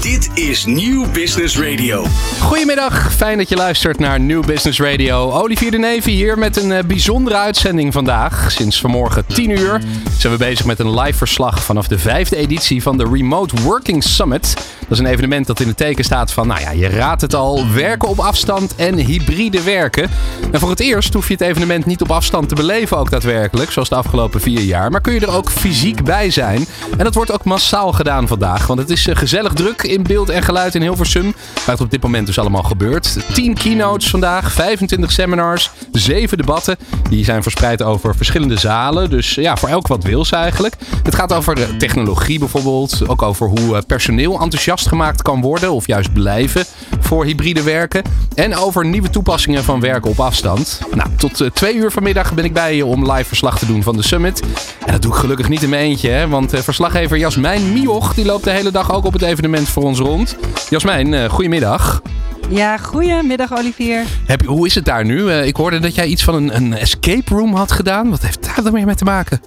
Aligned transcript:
Dit 0.00 0.30
is 0.34 0.64
Nieuw 0.64 1.10
Business 1.10 1.58
Radio. 1.58 2.06
Goedemiddag, 2.40 3.14
fijn 3.14 3.38
dat 3.38 3.48
je 3.48 3.56
luistert 3.56 3.98
naar 3.98 4.20
New 4.20 4.44
Business 4.44 4.80
Radio. 4.80 5.30
Olivier 5.30 5.70
de 5.70 5.78
Navy 5.78 6.10
hier 6.10 6.38
met 6.38 6.56
een 6.56 6.72
eh, 6.72 6.84
bijzondere 6.84 7.36
uitzending 7.36 7.92
vandaag. 7.92 8.52
Sinds 8.52 8.80
vanmorgen 8.80 9.26
10 9.26 9.50
uur 9.50 9.80
zijn 10.18 10.32
we 10.32 10.38
bezig 10.38 10.66
met 10.66 10.78
een 10.78 11.00
live 11.00 11.18
verslag 11.18 11.64
vanaf 11.64 11.88
de 11.88 11.98
vijfde 11.98 12.36
editie 12.36 12.82
van 12.82 12.96
de 12.96 13.08
Remote 13.12 13.62
Working 13.62 14.04
Summit. 14.04 14.54
Dat 14.88 14.98
is 14.98 15.04
een 15.04 15.10
evenement 15.12 15.46
dat 15.46 15.60
in 15.60 15.66
het 15.66 15.76
teken 15.76 16.04
staat 16.04 16.32
van, 16.32 16.46
nou 16.46 16.60
ja, 16.60 16.70
je 16.70 16.88
raadt 16.88 17.20
het 17.20 17.34
al, 17.34 17.70
werken 17.72 18.08
op 18.08 18.18
afstand 18.18 18.74
en 18.74 18.94
hybride 18.94 19.62
werken. 19.62 20.10
En 20.52 20.60
voor 20.60 20.70
het 20.70 20.80
eerst 20.80 21.14
hoef 21.14 21.26
je 21.26 21.32
het 21.32 21.42
evenement 21.42 21.86
niet 21.86 22.00
op 22.02 22.10
afstand 22.10 22.48
te 22.48 22.54
beleven 22.54 22.98
ook 22.98 23.10
daadwerkelijk, 23.10 23.70
zoals 23.70 23.88
de 23.88 23.94
afgelopen 23.94 24.40
vier 24.40 24.60
jaar. 24.60 24.90
Maar 24.90 25.00
kun 25.00 25.14
je 25.14 25.20
er 25.20 25.30
ook 25.30 25.50
fysiek 25.50 26.04
bij 26.04 26.30
zijn. 26.30 26.66
En 26.96 27.04
dat 27.04 27.14
wordt 27.14 27.32
ook 27.32 27.44
massaal 27.44 27.92
gedaan 27.92 28.28
vandaag, 28.28 28.66
want 28.66 28.78
het 28.80 28.90
is 28.90 29.06
eh, 29.06 29.16
gezellig 29.16 29.52
druk 29.52 29.82
in 29.82 30.02
beeld 30.02 30.28
en 30.28 30.42
geluid 30.42 30.74
in 30.74 30.82
Hilversum. 30.82 31.34
Waar 31.54 31.74
het 31.74 31.80
op 31.80 31.90
dit 31.90 32.02
moment 32.02 32.26
dus 32.26 32.38
allemaal 32.38 32.62
gebeurt. 32.62 33.16
10 33.32 33.54
keynotes 33.54 34.10
vandaag, 34.10 34.52
25 34.52 35.12
seminars, 35.12 35.70
7 35.92 36.38
debatten. 36.38 36.76
Die 37.10 37.24
zijn 37.24 37.42
verspreid 37.42 37.82
over 37.82 38.16
verschillende 38.16 38.56
zalen. 38.56 39.10
Dus 39.10 39.34
ja, 39.34 39.56
voor 39.56 39.68
elk 39.68 39.86
wat 39.86 40.04
wils 40.04 40.30
eigenlijk. 40.30 40.74
Het 41.02 41.14
gaat 41.14 41.32
over 41.32 41.60
eh, 41.60 41.68
technologie 41.68 42.38
bijvoorbeeld. 42.38 43.08
Ook 43.08 43.22
over 43.22 43.46
hoe 43.46 43.76
eh, 43.76 43.82
personeel 43.86 44.40
enthousiast 44.40 44.76
gemaakt 44.86 45.22
kan 45.22 45.40
worden 45.40 45.72
of 45.72 45.86
juist 45.86 46.12
blijven 46.12 46.64
voor 47.00 47.24
hybride 47.24 47.62
werken. 47.62 48.02
En 48.34 48.56
over 48.56 48.86
nieuwe 48.86 49.10
toepassingen 49.10 49.64
van 49.64 49.80
werken 49.80 50.10
op 50.10 50.20
afstand. 50.20 50.80
Nou, 50.94 51.08
tot 51.16 51.40
uh, 51.40 51.50
twee 51.50 51.74
uur 51.74 51.90
vanmiddag 51.90 52.34
ben 52.34 52.44
ik 52.44 52.52
bij 52.52 52.76
je 52.76 52.86
om 52.86 53.12
live 53.12 53.24
verslag 53.24 53.58
te 53.58 53.66
doen 53.66 53.82
van 53.82 53.96
de 53.96 54.02
summit. 54.02 54.42
En 54.86 54.92
dat 54.92 55.02
doe 55.02 55.12
ik 55.12 55.18
gelukkig 55.18 55.48
niet 55.48 55.62
in 55.62 55.68
mijn 55.68 55.82
eentje, 55.82 56.10
hè, 56.10 56.28
want 56.28 56.54
uh, 56.54 56.60
verslaggever 56.60 57.18
Jasmijn 57.18 57.72
Mioch 57.72 58.14
die 58.14 58.24
loopt 58.24 58.44
de 58.44 58.50
hele 58.50 58.70
dag 58.70 58.92
ook 58.92 59.04
op 59.04 59.12
het 59.12 59.22
evenement 59.22 59.68
voor 59.68 59.82
ons 59.82 59.98
rond. 59.98 60.36
Jasmijn, 60.68 61.12
uh, 61.12 61.28
goedemiddag. 61.28 62.02
Ja, 62.48 62.76
goedemiddag 62.76 63.56
Olivier. 63.58 64.04
Heb, 64.26 64.46
hoe 64.46 64.66
is 64.66 64.74
het 64.74 64.84
daar 64.84 65.04
nu? 65.04 65.32
ik 65.32 65.56
hoorde 65.56 65.78
dat 65.78 65.94
jij 65.94 66.06
iets 66.06 66.24
van 66.24 66.34
een, 66.34 66.56
een 66.56 66.72
escape 66.72 67.34
room 67.34 67.54
had 67.54 67.72
gedaan. 67.72 68.10
Wat 68.10 68.22
heeft 68.22 68.44
daar 68.44 68.62
dan 68.64 68.84
mee 68.84 68.94
te 68.94 69.04
maken? 69.04 69.40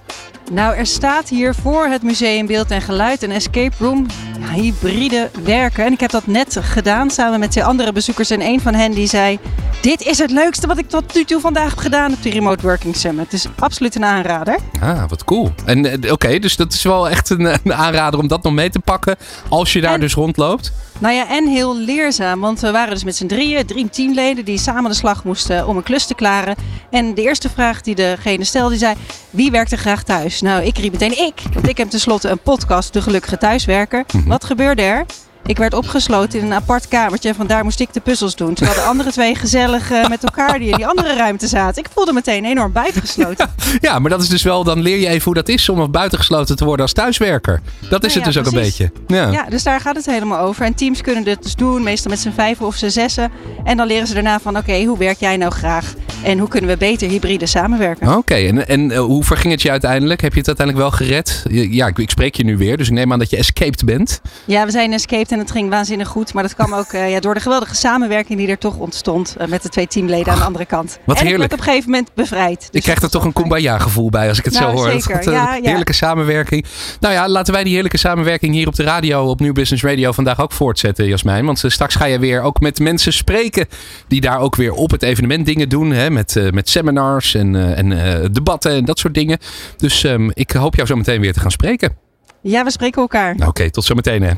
Nou, 0.51 0.75
er 0.75 0.85
staat 0.85 1.29
hier 1.29 1.55
voor 1.55 1.85
het 1.85 2.03
Museum 2.03 2.45
Beeld 2.45 2.71
en 2.71 2.81
Geluid 2.81 3.23
een 3.23 3.31
escape 3.31 3.75
room. 3.79 4.05
Ja, 4.39 4.61
hybride 4.61 5.29
werken. 5.43 5.85
En 5.85 5.91
ik 5.91 5.99
heb 5.99 6.09
dat 6.09 6.27
net 6.27 6.57
gedaan 6.61 7.09
samen 7.09 7.39
met 7.39 7.51
twee 7.51 7.63
andere 7.63 7.91
bezoekers. 7.91 8.29
En 8.29 8.41
een 8.41 8.61
van 8.61 8.73
hen 8.73 8.91
die 8.91 9.07
zei: 9.07 9.39
Dit 9.81 10.01
is 10.01 10.17
het 10.17 10.31
leukste 10.31 10.67
wat 10.67 10.77
ik 10.77 10.89
tot 10.89 11.15
nu 11.15 11.23
toe 11.23 11.39
vandaag 11.39 11.69
heb 11.69 11.77
gedaan 11.77 12.13
op 12.13 12.23
de 12.23 12.29
Remote 12.29 12.61
Working 12.61 12.95
Summit. 12.95 13.23
Het 13.23 13.33
is 13.33 13.47
absoluut 13.59 13.95
een 13.95 14.05
aanrader. 14.05 14.57
Ah, 14.81 15.09
wat 15.09 15.23
cool. 15.23 15.51
En 15.65 15.93
oké, 15.93 16.11
okay, 16.11 16.39
dus 16.39 16.55
dat 16.55 16.73
is 16.73 16.83
wel 16.83 17.09
echt 17.09 17.29
een, 17.29 17.45
een, 17.63 17.73
aanrader 17.73 18.19
om 18.19 18.27
dat 18.27 18.43
nog 18.43 18.53
mee 18.53 18.69
te 18.69 18.79
pakken 18.79 19.15
als 19.49 19.73
je 19.73 19.81
daar 19.81 19.93
en, 19.93 19.99
dus 19.99 20.13
rondloopt. 20.13 20.71
Nou 20.99 21.13
ja, 21.13 21.29
en 21.29 21.47
heel 21.47 21.77
leerzaam. 21.77 22.39
Want 22.39 22.59
we 22.59 22.71
waren 22.71 22.93
dus 22.93 23.03
met 23.03 23.15
z'n 23.15 23.25
drieën, 23.25 23.65
drie 23.65 23.89
teamleden 23.89 24.45
die 24.45 24.57
samen 24.57 24.91
de 24.91 24.97
slag 24.97 25.23
moesten 25.23 25.67
om 25.67 25.77
een 25.77 25.83
klus 25.83 26.05
te 26.05 26.15
klaren. 26.15 26.55
En 26.89 27.13
de 27.13 27.21
eerste 27.21 27.49
vraag 27.49 27.81
die 27.81 27.95
degene 27.95 28.43
stelde, 28.43 28.69
die 28.69 28.79
zei: 28.79 28.95
Wie 29.29 29.51
werkt 29.51 29.71
er 29.71 29.77
graag 29.77 30.03
thuis? 30.03 30.41
Nou, 30.41 30.63
ik 30.63 30.77
riep 30.77 30.91
meteen 30.91 31.17
ik. 31.17 31.41
Want 31.53 31.67
ik 31.67 31.77
heb 31.77 31.89
tenslotte 31.89 32.29
een 32.29 32.39
podcast, 32.39 32.93
De 32.93 33.01
Gelukkige 33.01 33.37
Thuiswerker. 33.37 34.03
Mm 34.13 34.19
-hmm. 34.19 34.29
Wat 34.29 34.43
gebeurde 34.43 34.81
er? 34.81 35.05
Ik 35.45 35.57
werd 35.57 35.73
opgesloten 35.73 36.39
in 36.39 36.45
een 36.45 36.53
apart 36.53 36.87
kamertje 36.87 37.29
en 37.29 37.35
vandaar 37.35 37.63
moest 37.63 37.79
ik 37.79 37.93
de 37.93 37.99
puzzels 37.99 38.35
doen. 38.35 38.53
Terwijl 38.53 38.77
de 38.77 38.83
andere 38.83 39.11
twee 39.11 39.35
gezellig 39.35 39.91
uh, 39.91 40.07
met 40.07 40.23
elkaar 40.23 40.59
die 40.59 40.69
in 40.69 40.75
die 40.75 40.87
andere 40.87 41.15
ruimte 41.15 41.47
zaten. 41.47 41.83
Ik 41.83 41.89
voelde 41.93 42.13
meteen 42.13 42.45
enorm 42.45 42.71
buitengesloten. 42.71 43.49
Ja, 43.79 43.99
maar 43.99 44.09
dat 44.09 44.21
is 44.21 44.29
dus 44.29 44.43
wel, 44.43 44.63
dan 44.63 44.81
leer 44.81 44.97
je 44.97 45.07
even 45.07 45.23
hoe 45.23 45.33
dat 45.33 45.47
is 45.47 45.69
om 45.69 45.91
buitengesloten 45.91 46.55
te 46.55 46.65
worden 46.65 46.81
als 46.81 46.93
thuiswerker. 46.93 47.61
Dat 47.89 48.03
is 48.03 48.13
Nou 48.13 48.25
het 48.25 48.33
ja, 48.33 48.41
dus 48.41 48.49
ook 48.49 48.55
een 48.55 48.61
beetje. 48.61 48.91
Ja. 49.07 49.31
Ja, 49.31 49.45
dus 49.49 49.63
daar 49.63 49.79
gaat 49.79 49.95
het 49.95 50.05
helemaal 50.05 50.39
over. 50.39 50.65
En 50.65 50.73
teams 50.73 51.01
kunnen 51.01 51.23
dit 51.23 51.43
dus 51.43 51.55
doen, 51.55 51.83
meestal 51.83 52.11
met 52.11 52.19
z'n 52.19 52.31
vijven 52.31 52.65
of 52.65 52.75
z'n 52.75 52.89
zessen. 52.89 53.31
En 53.63 53.77
dan 53.77 53.87
leren 53.87 54.07
ze 54.07 54.13
daarna 54.13 54.39
van, 54.39 54.57
oké, 54.57 54.83
hoe 54.83 54.97
werk 54.97 55.19
jij 55.19 55.37
nou 55.37 55.51
graag? 55.51 55.93
En 56.23 56.39
hoe 56.39 56.47
kunnen 56.47 56.69
we 56.69 56.77
beter 56.77 57.09
hybride 57.09 57.45
samenwerken? 57.45 58.17
Oké, 58.17 58.35
en, 58.35 58.67
en 58.67 58.91
uh, 58.91 58.99
hoe 58.99 59.23
verging 59.23 59.53
het 59.53 59.61
je 59.61 59.71
uiteindelijk? 59.71 60.21
Heb 60.21 60.31
je 60.33 60.39
het 60.39 60.47
uiteindelijk 60.47 60.87
wel 60.87 60.97
gered? 60.97 61.43
Ja, 61.49 61.87
ik, 61.87 61.97
ik, 61.97 62.09
spreek 62.09 62.35
je 62.35 62.43
nu 62.43 62.57
weer, 62.57 62.77
dus 62.77 62.87
ik 62.87 62.93
neem 62.93 63.11
aan 63.11 63.19
dat 63.19 63.29
je 63.29 63.37
escaped 63.37 63.85
bent. 63.85 64.21
Ja, 64.45 64.65
we 64.65 64.71
zijn 64.71 64.93
escaped 64.93 65.30
en 65.31 65.39
het 65.39 65.51
ging 65.51 65.69
waanzinnig 65.69 66.07
goed. 66.07 66.33
Maar 66.33 66.43
dat 66.43 66.55
kwam 66.55 66.73
ook 66.73 66.91
uh, 66.93 67.11
ja, 67.11 67.19
door 67.19 67.33
de 67.33 67.39
geweldige 67.39 67.75
samenwerking 67.75 68.39
die 68.39 68.47
er 68.47 68.57
toch 68.57 68.77
ontstond 68.77 69.35
uh, 69.41 69.47
met 69.47 69.63
de 69.63 69.69
twee 69.69 69.87
teamleden 69.87 70.33
aan 70.33 70.39
de 70.39 70.45
andere 70.45 70.65
kant. 70.65 70.99
Wat 71.05 71.17
en 71.19 71.25
heerlijk. 71.25 71.51
ik 71.51 71.59
op 71.59 71.65
een 71.65 71.71
gegeven 71.71 71.89
moment 71.91 72.09
bevrijd. 72.13 72.59
Dus 72.59 72.69
ik 72.71 72.81
krijg 72.81 73.01
er 73.01 73.09
toch 73.09 73.23
een 73.23 73.33
kumbaya 73.33 73.77
gevoel 73.77 74.09
bij 74.09 74.29
als 74.29 74.37
ik 74.37 74.45
het 74.45 74.53
nou, 74.53 74.77
zo 74.77 74.83
hoor. 74.83 74.91
Zeker. 74.91 75.15
Dat, 75.15 75.33
ja, 75.33 75.55
ja. 75.55 75.61
Heerlijke 75.61 75.93
samenwerking. 75.93 76.65
Nou 76.99 77.13
ja, 77.13 77.29
laten 77.29 77.53
wij 77.53 77.63
die 77.63 77.73
heerlijke 77.73 77.97
samenwerking 77.97 78.53
hier 78.53 78.67
op 78.67 78.75
de 78.75 78.83
radio, 78.83 79.29
op 79.29 79.39
Nieuw 79.39 79.53
Business 79.53 79.83
Radio 79.83 80.11
vandaag 80.11 80.41
ook 80.41 80.51
voortzetten, 80.51 81.07
Jasmijn. 81.07 81.45
Want 81.45 81.63
straks 81.65 81.95
ga 81.95 82.05
je 82.05 82.19
weer 82.19 82.41
ook 82.41 82.59
met 82.59 82.79
mensen 82.79 83.13
spreken 83.13 83.67
die 84.07 84.21
daar 84.21 84.39
ook 84.39 84.55
weer 84.55 84.73
op 84.73 84.91
het 84.91 85.03
evenement 85.03 85.45
dingen 85.45 85.69
doen. 85.69 85.91
Hè, 85.91 86.09
met, 86.09 86.51
met 86.51 86.69
seminars 86.69 87.35
en, 87.35 87.75
en 87.75 87.89
debatten 88.31 88.71
en 88.71 88.85
dat 88.85 88.99
soort 88.99 89.13
dingen. 89.13 89.37
Dus 89.77 90.03
um, 90.03 90.31
ik 90.33 90.51
hoop 90.51 90.75
jou 90.75 90.87
zo 90.87 90.95
meteen 90.95 91.21
weer 91.21 91.33
te 91.33 91.39
gaan 91.39 91.51
spreken. 91.51 91.95
Ja, 92.41 92.63
we 92.63 92.71
spreken 92.71 93.01
elkaar. 93.01 93.33
Oké, 93.35 93.47
okay, 93.47 93.69
tot 93.69 93.83
zometeen 93.83 94.23
hè. 94.23 94.33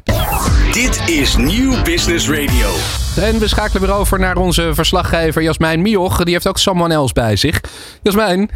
Dit 0.74 1.10
is 1.10 1.36
Nieuw 1.36 1.82
Business 1.84 2.30
Radio. 2.30 2.70
En 3.16 3.40
we 3.40 3.48
schakelen 3.48 3.82
weer 3.82 3.96
over 3.96 4.20
naar 4.20 4.38
onze 4.38 4.74
verslaggever 4.74 5.42
Jasmijn 5.42 5.82
Mioch. 5.82 6.24
Die 6.24 6.34
heeft 6.34 6.48
ook 6.48 6.58
someone 6.58 6.94
else 6.94 7.14
bij 7.14 7.36
zich. 7.36 7.62
Jasmijn. 8.02 8.50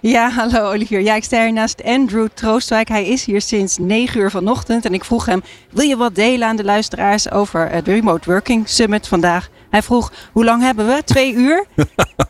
Ja, 0.00 0.30
hallo 0.30 0.70
Olivier. 0.70 1.00
Ja, 1.00 1.14
ik 1.14 1.24
sta 1.24 1.42
hier 1.42 1.52
naast 1.52 1.84
Andrew 1.84 2.28
Troostwijk. 2.34 2.88
Hij 2.88 3.06
is 3.06 3.24
hier 3.24 3.40
sinds 3.40 3.78
9 3.78 4.20
uur 4.20 4.30
vanochtend. 4.30 4.84
En 4.84 4.94
ik 4.94 5.04
vroeg 5.04 5.26
hem, 5.26 5.42
wil 5.70 5.84
je 5.84 5.96
wat 5.96 6.14
delen 6.14 6.48
aan 6.48 6.56
de 6.56 6.64
luisteraars 6.64 7.30
over 7.30 7.82
de 7.84 7.92
Remote 7.92 8.30
Working 8.30 8.68
Summit 8.68 9.08
vandaag? 9.08 9.48
Hij 9.70 9.82
vroeg, 9.82 10.12
hoe 10.32 10.44
lang 10.44 10.62
hebben 10.62 10.86
we? 10.86 11.02
Twee 11.04 11.34
uur? 11.34 11.66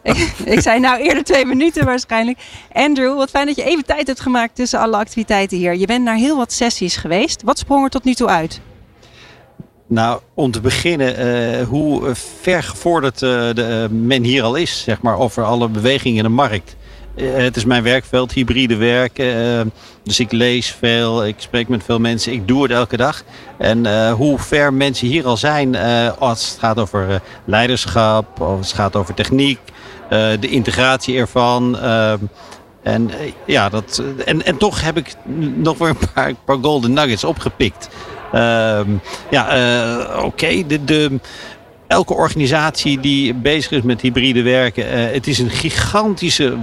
ik, 0.02 0.16
ik 0.54 0.60
zei, 0.60 0.80
nou 0.80 1.00
eerder 1.00 1.24
twee 1.24 1.47
minuten 1.47 1.84
waarschijnlijk. 1.84 2.38
Andrew, 2.72 3.16
wat 3.16 3.30
fijn 3.30 3.47
dat 3.47 3.56
je 3.56 3.64
even 3.64 3.84
tijd 3.84 4.06
hebt 4.06 4.20
gemaakt 4.20 4.54
tussen 4.54 4.80
alle 4.80 4.97
activiteiten 4.97 5.56
hier. 5.56 5.76
Je 5.76 5.86
bent 5.86 6.04
naar 6.04 6.16
heel 6.16 6.36
wat 6.36 6.52
sessies 6.52 6.97
geweest. 6.97 7.42
Wat 7.42 7.58
sprong 7.58 7.84
er 7.84 7.91
tot 7.91 8.04
nu 8.04 8.14
toe 8.14 8.28
uit? 8.28 8.60
Nou, 9.91 10.21
om 10.34 10.51
te 10.51 10.61
beginnen, 10.61 11.27
uh, 11.27 11.67
hoe 11.67 12.11
ver 12.41 12.62
gevorderd 12.62 13.23
uh, 13.23 13.31
de, 13.31 13.89
uh, 13.91 13.99
men 13.99 14.23
hier 14.23 14.43
al 14.43 14.55
is, 14.55 14.83
zeg 14.83 15.03
maar, 15.03 15.19
over 15.19 15.45
alle 15.45 15.69
bewegingen 15.69 16.17
in 16.17 16.23
de 16.23 16.28
markt. 16.28 16.77
het 17.15 17.56
is 17.56 17.65
mijn 17.65 17.83
werkveld, 17.83 18.33
hybride 18.33 18.77
werken. 18.77 19.73
dus 20.03 20.21
ik 20.21 20.33
lees 20.33 20.71
veel, 20.78 21.27
ik 21.27 21.34
spreek 21.39 21.69
met 21.69 21.84
veel 21.84 21.99
mensen, 21.99 22.33
ik 22.33 22.49
doe 22.49 22.62
het 22.62 22.73
elke 22.73 22.97
dag. 22.97 23.23
En 23.59 24.11
hoe 24.11 24.39
ver 24.39 24.73
mensen 24.73 25.06
hier 25.06 25.27
al 25.27 25.37
zijn 25.37 25.77
als 26.19 26.51
het 26.51 26.59
gaat 26.59 26.78
over 26.78 27.21
leiderschap, 27.45 28.41
of 28.41 28.59
het 28.59 28.72
gaat 28.72 28.97
over 28.97 29.15
techniek, 29.15 29.59
de 30.41 30.49
integratie 30.49 31.17
ervan. 31.19 31.78
en, 32.83 33.11
ja, 33.47 33.69
dat, 33.69 34.03
en, 34.25 34.45
en 34.45 34.57
toch 34.57 34.83
heb 34.83 34.97
ik 34.97 35.15
nog 35.55 35.78
weer 35.78 35.89
een 35.89 36.09
paar, 36.15 36.34
paar 36.45 36.59
golden 36.61 36.93
nuggets 36.93 37.25
opgepikt. 37.25 37.89
Uh, 38.34 38.80
ja, 39.30 39.56
uh, 39.56 40.24
oké. 40.24 40.66
De, 40.66 40.84
de, 40.84 41.20
elke 41.86 42.14
organisatie 42.14 43.00
die 43.00 43.34
bezig 43.34 43.70
is 43.70 43.82
met 43.82 44.00
hybride 44.00 44.42
werken, 44.42 44.84
uh, 44.84 45.12
het 45.12 45.26
is 45.26 45.38
een 45.38 45.50
gigantische 45.50 46.56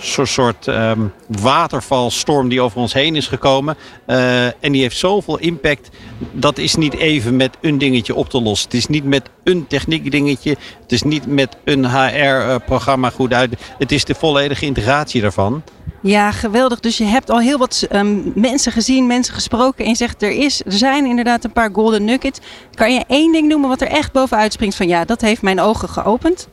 soort, 0.00 0.28
soort 0.28 0.66
um, 0.66 1.12
watervalstorm 1.26 2.48
die 2.48 2.60
over 2.60 2.80
ons 2.80 2.92
heen 2.92 3.16
is 3.16 3.26
gekomen. 3.26 3.76
Uh, 4.06 4.44
en 4.46 4.72
die 4.72 4.82
heeft 4.82 4.96
zoveel 4.96 5.38
impact. 5.38 5.88
Dat 6.32 6.58
is 6.58 6.74
niet 6.74 6.94
even 6.94 7.36
met 7.36 7.56
een 7.60 7.78
dingetje 7.78 8.14
op 8.14 8.28
te 8.28 8.42
lossen. 8.42 8.68
Het 8.68 8.78
is 8.78 8.86
niet 8.86 9.04
met 9.04 9.30
een 9.44 9.66
techniek 9.66 10.10
dingetje. 10.10 10.56
Het 10.82 10.92
is 10.92 11.02
niet 11.02 11.26
met 11.26 11.56
een 11.64 11.86
HR-programma 11.86 13.10
goed 13.10 13.32
uit. 13.32 13.54
Het 13.78 13.92
is 13.92 14.04
de 14.04 14.14
volledige 14.14 14.66
integratie 14.66 15.20
daarvan. 15.20 15.62
Ja, 16.02 16.30
geweldig. 16.30 16.80
Dus 16.80 16.98
je 16.98 17.04
hebt 17.04 17.30
al 17.30 17.40
heel 17.40 17.58
wat 17.58 17.86
um, 17.92 18.32
mensen 18.34 18.72
gezien, 18.72 19.06
mensen 19.06 19.34
gesproken. 19.34 19.84
En 19.84 19.90
je 19.90 19.96
zegt, 19.96 20.22
er, 20.22 20.30
is, 20.30 20.64
er 20.64 20.72
zijn 20.72 21.06
inderdaad 21.06 21.44
een 21.44 21.52
paar 21.52 21.70
golden 21.72 22.04
nuggets. 22.04 22.38
Kan 22.74 22.94
je 22.94 23.04
één 23.06 23.32
ding 23.32 23.48
noemen 23.48 23.68
wat 23.68 23.80
er 23.80 23.88
echt 23.88 24.12
bovenuit 24.12 24.52
springt 24.52 24.76
van 24.76 24.88
ja, 24.88 25.04
dat 25.04 25.20
heeft 25.20 25.42
mijn 25.42 25.60
ogen 25.60 25.88
geopend? 25.88 26.48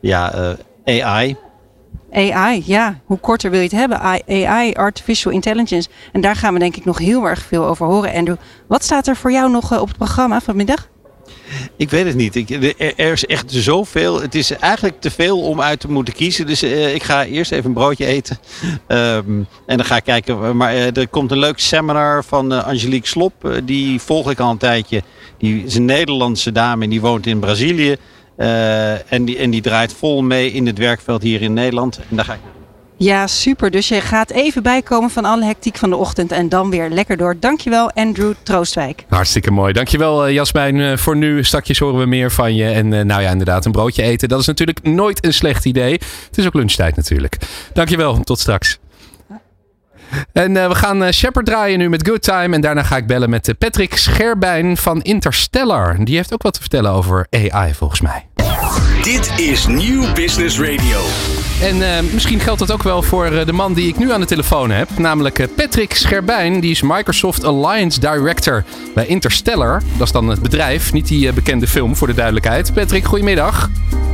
Ja, 0.00 0.54
uh, 0.86 1.04
AI. 1.04 1.36
AI, 2.12 2.62
ja. 2.64 3.00
Hoe 3.04 3.18
korter 3.18 3.50
wil 3.50 3.60
je 3.60 3.64
het 3.64 3.74
hebben? 3.74 4.00
AI, 4.00 4.72
Artificial 4.72 5.32
Intelligence. 5.32 5.88
En 6.12 6.20
daar 6.20 6.36
gaan 6.36 6.52
we 6.52 6.58
denk 6.58 6.76
ik 6.76 6.84
nog 6.84 6.98
heel 6.98 7.24
erg 7.24 7.42
veel 7.42 7.66
over 7.66 7.86
horen. 7.86 8.14
Andrew, 8.14 8.36
wat 8.66 8.84
staat 8.84 9.06
er 9.06 9.16
voor 9.16 9.32
jou 9.32 9.50
nog 9.50 9.80
op 9.80 9.88
het 9.88 9.96
programma 9.96 10.40
vanmiddag? 10.40 10.88
Ik 11.76 11.90
weet 11.90 12.06
het 12.06 12.14
niet. 12.14 12.34
Ik, 12.34 12.50
er 12.96 13.12
is 13.12 13.26
echt 13.26 13.52
zoveel. 13.52 14.20
Het 14.20 14.34
is 14.34 14.50
eigenlijk 14.50 15.00
te 15.00 15.10
veel 15.10 15.40
om 15.40 15.60
uit 15.60 15.80
te 15.80 15.90
moeten 15.90 16.14
kiezen. 16.14 16.46
Dus 16.46 16.62
uh, 16.62 16.94
ik 16.94 17.02
ga 17.02 17.24
eerst 17.24 17.52
even 17.52 17.64
een 17.64 17.72
broodje 17.72 18.06
eten. 18.06 18.38
Um, 18.88 19.46
en 19.66 19.76
dan 19.76 19.84
ga 19.84 19.96
ik 19.96 20.04
kijken. 20.04 20.56
Maar 20.56 20.74
uh, 20.74 20.96
er 20.96 21.08
komt 21.08 21.30
een 21.30 21.38
leuk 21.38 21.58
seminar 21.58 22.24
van 22.24 22.64
Angelique 22.64 23.08
Slop. 23.08 23.60
die 23.64 24.00
volg 24.00 24.30
ik 24.30 24.40
al 24.40 24.50
een 24.50 24.58
tijdje. 24.58 25.02
Die 25.38 25.64
is 25.64 25.74
een 25.74 25.84
Nederlandse 25.84 26.52
dame 26.52 26.84
en 26.84 26.90
die 26.90 27.00
woont 27.00 27.26
in 27.26 27.38
Brazilië. 27.38 27.96
En, 29.08 29.24
die, 29.24 29.38
en 29.38 29.50
die 29.50 29.60
draait 29.60 29.92
vol 29.92 30.22
mee 30.22 30.52
in 30.52 30.66
het 30.66 30.78
werkveld 30.78 31.22
hier 31.22 31.42
in 31.42 31.52
Nederland. 31.52 32.00
En 32.10 32.16
daar 32.16 32.24
ga 32.24 32.32
ik 32.32 32.38
Ja, 32.96 33.26
super. 33.26 33.70
Dus 33.70 33.88
je 33.88 34.00
gaat 34.00 34.30
even 34.30 34.62
bijkomen 34.62 35.10
van 35.10 35.24
alle 35.24 35.44
hectiek 35.44 35.76
van 35.76 35.90
de 35.90 35.96
ochtend 35.96 36.32
en 36.32 36.48
dan 36.48 36.70
weer 36.70 36.90
lekker 36.90 37.16
door. 37.16 37.36
Dankjewel, 37.40 37.90
Andrew 37.90 38.32
Troostwijk. 38.42 39.04
Hartstikke 39.08 39.50
mooi. 39.50 39.72
Dankjewel 39.72 40.28
uh, 40.28 40.34
Jasmijn 40.34 40.76
uh, 40.76 40.96
voor 40.96 41.16
nu. 41.16 41.44
Stakjes 41.44 41.78
horen 41.78 42.00
we 42.00 42.06
meer 42.06 42.30
van 42.32 42.54
je. 42.54 42.64
En 42.64 42.88
nou 42.88 43.22
ja, 43.22 43.30
inderdaad, 43.30 43.64
een 43.64 43.72
broodje 43.72 44.02
eten. 44.02 44.28
Dat 44.28 44.40
is 44.40 44.46
natuurlijk 44.46 44.82
nooit 44.82 45.24
een 45.24 45.34
slecht 45.34 45.64
idee. 45.64 45.92
Het 46.26 46.38
is 46.38 46.46
ook 46.46 46.54
lunchtijd 46.54 46.96
natuurlijk. 46.96 47.36
Dankjewel. 47.72 48.20
Tot 48.20 48.38
straks. 48.38 48.78
En 50.32 50.54
uh, 50.54 50.68
we 50.68 50.74
gaan 50.74 51.02
uh, 51.02 51.10
Shepard 51.10 51.46
draaien 51.46 51.78
nu 51.78 51.88
met 51.88 52.06
Good 52.06 52.22
Time. 52.22 52.54
En 52.54 52.60
daarna 52.60 52.82
ga 52.82 52.96
ik 52.96 53.06
bellen 53.06 53.30
met 53.30 53.48
uh, 53.48 53.54
Patrick 53.58 53.96
Scherbijn 53.96 54.76
van 54.76 55.02
Interstellar. 55.02 55.96
Die 56.04 56.16
heeft 56.16 56.32
ook 56.32 56.42
wat 56.42 56.54
te 56.54 56.60
vertellen 56.60 56.90
over 56.90 57.26
AI 57.30 57.74
volgens 57.74 58.00
mij. 58.00 58.26
Dit 59.02 59.32
is 59.36 59.66
Nieuw 59.66 60.12
Business 60.12 60.60
Radio. 60.60 61.00
En 61.62 62.04
misschien 62.12 62.40
geldt 62.40 62.58
dat 62.58 62.72
ook 62.72 62.82
wel 62.82 63.02
voor 63.02 63.44
de 63.46 63.52
man 63.52 63.74
die 63.74 63.88
ik 63.88 63.98
nu 63.98 64.12
aan 64.12 64.20
de 64.20 64.26
telefoon 64.26 64.70
heb. 64.70 64.88
Namelijk 64.98 65.48
Patrick 65.56 65.94
Scherbijn. 65.94 66.60
Die 66.60 66.70
is 66.70 66.82
Microsoft 66.82 67.44
Alliance 67.44 68.00
Director 68.00 68.64
bij 68.94 69.06
Interstellar. 69.06 69.82
Dat 69.96 70.06
is 70.06 70.12
dan 70.12 70.28
het 70.28 70.42
bedrijf, 70.42 70.92
niet 70.92 71.08
die 71.08 71.32
bekende 71.32 71.66
film 71.66 71.96
voor 71.96 72.06
de 72.06 72.14
duidelijkheid. 72.14 72.74
Patrick, 72.74 73.04
goedemiddag. 73.04 73.70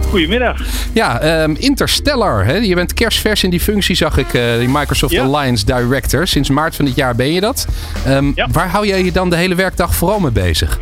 Goedemiddag. 0.09 0.61
Ja, 0.93 1.43
um, 1.43 1.57
Interstellar. 1.59 2.45
Hè? 2.45 2.57
Je 2.57 2.75
bent 2.75 2.95
kerstvers 2.95 3.43
in 3.43 3.51
die 3.51 3.61
functie, 3.61 3.97
zag 3.97 4.17
ik. 4.19 4.31
Die 4.59 4.69
Microsoft 4.69 5.13
ja. 5.13 5.25
Alliance 5.25 5.65
Director. 5.65 6.27
Sinds 6.27 6.51
maart 6.51 6.77
van 6.77 6.85
dit 6.85 6.95
jaar 6.95 7.15
ben 7.15 7.33
je 7.33 7.41
dat. 7.41 7.67
Um, 8.09 8.33
ja. 8.35 8.49
Waar 8.53 8.69
hou 8.69 8.87
jij 8.87 9.05
je 9.05 9.13
dan 9.13 9.31
de 9.31 9.37
hele 9.37 9.55
werkdag 9.55 9.95
vooral 9.95 10.21
mee 10.21 10.31
bezig? 10.31 10.81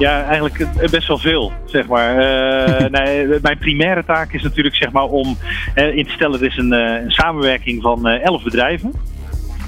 Ja, 0.00 0.24
eigenlijk 0.24 0.66
best 0.90 1.06
wel 1.06 1.18
veel, 1.18 1.52
zeg 1.64 1.86
maar. 1.86 2.10
Uh, 2.10 2.88
nee, 3.00 3.38
mijn 3.42 3.58
primaire 3.58 4.04
taak 4.04 4.32
is 4.32 4.42
natuurlijk 4.42 4.76
zeg 4.76 4.92
maar, 4.92 5.04
om 5.04 5.36
uh, 5.76 5.96
in 5.96 6.04
te 6.04 6.12
stellen... 6.12 6.40
er 6.40 6.46
is 6.46 6.56
een, 6.56 6.72
uh, 6.72 7.02
een 7.02 7.10
samenwerking 7.10 7.82
van 7.82 8.06
elf 8.06 8.42
bedrijven. 8.42 8.92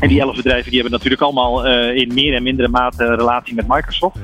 En 0.00 0.08
die 0.08 0.20
elf 0.20 0.36
bedrijven 0.36 0.70
die 0.70 0.80
hebben 0.80 0.92
natuurlijk 0.92 1.22
allemaal 1.22 1.66
in 1.94 2.14
meer 2.14 2.34
en 2.34 2.42
mindere 2.42 2.68
mate 2.68 3.14
relatie 3.14 3.54
met 3.54 3.68
Microsoft. 3.68 4.18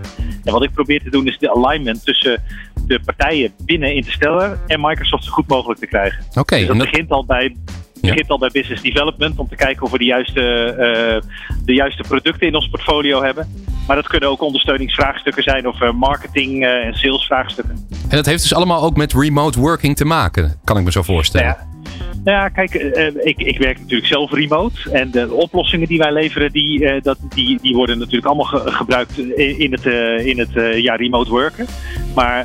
En 0.45 0.53
wat 0.53 0.63
ik 0.63 0.73
probeer 0.73 1.03
te 1.03 1.11
doen 1.11 1.27
is 1.27 1.39
de 1.39 1.55
alignment 1.55 2.05
tussen 2.05 2.43
de 2.87 3.01
partijen 3.05 3.53
binnen 3.65 3.95
Interstellar 3.95 4.59
en 4.67 4.81
Microsoft 4.81 5.25
zo 5.25 5.31
goed 5.33 5.49
mogelijk 5.49 5.81
te 5.81 5.87
krijgen. 5.87 6.25
Oké. 6.29 6.39
Okay, 6.39 6.59
dus 6.59 6.69
dat, 6.69 6.77
dat 6.77 6.91
begint 6.91 7.11
al 7.11 7.25
bij 7.25 7.57
ja. 8.01 8.09
begint 8.09 8.31
al 8.31 8.39
bij 8.39 8.51
business 8.53 8.83
development 8.83 9.39
om 9.39 9.49
te 9.49 9.57
kijken 9.57 9.83
of 9.83 9.91
we 9.91 9.99
de 9.99 10.05
juiste, 10.05 10.41
uh, 10.41 11.31
de 11.65 11.75
juiste 11.75 12.03
producten 12.03 12.47
in 12.47 12.55
ons 12.55 12.69
portfolio 12.69 13.23
hebben. 13.23 13.49
Maar 13.89 13.97
dat 13.97 14.07
kunnen 14.07 14.29
ook 14.29 14.41
ondersteuningsvraagstukken 14.41 15.43
zijn 15.43 15.69
of 15.69 15.81
uh, 15.81 15.93
marketing 15.93 16.63
uh, 16.63 16.87
en 16.87 16.95
salesvraagstukken. 16.95 17.87
En 18.09 18.17
dat 18.17 18.27
heeft 18.27 18.43
dus 18.43 18.55
allemaal 18.55 18.83
ook 18.83 18.97
met 18.97 19.13
remote 19.13 19.61
working 19.61 19.97
te 19.97 20.05
maken, 20.05 20.61
kan 20.65 20.79
ik 20.79 20.85
me 20.85 20.93
zo 20.93 21.03
voorstellen. 21.03 21.47
Ja. 21.47 21.67
Nou 22.25 22.39
ja, 22.39 22.49
kijk, 22.49 22.75
ik, 23.23 23.39
ik 23.39 23.59
werk 23.59 23.79
natuurlijk 23.79 24.09
zelf 24.09 24.33
remote. 24.33 24.91
En 24.91 25.11
de 25.11 25.33
oplossingen 25.33 25.89
die 25.89 25.99
wij 25.99 26.13
leveren, 26.13 26.53
die, 26.53 27.01
dat, 27.01 27.19
die, 27.35 27.59
die 27.63 27.75
worden 27.75 27.99
natuurlijk 27.99 28.27
allemaal 28.27 28.45
ge 28.45 28.71
gebruikt 28.71 29.19
in 29.37 29.73
het, 29.73 29.85
in 30.27 30.39
het 30.39 30.83
ja, 30.83 30.95
remote 30.95 31.31
worken. 31.31 31.67
Maar 32.15 32.45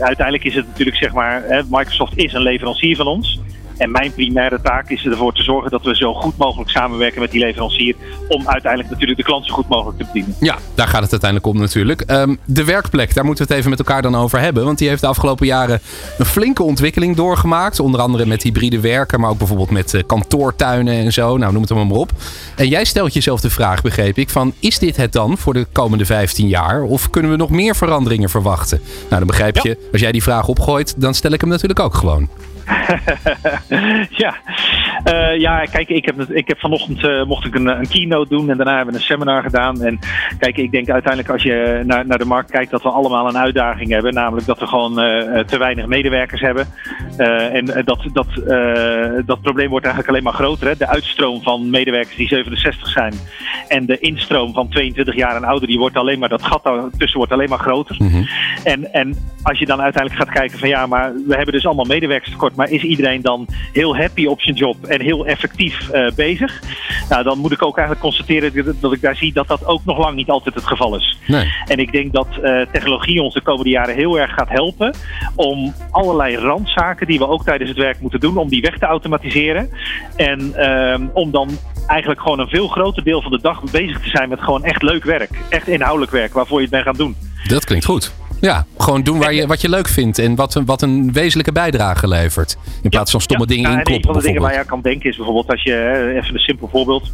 uiteindelijk 0.00 0.44
is 0.44 0.54
het 0.54 0.66
natuurlijk, 0.66 0.96
zeg 0.96 1.12
maar, 1.12 1.64
Microsoft 1.70 2.16
is 2.16 2.32
een 2.32 2.42
leverancier 2.42 2.96
van 2.96 3.06
ons. 3.06 3.40
En 3.78 3.90
mijn 3.90 4.12
primaire 4.12 4.60
taak 4.62 4.90
is 4.90 5.04
ervoor 5.04 5.34
te 5.34 5.42
zorgen 5.42 5.70
dat 5.70 5.82
we 5.82 5.96
zo 5.96 6.14
goed 6.14 6.36
mogelijk 6.36 6.70
samenwerken 6.70 7.20
met 7.20 7.30
die 7.30 7.40
leverancier. 7.40 7.94
Om 8.28 8.48
uiteindelijk 8.48 8.90
natuurlijk 8.90 9.18
de 9.18 9.24
klant 9.24 9.46
zo 9.46 9.54
goed 9.54 9.68
mogelijk 9.68 9.98
te 9.98 10.04
bedienen. 10.04 10.36
Ja, 10.40 10.58
daar 10.74 10.88
gaat 10.88 11.02
het 11.02 11.10
uiteindelijk 11.10 11.50
om 11.50 11.60
natuurlijk. 11.60 12.04
Um, 12.10 12.38
de 12.44 12.64
werkplek, 12.64 13.14
daar 13.14 13.24
moeten 13.24 13.44
we 13.44 13.50
het 13.50 13.58
even 13.58 13.70
met 13.70 13.78
elkaar 13.78 14.02
dan 14.02 14.16
over 14.16 14.40
hebben. 14.40 14.64
Want 14.64 14.78
die 14.78 14.88
heeft 14.88 15.00
de 15.00 15.06
afgelopen 15.06 15.46
jaren 15.46 15.80
een 16.18 16.24
flinke 16.24 16.62
ontwikkeling 16.62 17.16
doorgemaakt. 17.16 17.80
Onder 17.80 18.00
andere 18.00 18.26
met 18.26 18.42
hybride 18.42 18.80
werken, 18.80 19.20
maar 19.20 19.30
ook 19.30 19.38
bijvoorbeeld 19.38 19.70
met 19.70 19.94
uh, 19.94 20.02
kantoortuinen 20.06 20.94
en 20.94 21.12
zo. 21.12 21.36
Nou, 21.36 21.52
noem 21.52 21.62
het 21.62 21.70
maar, 21.70 21.86
maar 21.86 21.96
op. 21.96 22.12
En 22.56 22.68
jij 22.68 22.84
stelt 22.84 23.14
jezelf 23.14 23.40
de 23.40 23.50
vraag, 23.50 23.82
begreep 23.82 24.18
ik, 24.18 24.30
van 24.30 24.52
is 24.60 24.78
dit 24.78 24.96
het 24.96 25.12
dan 25.12 25.38
voor 25.38 25.54
de 25.54 25.66
komende 25.72 26.06
15 26.06 26.48
jaar? 26.48 26.82
Of 26.82 27.10
kunnen 27.10 27.30
we 27.30 27.36
nog 27.36 27.50
meer 27.50 27.76
veranderingen 27.76 28.30
verwachten? 28.30 28.80
Nou, 29.00 29.18
dan 29.18 29.26
begrijp 29.26 29.56
je, 29.56 29.88
als 29.92 30.00
jij 30.00 30.12
die 30.12 30.22
vraag 30.22 30.48
opgooit, 30.48 30.94
dan 30.96 31.14
stel 31.14 31.32
ik 31.32 31.40
hem 31.40 31.50
natuurlijk 31.50 31.80
ook 31.80 31.94
gewoon. 31.94 32.28
ja. 34.22 34.34
Uh, 35.04 35.40
ja, 35.40 35.64
kijk, 35.64 35.88
ik 35.88 36.04
heb, 36.04 36.20
ik 36.20 36.48
heb 36.48 36.58
vanochtend 36.58 37.04
uh, 37.04 37.24
mocht 37.24 37.44
ik 37.44 37.54
een, 37.54 37.66
een, 37.66 37.88
keynote 37.88 38.28
doen 38.28 38.50
en 38.50 38.56
daarna 38.56 38.76
hebben 38.76 38.94
we 38.94 39.00
een 39.00 39.06
seminar 39.06 39.42
gedaan. 39.42 39.82
En 39.82 39.98
kijk, 40.38 40.56
ik 40.56 40.70
denk 40.70 40.90
uiteindelijk 40.90 41.32
als 41.32 41.42
je 41.42 41.82
naar, 41.86 42.06
naar 42.06 42.18
de 42.18 42.24
markt 42.24 42.50
kijkt 42.50 42.70
dat 42.70 42.82
we 42.82 42.88
allemaal 42.88 43.28
een 43.28 43.38
uitdaging 43.38 43.90
hebben. 43.90 44.14
Namelijk 44.14 44.46
dat 44.46 44.58
we 44.58 44.66
gewoon 44.66 45.04
uh, 45.04 45.38
te 45.38 45.58
weinig 45.58 45.86
medewerkers 45.86 46.40
hebben. 46.40 46.66
en 47.16 47.64
dat, 47.64 48.08
dat, 48.12 48.26
dat 49.26 49.40
probleem 49.40 49.68
wordt 49.68 49.84
eigenlijk 49.84 50.08
alleen 50.08 50.22
maar 50.22 50.32
groter. 50.32 50.68
Hè? 50.68 50.76
De 50.76 50.88
uitstroom 50.88 51.42
van 51.42 51.70
medewerkers 51.70 52.16
die 52.16 52.28
67 52.28 52.88
zijn 52.88 53.14
en 53.68 53.86
de 53.86 53.98
instroom 53.98 54.52
van 54.52 54.68
22 54.68 55.14
jaar 55.14 55.36
en 55.36 55.44
ouder, 55.44 55.68
die 55.68 55.78
wordt 55.78 55.96
alleen 55.96 56.18
maar, 56.18 56.28
dat 56.28 56.42
gat 56.42 56.62
tussen 56.98 57.18
wordt 57.18 57.32
alleen 57.32 57.48
maar 57.48 57.58
groter. 57.58 57.96
Mm 57.98 58.08
-hmm. 58.08 58.28
en, 58.64 58.92
en 58.92 59.16
als 59.42 59.58
je 59.58 59.66
dan 59.66 59.80
uiteindelijk 59.80 60.22
gaat 60.24 60.34
kijken 60.34 60.58
van 60.58 60.68
ja, 60.68 60.86
maar 60.86 61.12
we 61.26 61.36
hebben 61.36 61.54
dus 61.54 61.66
allemaal 61.66 61.84
medewerkers 61.84 62.30
tekort 62.30 62.56
maar 62.58 62.70
is 62.70 62.82
iedereen 62.82 63.22
dan 63.22 63.46
heel 63.72 63.96
happy 63.96 64.26
op 64.26 64.40
zijn 64.40 64.56
job 64.56 64.84
en 64.84 65.00
heel 65.00 65.26
effectief 65.26 65.88
uh, 65.94 66.10
bezig? 66.10 66.62
Nou, 67.08 67.22
dan 67.22 67.38
moet 67.38 67.52
ik 67.52 67.62
ook 67.62 67.76
eigenlijk 67.76 68.06
constateren 68.06 68.76
dat 68.80 68.92
ik 68.92 69.00
daar 69.00 69.16
zie 69.16 69.32
dat 69.32 69.48
dat 69.48 69.66
ook 69.66 69.84
nog 69.84 69.98
lang 69.98 70.16
niet 70.16 70.30
altijd 70.30 70.54
het 70.54 70.66
geval 70.66 70.96
is. 70.96 71.18
Nee. 71.26 71.52
En 71.66 71.78
ik 71.78 71.92
denk 71.92 72.12
dat 72.12 72.26
uh, 72.42 72.60
technologie 72.72 73.22
ons 73.22 73.34
de 73.34 73.40
komende 73.40 73.70
jaren 73.70 73.94
heel 73.94 74.18
erg 74.18 74.34
gaat 74.34 74.48
helpen 74.48 74.94
om 75.34 75.74
allerlei 75.90 76.36
randzaken 76.36 77.06
die 77.06 77.18
we 77.18 77.28
ook 77.28 77.44
tijdens 77.44 77.70
het 77.70 77.78
werk 77.78 78.00
moeten 78.00 78.20
doen, 78.20 78.36
om 78.36 78.48
die 78.48 78.60
weg 78.60 78.78
te 78.78 78.86
automatiseren. 78.86 79.70
En 80.16 80.54
uh, 80.56 81.08
om 81.12 81.30
dan 81.30 81.48
eigenlijk 81.86 82.20
gewoon 82.20 82.38
een 82.38 82.48
veel 82.48 82.68
groter 82.68 83.04
deel 83.04 83.22
van 83.22 83.30
de 83.30 83.40
dag 83.40 83.62
bezig 83.70 84.00
te 84.00 84.08
zijn 84.08 84.28
met 84.28 84.40
gewoon 84.40 84.64
echt 84.64 84.82
leuk 84.82 85.04
werk. 85.04 85.30
Echt 85.48 85.68
inhoudelijk 85.68 86.12
werk 86.12 86.32
waarvoor 86.32 86.56
je 86.56 86.62
het 86.62 86.72
bent 86.72 86.84
gaan 86.84 86.96
doen. 86.96 87.16
Dat 87.48 87.64
klinkt 87.64 87.84
goed. 87.84 88.17
Ja, 88.40 88.66
gewoon 88.78 89.02
doen 89.02 89.18
waar 89.18 89.34
je, 89.34 89.46
wat 89.46 89.60
je 89.60 89.68
leuk 89.68 89.88
vindt 89.88 90.18
en 90.18 90.34
wat, 90.34 90.60
wat 90.66 90.82
een 90.82 91.12
wezenlijke 91.12 91.52
bijdrage 91.52 92.08
levert. 92.08 92.56
In 92.82 92.90
plaats 92.90 93.10
van 93.10 93.20
stomme 93.20 93.44
ja, 93.48 93.54
dingen 93.54 93.70
ja, 93.70 93.76
inkloppen. 93.76 94.08
Een 94.08 94.14
van 94.14 94.22
de 94.22 94.26
dingen 94.26 94.42
waar 94.42 94.52
je 94.52 94.58
aan 94.58 94.66
kan 94.66 94.80
denken 94.80 95.10
is 95.10 95.16
bijvoorbeeld 95.16 95.50
als 95.50 95.62
je, 95.62 96.12
even 96.22 96.34
een 96.34 96.40
simpel 96.40 96.68
voorbeeld. 96.68 97.12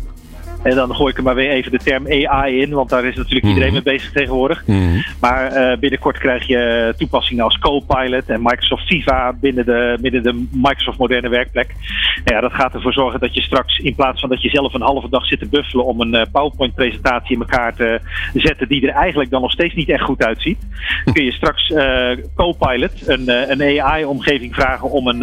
En 0.65 0.75
dan 0.75 0.95
gooi 0.95 1.11
ik 1.11 1.17
er 1.17 1.23
maar 1.23 1.35
weer 1.35 1.51
even 1.51 1.73
de 1.73 1.79
term 1.79 2.07
AI 2.07 2.61
in, 2.61 2.71
want 2.71 2.89
daar 2.89 3.05
is 3.05 3.17
natuurlijk 3.17 3.47
iedereen 3.47 3.73
mee 3.73 3.83
bezig 3.83 4.13
tegenwoordig. 4.13 4.67
Mhm. 4.67 5.01
Maar 5.21 5.57
uh, 5.57 5.79
binnenkort 5.79 6.19
krijg 6.19 6.47
je 6.47 6.95
toepassingen 6.99 7.45
als 7.45 7.59
Copilot 7.59 8.29
en 8.29 8.43
Microsoft 8.43 8.87
Viva 8.87 9.33
binnen 9.41 9.65
de, 9.65 9.99
binnen 10.01 10.23
de 10.23 10.47
Microsoft 10.53 10.99
moderne 10.99 11.29
werkplek. 11.29 11.75
Nou 12.25 12.37
ja, 12.37 12.41
dat 12.41 12.53
gaat 12.53 12.75
ervoor 12.75 12.93
zorgen 12.93 13.21
dat 13.21 13.35
je 13.35 13.43
straks, 13.43 13.79
in 13.79 13.95
plaats 13.95 14.21
van 14.21 14.29
dat 14.29 14.43
je 14.43 14.49
zelf 14.49 14.75
een 14.75 14.83
halve 14.83 15.09
dag 15.09 15.27
zit 15.27 15.39
te 15.39 15.49
buffelen 15.49 15.85
om 15.85 16.01
een 16.01 16.15
uh, 16.15 16.23
PowerPoint-presentatie 16.33 17.35
in 17.35 17.41
elkaar 17.41 17.75
te 17.75 18.01
zetten, 18.35 18.69
die 18.69 18.89
er 18.89 18.95
eigenlijk 18.95 19.31
dan 19.31 19.41
nog 19.41 19.53
steeds 19.53 19.75
niet 19.75 19.89
echt 19.89 20.03
goed 20.03 20.25
uitziet, 20.25 20.59
kun 21.13 21.25
je 21.25 21.33
straks 21.33 21.69
uh, 21.71 22.11
Copilot, 22.35 23.09
een, 23.09 23.29
een 23.51 23.83
AI-omgeving, 23.83 24.55
vragen 24.55 24.91
om 24.91 25.07
een, 25.07 25.23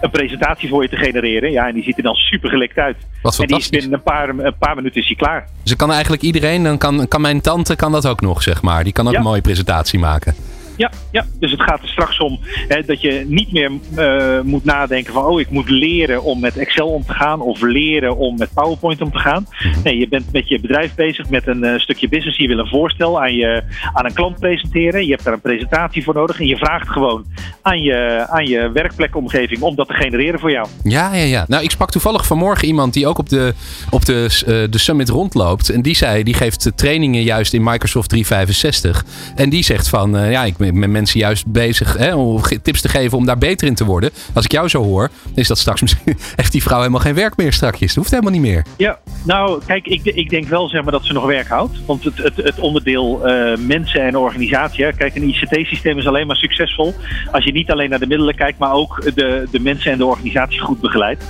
een 0.00 0.10
presentatie 0.10 0.68
voor 0.68 0.82
je 0.82 0.88
te 0.88 0.96
genereren. 0.96 1.50
Ja, 1.50 1.68
en 1.68 1.74
die 1.74 1.82
ziet 1.82 1.96
er 1.96 2.02
dan 2.02 2.14
super 2.14 2.50
gelikt 2.50 2.78
uit. 2.78 2.96
Wat 3.22 3.38
en 3.38 3.46
die 3.46 3.56
is 3.56 3.68
binnen 3.68 3.92
een 3.92 4.02
paar, 4.02 4.28
een 4.28 4.56
paar 4.58 4.75
minuten 4.76 5.00
is 5.00 5.06
hij 5.06 5.16
klaar. 5.16 5.46
Dus 5.62 5.76
kan 5.76 5.92
eigenlijk 5.92 6.22
iedereen, 6.22 6.62
dan 6.62 6.78
kan, 6.78 7.08
kan 7.08 7.20
mijn 7.20 7.40
tante 7.40 7.76
kan 7.76 7.92
dat 7.92 8.06
ook 8.06 8.20
nog, 8.20 8.42
zeg 8.42 8.62
maar. 8.62 8.84
Die 8.84 8.92
kan 8.92 9.06
ook 9.06 9.12
Ja. 9.12 9.18
een 9.18 9.24
mooie 9.24 9.40
presentatie 9.40 9.98
maken. 9.98 10.34
Ja, 10.76 10.90
ja, 11.12 11.24
dus 11.40 11.50
het 11.50 11.62
gaat 11.62 11.82
er 11.82 11.88
straks 11.88 12.18
om 12.18 12.38
hè, 12.68 12.82
dat 12.82 13.00
je 13.00 13.24
niet 13.28 13.52
meer 13.52 13.70
eh, 13.96 14.40
moet 14.40 14.64
nadenken 14.64 15.12
van 15.12 15.24
oh, 15.24 15.40
ik 15.40 15.50
moet 15.50 15.70
leren 15.70 16.22
om 16.22 16.40
met 16.40 16.56
Excel 16.56 16.88
om 16.88 17.04
te 17.04 17.12
gaan 17.12 17.40
of 17.40 17.60
leren 17.60 18.16
om 18.16 18.38
met 18.38 18.54
PowerPoint 18.54 19.00
om 19.02 19.10
te 19.10 19.18
gaan. 19.18 19.46
Nee, 19.84 19.98
je 19.98 20.08
bent 20.08 20.32
met 20.32 20.48
je 20.48 20.60
bedrijf 20.60 20.94
bezig 20.94 21.28
met 21.28 21.46
een 21.46 21.64
eh, 21.64 21.78
stukje 21.78 22.08
business. 22.08 22.38
Je 22.38 22.48
wil 22.48 22.58
een 22.58 22.68
voorstel 22.68 23.22
aan, 23.22 23.34
je, 23.34 23.62
aan 23.92 24.04
een 24.04 24.12
klant 24.12 24.38
presenteren. 24.38 25.04
Je 25.04 25.10
hebt 25.10 25.24
daar 25.24 25.32
een 25.32 25.40
presentatie 25.40 26.04
voor 26.04 26.14
nodig 26.14 26.40
en 26.40 26.46
je 26.46 26.56
vraagt 26.56 26.88
gewoon 26.88 27.24
aan 27.62 27.80
je, 27.80 28.26
aan 28.28 28.46
je 28.46 28.70
werkplekomgeving 28.72 29.60
om 29.60 29.74
dat 29.74 29.88
te 29.88 29.94
genereren 29.94 30.40
voor 30.40 30.50
jou. 30.50 30.66
Ja, 30.82 31.14
ja, 31.14 31.24
ja. 31.24 31.44
Nou, 31.48 31.62
ik 31.62 31.70
sprak 31.70 31.90
toevallig 31.90 32.26
vanmorgen 32.26 32.68
iemand 32.68 32.92
die 32.92 33.06
ook 33.06 33.18
op 33.18 33.28
de, 33.28 33.54
op 33.90 34.04
de, 34.04 34.42
eh, 34.46 34.70
de 34.70 34.78
summit 34.78 35.08
rondloopt. 35.08 35.70
En 35.70 35.82
die 35.82 35.96
zei, 35.96 36.22
die 36.22 36.34
geeft 36.34 36.72
trainingen 36.74 37.22
juist 37.22 37.52
in 37.52 37.62
Microsoft 37.62 38.08
365. 38.08 39.04
En 39.34 39.50
die 39.50 39.64
zegt 39.64 39.88
van, 39.88 40.30
ja, 40.30 40.44
ik 40.44 40.56
ben 40.56 40.65
met 40.72 40.90
mensen 40.90 41.20
juist 41.20 41.46
bezig 41.46 41.96
hè, 41.96 42.14
om 42.14 42.42
tips 42.62 42.80
te 42.80 42.88
geven 42.88 43.18
om 43.18 43.26
daar 43.26 43.38
beter 43.38 43.66
in 43.66 43.74
te 43.74 43.84
worden. 43.84 44.10
Als 44.34 44.44
ik 44.44 44.52
jou 44.52 44.68
zo 44.68 44.82
hoor, 44.82 45.10
is 45.34 45.48
dat 45.48 45.58
straks 45.58 45.80
misschien, 45.80 46.16
heeft 46.36 46.52
die 46.52 46.62
vrouw 46.62 46.78
helemaal 46.78 47.00
geen 47.00 47.14
werk 47.14 47.36
meer 47.36 47.52
strakjes. 47.52 47.88
Dat 47.88 47.96
hoeft 47.96 48.10
helemaal 48.10 48.32
niet 48.32 48.40
meer. 48.40 48.64
Ja, 48.76 48.98
nou 49.24 49.62
kijk, 49.66 49.86
ik, 49.86 50.04
ik 50.04 50.30
denk 50.30 50.48
wel 50.48 50.68
zeg 50.68 50.82
maar, 50.82 50.92
dat 50.92 51.04
ze 51.04 51.12
nog 51.12 51.26
werk 51.26 51.48
houdt. 51.48 51.78
Want 51.86 52.04
het, 52.04 52.16
het, 52.16 52.36
het 52.36 52.58
onderdeel 52.58 53.26
eh, 53.26 53.58
mensen 53.58 54.00
en 54.00 54.16
organisatie. 54.16 54.84
Hè. 54.84 54.92
Kijk, 54.92 55.14
een 55.14 55.28
ICT-systeem 55.28 55.98
is 55.98 56.06
alleen 56.06 56.26
maar 56.26 56.36
succesvol 56.36 56.94
als 57.30 57.44
je 57.44 57.52
niet 57.52 57.70
alleen 57.70 57.90
naar 57.90 57.98
de 57.98 58.06
middelen 58.06 58.34
kijkt, 58.34 58.58
maar 58.58 58.72
ook 58.72 59.14
de, 59.14 59.46
de 59.50 59.60
mensen 59.60 59.92
en 59.92 59.98
de 59.98 60.04
organisatie 60.04 60.60
goed 60.60 60.80
begeleidt. 60.80 61.24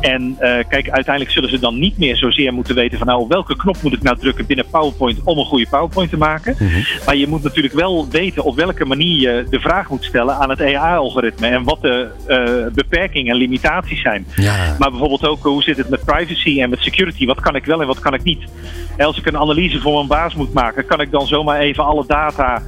En 0.00 0.36
eh, 0.38 0.64
kijk, 0.68 0.90
uiteindelijk 0.90 1.30
zullen 1.30 1.50
ze 1.50 1.58
dan 1.58 1.78
niet 1.78 1.98
meer 1.98 2.16
zozeer 2.16 2.52
moeten 2.52 2.74
weten 2.74 2.98
van 2.98 3.06
nou, 3.06 3.20
op 3.20 3.28
welke 3.28 3.56
knop 3.56 3.76
moet 3.82 3.92
ik 3.92 4.02
nou 4.02 4.18
drukken 4.18 4.46
binnen 4.46 4.66
PowerPoint 4.70 5.18
om 5.24 5.38
een 5.38 5.44
goede 5.44 5.66
PowerPoint 5.70 6.10
te 6.10 6.16
maken. 6.16 6.56
Maar 7.06 7.16
je 7.16 7.28
moet 7.28 7.42
natuurlijk 7.42 7.74
wel 7.74 8.08
weten 8.10 8.44
op 8.44 8.56
welk 8.56 8.73
welke 8.74 8.96
manier 8.96 9.20
je 9.20 9.46
de 9.50 9.60
vraag 9.60 9.90
moet 9.90 10.04
stellen 10.04 10.34
aan 10.34 10.50
het 10.50 10.60
AI-algoritme 10.60 11.46
en 11.46 11.64
wat 11.64 11.82
de 11.82 12.08
uh, 12.28 12.74
beperkingen 12.74 13.32
en 13.32 13.38
limitaties 13.38 14.00
zijn. 14.00 14.26
Ja. 14.36 14.76
Maar 14.78 14.90
bijvoorbeeld 14.90 15.26
ook 15.26 15.42
hoe 15.42 15.62
zit 15.62 15.76
het 15.76 15.88
met 15.88 16.04
privacy 16.04 16.60
en 16.60 16.70
met 16.70 16.80
security? 16.80 17.26
Wat 17.26 17.40
kan 17.40 17.54
ik 17.54 17.64
wel 17.64 17.80
en 17.80 17.86
wat 17.86 18.00
kan 18.00 18.14
ik 18.14 18.22
niet? 18.22 18.44
En 18.96 19.06
als 19.06 19.18
ik 19.18 19.26
een 19.26 19.38
analyse 19.38 19.80
voor 19.80 19.94
mijn 19.94 20.06
baas 20.06 20.34
moet 20.34 20.52
maken, 20.52 20.86
kan 20.86 21.00
ik 21.00 21.10
dan 21.10 21.26
zomaar 21.26 21.60
even 21.60 21.84
alle 21.84 22.04
data 22.06 22.62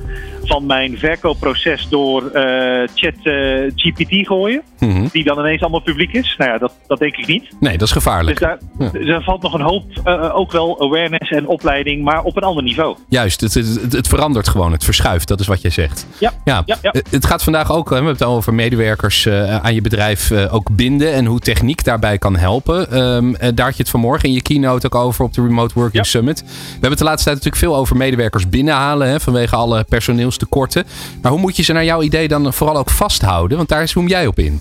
van 0.44 0.66
mijn 0.66 0.98
verkoopproces 0.98 1.88
door 1.88 2.22
uh, 2.22 2.88
chat 2.94 3.14
uh, 3.22 3.70
GPT 3.75 4.26
gooien. 4.26 4.62
Mhm. 4.78 5.06
Die 5.12 5.25
dan 5.25 5.38
ineens 5.38 5.61
allemaal 5.61 5.80
publiek 5.80 6.12
is. 6.12 6.35
Nou 6.38 6.50
ja, 6.50 6.59
dat, 6.59 6.73
dat 6.87 6.99
denk 6.99 7.16
ik 7.16 7.26
niet. 7.26 7.45
Nee, 7.61 7.73
dat 7.78 7.87
is 7.87 7.92
gevaarlijk. 7.92 8.38
Dus 8.38 8.49
daar, 8.49 8.59
Ja. 8.78 8.99
dus 9.14 9.25
valt 9.25 9.42
nog 9.42 9.52
een 9.54 9.61
hoop, 9.61 9.85
uh, 10.04 10.37
ook 10.37 10.52
wel 10.52 10.80
awareness 10.80 11.30
en 11.30 11.47
opleiding, 11.47 12.04
maar 12.04 12.23
op 12.23 12.37
een 12.37 12.42
ander 12.42 12.62
niveau. 12.62 12.97
Juist, 13.09 13.40
het, 13.40 13.54
het, 13.54 13.92
het 13.92 14.09
verandert 14.09 14.49
gewoon, 14.49 14.73
het 14.73 14.85
verschuift, 14.85 15.28
dat 15.28 15.40
is 15.40 15.47
wat 15.47 15.61
jij 15.62 15.71
zegt. 15.71 16.06
Ja, 16.18 16.33
Ja, 16.45 16.62
ja, 16.66 16.76
ja. 16.83 16.90
eh, 16.90 17.02
het 17.11 17.26
gaat 17.26 17.42
vandaag 17.42 17.73
ook, 17.73 17.88
we 17.88 17.95
hebben 17.95 18.12
het 18.12 18.23
al 18.23 18.37
over 18.37 18.54
medewerkers 18.54 19.26
eh, 19.26 19.56
aan 19.56 19.75
je 19.75 19.80
bedrijf 19.80 20.30
eh, 20.30 20.54
ook 20.54 20.68
binden 20.76 21.12
en 21.12 21.25
hoe 21.25 21.38
techniek 21.38 21.85
daarbij 21.85 22.18
kan 22.18 22.37
helpen. 22.37 22.90
Eh, 22.90 23.49
daar 23.54 23.66
had 23.66 23.76
je 23.76 23.83
het 23.83 23.90
vanmorgen 23.90 24.28
in 24.28 24.35
je 24.35 24.42
keynote 24.42 24.87
ook 24.87 24.95
over 24.95 25.25
op 25.25 25.33
de 25.35 25.42
Remote 25.42 25.75
Working. 25.75 26.06
Summit. 26.06 26.40
We 26.47 26.47
hebben 26.71 26.90
het 26.90 26.99
de 26.99 27.04
laatste 27.04 27.25
tijd 27.25 27.37
natuurlijk 27.37 27.62
veel 27.64 27.76
over 27.76 27.97
medewerkers 27.97 28.49
binnenhalen 28.49 29.09
hè, 29.09 29.21
vanwege 29.21 29.56
alle 29.56 29.85
personeelstekorten. 29.88 30.85
Maar 31.23 31.30
hoe 31.33 31.40
moet 31.40 31.56
je 31.56 31.62
ze 31.62 31.73
naar 31.73 31.85
jouw 31.85 32.02
idee 32.02 32.28
dan 32.28 32.52
vooral 32.52 32.76
ook 32.76 32.90
vasthouden? 32.90 33.56
Want 33.56 33.68
daar 33.68 33.88
zoom 33.88 34.09
jij 34.09 34.26
op 34.26 34.38
in. 34.38 34.61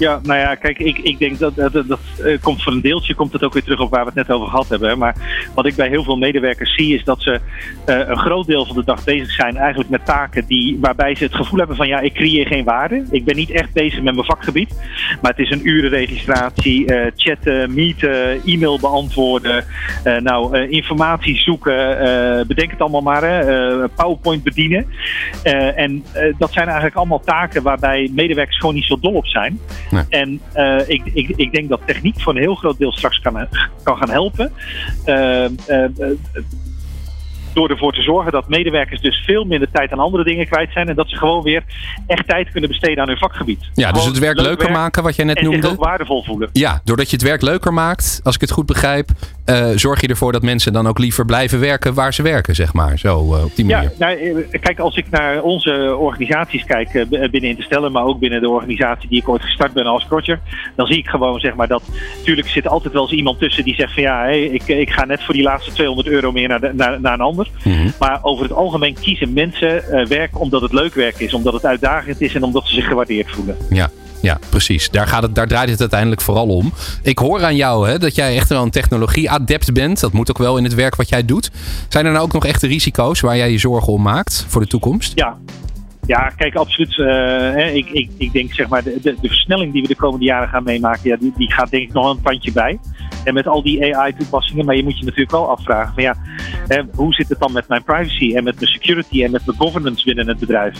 Ja, 0.00 0.20
nou 0.22 0.38
ja, 0.38 0.54
kijk, 0.54 0.78
ik, 0.78 0.98
ik 0.98 1.18
denk 1.18 1.38
dat 1.38 1.56
dat, 1.56 1.72
dat, 1.72 1.98
eh, 2.24 2.40
komt 2.40 2.62
voor 2.62 2.72
een 2.72 2.80
deeltje 2.80 3.14
komt 3.14 3.32
het 3.32 3.44
ook 3.44 3.52
weer 3.52 3.62
terug 3.62 3.80
op 3.80 3.90
waar 3.90 4.00
we 4.00 4.06
het 4.14 4.28
net 4.28 4.36
over 4.36 4.48
gehad 4.48 4.68
hebben. 4.68 4.98
Maar 4.98 5.14
wat 5.54 5.66
ik 5.66 5.74
bij 5.74 5.88
heel 5.88 6.04
veel 6.04 6.16
medewerkers 6.16 6.74
zie, 6.74 6.94
is 6.94 7.04
dat 7.04 7.22
ze 7.22 7.40
eh, 7.84 7.98
een 8.08 8.18
groot 8.18 8.46
deel 8.46 8.66
van 8.66 8.76
de 8.76 8.84
dag 8.84 9.04
bezig 9.04 9.30
zijn 9.30 9.56
eigenlijk 9.56 9.90
met 9.90 10.06
taken 10.06 10.46
die, 10.46 10.78
waarbij 10.80 11.14
ze 11.14 11.24
het 11.24 11.34
gevoel 11.34 11.58
hebben 11.58 11.76
van 11.76 11.88
ja, 11.88 12.00
ik 12.00 12.14
creëer 12.14 12.46
geen 12.46 12.64
waarde. 12.64 13.04
Ik 13.10 13.24
ben 13.24 13.36
niet 13.36 13.50
echt 13.50 13.72
bezig 13.72 14.02
met 14.02 14.14
mijn 14.14 14.26
vakgebied. 14.26 14.74
Maar 15.22 15.30
het 15.30 15.40
is 15.40 15.50
een 15.50 15.68
urenregistratie, 15.68 16.86
eh, 16.86 17.10
chatten, 17.16 17.74
meeten, 17.74 18.40
e-mail 18.44 18.80
beantwoorden, 18.80 19.64
nou, 20.22 20.68
informatie 20.68 21.36
zoeken, 21.36 21.98
bedenk 22.46 22.70
het 22.70 22.80
allemaal 22.80 23.00
maar, 23.00 23.44
PowerPoint 23.94 24.42
bedienen. 24.42 24.86
En 25.76 26.04
dat 26.38 26.52
zijn 26.52 26.66
eigenlijk 26.66 26.96
allemaal 26.96 27.20
taken 27.20 27.62
waarbij 27.62 28.10
medewerkers 28.14 28.58
gewoon 28.58 28.74
niet 28.74 28.84
zo 28.84 28.98
dol 29.00 29.14
op 29.14 29.26
zijn. 29.26 29.58
Nee. 29.90 30.04
En 30.08 30.40
eh, 30.52 30.88
ik, 30.88 31.02
ik, 31.12 31.28
ik 31.36 31.52
denk 31.52 31.68
dat 31.68 31.80
techniek 31.86 32.20
voor 32.20 32.34
een 32.34 32.40
heel 32.42 32.54
groot 32.54 32.78
deel 32.78 32.92
straks 32.92 33.20
kan, 33.20 33.48
kan 33.82 33.96
gaan 33.96 34.10
helpen. 34.10 34.52
Eh, 35.04 35.44
eh, 35.44 35.50
eh, 35.68 36.16
door 37.52 37.70
ervoor 37.70 37.92
te 37.92 38.02
zorgen 38.02 38.32
dat 38.32 38.48
medewerkers 38.48 39.00
dus 39.00 39.22
veel 39.26 39.44
minder 39.44 39.70
tijd 39.70 39.92
aan 39.92 39.98
andere 39.98 40.24
dingen 40.24 40.46
kwijt 40.46 40.72
zijn. 40.72 40.88
En 40.88 40.94
dat 40.94 41.08
ze 41.08 41.16
gewoon 41.16 41.42
weer 41.42 41.64
echt 42.06 42.28
tijd 42.28 42.50
kunnen 42.50 42.70
besteden 42.70 43.02
aan 43.02 43.08
hun 43.08 43.18
vakgebied. 43.18 43.70
Ja, 43.74 43.92
dus 43.92 44.04
het 44.04 44.18
werk 44.18 44.36
leuk 44.36 44.46
leuker 44.46 44.70
maken, 44.70 45.02
wat 45.02 45.16
jij 45.16 45.24
net 45.24 45.36
En 45.36 45.44
noemde. 45.44 45.68
ook 45.68 45.84
waardevol 45.84 46.24
voelen. 46.24 46.48
Ja, 46.52 46.80
doordat 46.84 47.10
je 47.10 47.16
het 47.16 47.24
werk 47.24 47.42
leuker 47.42 47.72
maakt, 47.72 48.20
als 48.22 48.34
ik 48.34 48.40
het 48.40 48.50
goed 48.50 48.66
begrijp, 48.66 49.10
eh, 49.44 49.68
zorg 49.74 50.00
je 50.00 50.08
ervoor 50.08 50.32
dat 50.32 50.42
mensen 50.42 50.72
dan 50.72 50.86
ook 50.86 50.98
liever 50.98 51.24
blijven 51.24 51.60
werken 51.60 51.94
waar 51.94 52.14
ze 52.14 52.22
werken, 52.22 52.54
zeg 52.54 52.72
maar. 52.72 52.98
Zo, 52.98 53.34
eh, 53.34 53.44
op 53.44 53.56
die 53.56 53.64
manier. 53.64 53.92
Ja, 53.98 54.06
nou, 54.06 54.44
eh, 54.50 54.60
kijk, 54.60 54.78
als 54.78 54.96
ik 54.96 55.10
naar 55.10 55.42
onze 55.42 55.96
organisaties 55.98 56.64
kijk 56.64 57.06
binnen 57.08 57.50
Interstellen, 57.50 57.92
maar 57.92 58.04
ook 58.04 58.18
binnen 58.18 58.40
de 58.40 58.48
organisatie 58.48 59.08
die 59.08 59.20
ik 59.20 59.28
ooit 59.28 59.42
gestart 59.42 59.72
ben 59.72 59.86
als 59.86 60.06
coacher, 60.06 60.40
dan 60.76 60.86
zie 60.86 60.98
ik 60.98 61.06
gewoon 61.06 61.40
zeg 61.40 61.54
maar 61.54 61.68
dat, 61.68 61.82
natuurlijk 62.18 62.48
zit 62.48 62.64
er 62.64 62.70
altijd 62.70 62.92
wel 62.92 63.02
eens 63.02 63.12
iemand 63.12 63.38
tussen 63.38 63.64
die 63.64 63.74
zegt 63.74 63.94
van 63.94 64.02
ja, 64.02 64.22
hey, 64.22 64.42
ik, 64.42 64.66
ik 64.66 64.90
ga 64.90 65.04
net 65.04 65.22
voor 65.22 65.34
die 65.34 65.42
laatste 65.42 65.72
200 65.72 66.08
euro 66.08 66.32
meer 66.32 66.48
naar, 66.48 66.60
de, 66.60 66.72
naar, 66.74 67.00
naar 67.00 67.12
een 67.12 67.20
ander. 67.20 67.48
Mhm. 67.64 67.90
Maar 67.98 68.18
over 68.22 68.42
het 68.42 68.52
algemeen 68.52 68.94
kiezen 69.00 69.32
mensen 69.32 69.82
werk 70.08 70.40
omdat 70.40 70.62
het 70.62 70.72
leuk 70.72 70.94
werk 70.94 71.18
is, 71.18 71.34
omdat 71.34 71.52
het 71.52 71.66
uitdagend 71.66 72.20
is 72.20 72.34
en 72.34 72.42
omdat 72.42 72.66
ze 72.66 72.74
zich 72.74 72.86
gewaardeerd 72.86 73.30
voelen. 73.30 73.56
Ja, 73.70 73.90
ja, 74.20 74.38
precies. 74.48 74.90
Daar, 74.90 75.06
gaat 75.06 75.22
het, 75.22 75.34
daar 75.34 75.46
draait 75.46 75.70
het 75.70 75.80
uiteindelijk 75.80 76.20
vooral 76.20 76.46
om. 76.46 76.72
Ik 77.02 77.18
hoor 77.18 77.44
aan 77.44 77.56
jou 77.56 77.88
hè, 77.88 77.98
dat 77.98 78.14
jij 78.14 78.36
echt 78.36 78.48
wel 78.48 78.62
een 78.62 78.70
technologie-adept 78.70 79.72
bent. 79.72 80.00
Dat 80.00 80.12
moet 80.12 80.30
ook 80.30 80.38
wel 80.38 80.56
in 80.56 80.64
het 80.64 80.74
werk 80.74 80.94
wat 80.96 81.08
jij 81.08 81.24
doet. 81.24 81.50
Zijn 81.88 82.06
er 82.06 82.12
nou 82.12 82.24
ook 82.24 82.32
nog 82.32 82.46
echte 82.46 82.66
risico's 82.66 83.20
waar 83.20 83.36
jij 83.36 83.50
je 83.50 83.58
zorgen 83.58 83.92
om 83.92 84.02
maakt 84.02 84.44
voor 84.48 84.60
de 84.60 84.66
toekomst? 84.66 85.12
Ja. 85.14 85.36
Ja, 86.10 86.32
kijk, 86.36 86.54
absoluut. 86.54 86.98
eh, 86.98 87.06
hè, 87.06 87.64
ik, 87.64 87.88
ik, 87.90 88.10
ik 88.16 88.32
denk 88.32 88.52
zeg 88.52 88.68
maar, 88.68 88.82
de, 88.82 88.98
de, 89.02 89.16
de 89.20 89.28
versnelling 89.28 89.72
die 89.72 89.82
we 89.82 89.88
de 89.88 89.96
komende 89.96 90.24
jaren 90.24 90.48
gaan 90.48 90.62
meemaken, 90.62 91.10
ja, 91.10 91.16
die, 91.16 91.32
die 91.36 91.52
gaat 91.52 91.70
denk 91.70 91.82
ik 91.82 91.92
nog 91.92 92.10
een 92.10 92.22
tandje 92.22 92.52
bij. 92.52 92.78
En 93.24 93.34
met 93.34 93.46
al 93.46 93.62
die 93.62 93.96
AI-toepassingen, 93.96 94.64
maar 94.64 94.76
je 94.76 94.82
moet 94.82 94.98
je 94.98 95.04
natuurlijk 95.04 95.30
wel 95.30 95.48
afvragen 95.48 95.94
van 95.94 96.02
ja, 96.02 96.16
hoe 96.94 97.14
zit 97.14 97.28
het 97.28 97.38
dan 97.38 97.52
met 97.52 97.68
mijn 97.68 97.82
privacy 97.82 98.34
en 98.36 98.44
met 98.44 98.54
mijn 98.54 98.70
security 98.70 99.24
en 99.24 99.30
met 99.30 99.46
mijn 99.46 99.58
governance 99.58 100.04
binnen 100.04 100.28
het 100.28 100.38
bedrijf? 100.38 100.78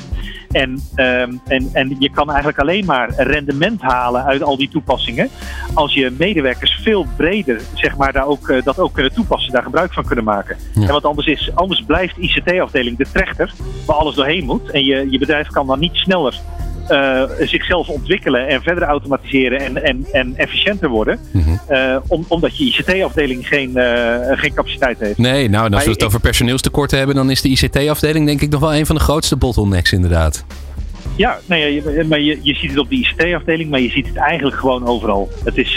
En, 0.50 0.80
ehm, 0.94 1.32
en, 1.46 1.68
en 1.72 1.96
je 1.98 2.10
kan 2.10 2.28
eigenlijk 2.28 2.58
alleen 2.58 2.84
maar 2.84 3.10
rendement 3.16 3.80
halen 3.80 4.24
uit 4.24 4.42
al 4.42 4.56
die 4.56 4.68
toepassingen 4.68 5.28
als 5.74 5.94
je 5.94 6.12
medewerkers 6.18 6.80
veel 6.82 7.06
breder 7.16 7.60
zeg 7.74 7.96
maar, 7.96 8.12
daar 8.12 8.26
ook, 8.26 8.48
eh, 8.48 8.62
dat 8.62 8.78
ook 8.78 8.92
kunnen 8.92 9.12
toepassen, 9.12 9.52
daar 9.52 9.62
gebruik 9.62 9.92
van 9.92 10.04
kunnen 10.04 10.24
maken. 10.24 10.56
Ja. 10.74 10.82
En 10.82 10.92
wat 10.92 11.04
anders 11.04 11.26
is, 11.26 11.50
anders 11.54 11.82
blijft 11.82 12.16
ICT-afdeling 12.16 12.96
de 12.96 13.06
trechter 13.12 13.52
waar 13.86 13.96
alles 13.96 14.14
doorheen 14.14 14.44
moet. 14.44 14.70
En 14.70 14.84
je, 14.84 15.10
je 15.10 15.18
bedrijf 15.20 15.46
kan 15.46 15.66
dan 15.66 15.78
niet 15.78 15.94
sneller 15.94 16.34
eh, 16.88 17.22
zichzelf 17.40 17.88
ontwikkelen 17.88 18.48
en 18.48 18.62
verder 18.62 18.82
automatiseren 18.84 19.58
en, 19.60 19.84
en, 19.84 20.06
en 20.12 20.32
efficiënter 20.36 20.88
worden. 20.88 21.18
Mhm. 21.32 21.50
eh, 21.66 21.96
om, 22.06 22.24
omdat 22.28 22.56
je 22.58 22.64
ICT-afdeling 22.64 23.48
geen, 23.48 23.76
eh, 23.76 24.38
geen 24.38 24.54
capaciteit 24.54 24.98
heeft. 24.98 25.18
Nee, 25.18 25.48
nou, 25.48 25.66
en 25.66 25.74
als 25.74 25.84
we 25.84 25.90
het 25.90 26.00
ik- 26.00 26.06
over 26.06 26.20
personeelstekorten 26.20 26.98
hebben, 26.98 27.16
dan 27.16 27.30
is 27.30 27.42
de 27.42 27.48
ICT-afdeling 27.48 28.26
denk 28.26 28.40
ik 28.40 28.50
nog 28.50 28.60
wel 28.60 28.74
een 28.74 28.86
van 28.86 28.96
de 28.96 29.02
grootste 29.02 29.36
bottlenecks 29.36 29.92
inderdaad. 29.92 30.44
Ja, 31.16 31.38
nee, 31.46 31.74
je, 31.74 32.04
maar 32.08 32.20
je, 32.20 32.38
je 32.42 32.54
ziet 32.54 32.70
het 32.70 32.78
op 32.78 32.88
de 32.88 32.94
ICT-afdeling, 32.96 33.70
maar 33.70 33.80
je 33.80 33.90
ziet 33.90 34.06
het 34.06 34.16
eigenlijk 34.16 34.56
gewoon 34.56 34.86
overal. 34.86 35.28
Het 35.44 35.56
is, 35.56 35.76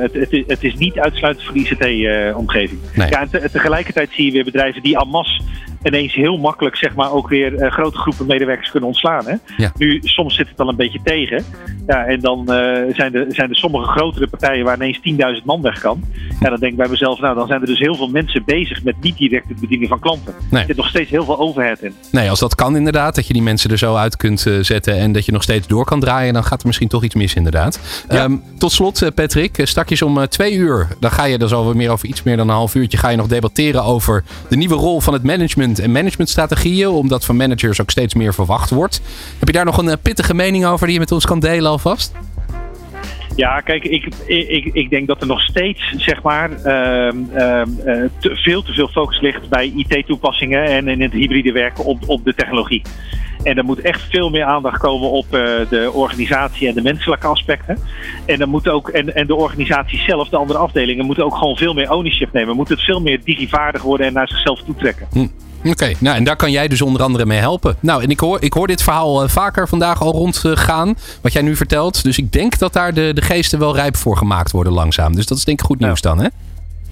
het, 0.00 0.12
het, 0.14 0.32
is- 0.32 0.44
het 0.46 0.64
is 0.64 0.74
niet 0.74 0.98
uitsluitend 0.98 1.46
voor 1.46 1.54
de 1.54 1.60
ICT-omgeving. 1.60 2.80
Nee. 2.94 3.08
Ja, 3.10 3.20
en 3.20 3.30
te- 3.30 3.48
tegelijkertijd 3.52 4.08
zie 4.12 4.24
je 4.24 4.32
weer 4.32 4.44
bedrijven 4.44 4.82
die 4.82 4.98
en 5.00 5.08
masse 5.08 5.40
ineens 5.84 6.14
heel 6.14 6.36
makkelijk 6.36 6.76
zeg 6.76 6.94
maar, 6.94 7.12
ook 7.12 7.28
weer 7.28 7.54
eh, 7.54 7.72
grote 7.72 7.98
groepen 7.98 8.26
medewerkers 8.26 8.70
kunnen 8.70 8.88
ontslaan. 8.88 9.26
Hè? 9.26 9.34
Ja. 9.56 9.72
Nu, 9.76 10.00
soms 10.02 10.34
zit 10.34 10.48
het 10.48 10.60
al 10.60 10.68
een 10.68 10.76
beetje 10.76 11.00
tegen. 11.04 11.44
Ja, 11.86 12.04
en 12.04 12.20
dan 12.20 12.38
eh, 12.52 12.94
zijn, 12.94 13.14
er, 13.14 13.26
zijn 13.28 13.50
er 13.50 13.56
sommige 13.56 13.90
grotere 13.90 14.26
partijen 14.26 14.64
waar 14.64 14.76
ineens 14.76 15.00
10.000 15.38 15.44
man 15.44 15.62
weg 15.62 15.80
kan. 15.80 16.04
Ja, 16.40 16.50
dan 16.50 16.58
denk 16.58 16.72
ik 16.72 16.78
bij 16.78 16.88
mezelf, 16.88 17.20
nou, 17.20 17.34
dan 17.34 17.46
zijn 17.46 17.60
er 17.60 17.66
dus 17.66 17.78
heel 17.78 17.94
veel 17.94 18.08
mensen 18.08 18.42
bezig 18.44 18.82
met 18.82 18.94
niet 19.00 19.16
direct 19.16 19.48
het 19.48 19.60
bedienen 19.60 19.88
van 19.88 20.00
klanten. 20.00 20.34
Nee. 20.50 20.60
Er 20.60 20.66
zit 20.66 20.76
nog 20.76 20.88
steeds 20.88 21.10
heel 21.10 21.24
veel 21.24 21.38
overhead 21.38 21.82
in. 21.82 21.94
Nee, 22.10 22.30
als 22.30 22.38
dat 22.38 22.54
kan 22.54 22.76
inderdaad, 22.76 23.14
dat 23.14 23.26
je 23.26 23.32
die 23.32 23.42
mensen 23.42 23.70
er 23.70 23.78
zo 23.78 23.94
uit 23.94 24.16
kunt 24.16 24.46
eh, 24.46 24.54
zetten 24.60 24.96
en 24.98 25.12
dat 25.12 25.24
je 25.24 25.32
nog 25.32 25.42
steeds 25.42 25.66
door 25.66 25.84
kan 25.84 26.00
draaien, 26.00 26.32
dan 26.32 26.44
gaat 26.44 26.60
er 26.60 26.66
misschien 26.66 26.88
toch 26.88 27.04
iets 27.04 27.14
mis 27.14 27.34
inderdaad. 27.34 28.04
Ja. 28.08 28.16
Ehm, 28.16 28.36
tot 28.58 28.72
slot, 28.72 29.02
eh, 29.02 29.08
Patrick, 29.14 29.60
straks 29.62 30.02
om 30.02 30.28
twee 30.28 30.54
uur, 30.54 30.88
dan 31.00 31.10
ga 31.10 31.24
je, 31.24 31.38
alweer 31.54 31.76
meer 31.76 31.90
over 31.90 32.08
iets 32.08 32.22
meer 32.22 32.36
dan 32.36 32.48
een 32.48 32.54
half 32.54 32.74
uurtje, 32.74 32.98
ga 32.98 33.08
je 33.08 33.16
nog 33.16 33.26
debatteren 33.26 33.84
over 33.84 34.24
de 34.48 34.56
nieuwe 34.56 34.74
rol 34.74 35.00
van 35.00 35.12
het 35.12 35.22
management 35.22 35.73
en 35.78 35.92
managementstrategieën, 35.92 36.88
omdat 36.88 37.24
van 37.24 37.36
managers 37.36 37.80
ook 37.80 37.90
steeds 37.90 38.14
meer 38.14 38.34
verwacht 38.34 38.70
wordt. 38.70 39.00
Heb 39.38 39.48
je 39.48 39.54
daar 39.54 39.64
nog 39.64 39.78
een 39.78 39.88
eh, 39.88 39.96
pittige 40.02 40.34
mening 40.34 40.66
over 40.66 40.86
die 40.86 40.94
je 40.94 41.00
met 41.00 41.12
ons 41.12 41.26
kan 41.26 41.40
delen 41.40 41.70
alvast? 41.70 42.12
Ja, 43.36 43.60
kijk, 43.60 43.84
ik, 43.84 44.08
ik, 44.26 44.64
ik 44.72 44.90
denk 44.90 45.06
dat 45.06 45.20
er 45.20 45.26
nog 45.26 45.42
steeds, 45.42 45.94
zeg 45.96 46.22
maar, 46.22 46.50
ehm, 46.50 47.16
ehm, 47.32 47.68
eh, 47.84 48.02
te, 48.18 48.36
veel 48.36 48.62
te 48.62 48.72
veel 48.72 48.88
focus 48.88 49.20
ligt 49.20 49.48
bij 49.48 49.72
IT-toepassingen 49.76 50.64
en 50.64 50.88
in 50.88 51.00
het 51.00 51.12
hybride 51.12 51.52
werken 51.52 51.84
op, 51.84 51.98
op 52.06 52.24
de 52.24 52.34
technologie. 52.34 52.82
En 53.42 53.56
er 53.58 53.64
moet 53.64 53.80
echt 53.80 54.02
veel 54.10 54.30
meer 54.30 54.44
aandacht 54.44 54.78
komen 54.78 55.10
op 55.10 55.24
eh, 55.24 55.40
de 55.68 55.90
organisatie 55.92 56.68
en 56.68 56.74
de 56.74 56.82
menselijke 56.82 57.26
aspecten. 57.26 57.78
En, 58.26 58.38
dan 58.38 58.48
moet 58.48 58.68
ook, 58.68 58.88
en, 58.88 59.14
en 59.14 59.26
de 59.26 59.34
organisatie 59.34 59.98
zelf, 59.98 60.28
de 60.28 60.36
andere 60.36 60.58
afdelingen, 60.58 61.06
moeten 61.06 61.24
ook 61.24 61.36
gewoon 61.36 61.56
veel 61.56 61.74
meer 61.74 61.90
ownership 61.90 62.32
nemen. 62.32 62.56
Moeten 62.56 62.74
het 62.74 62.84
veel 62.84 63.00
meer 63.00 63.20
digivaardig 63.24 63.82
worden 63.82 64.06
en 64.06 64.12
naar 64.12 64.28
zichzelf 64.28 64.62
toetrekken. 64.62 65.08
Oké, 65.64 65.92
nou 65.98 66.16
en 66.16 66.24
daar 66.24 66.36
kan 66.36 66.50
jij 66.50 66.68
dus 66.68 66.82
onder 66.82 67.02
andere 67.02 67.26
mee 67.26 67.38
helpen. 67.38 67.76
Nou, 67.80 68.02
en 68.02 68.10
ik 68.10 68.20
hoor, 68.20 68.42
ik 68.42 68.52
hoor 68.52 68.66
dit 68.66 68.82
verhaal 68.82 69.22
eh, 69.22 69.28
vaker 69.28 69.68
vandaag 69.68 70.00
al 70.00 70.12
rondgaan, 70.12 70.96
wat 71.20 71.32
jij 71.32 71.42
nu 71.42 71.56
vertelt. 71.56 72.02
Dus 72.02 72.18
ik 72.18 72.32
denk 72.32 72.58
dat 72.58 72.72
daar 72.72 72.94
de, 72.94 73.10
de 73.14 73.22
geesten 73.22 73.58
wel 73.58 73.74
rijp 73.74 73.96
voor 73.96 74.16
gemaakt 74.16 74.50
worden 74.50 74.72
langzaam. 74.72 75.14
Dus 75.14 75.26
dat 75.26 75.38
is 75.38 75.44
denk 75.44 75.60
ik 75.60 75.66
goed 75.66 75.78
Ja. 75.80 75.86
nieuws 75.86 76.00
dan, 76.00 76.20
hè? 76.20 76.28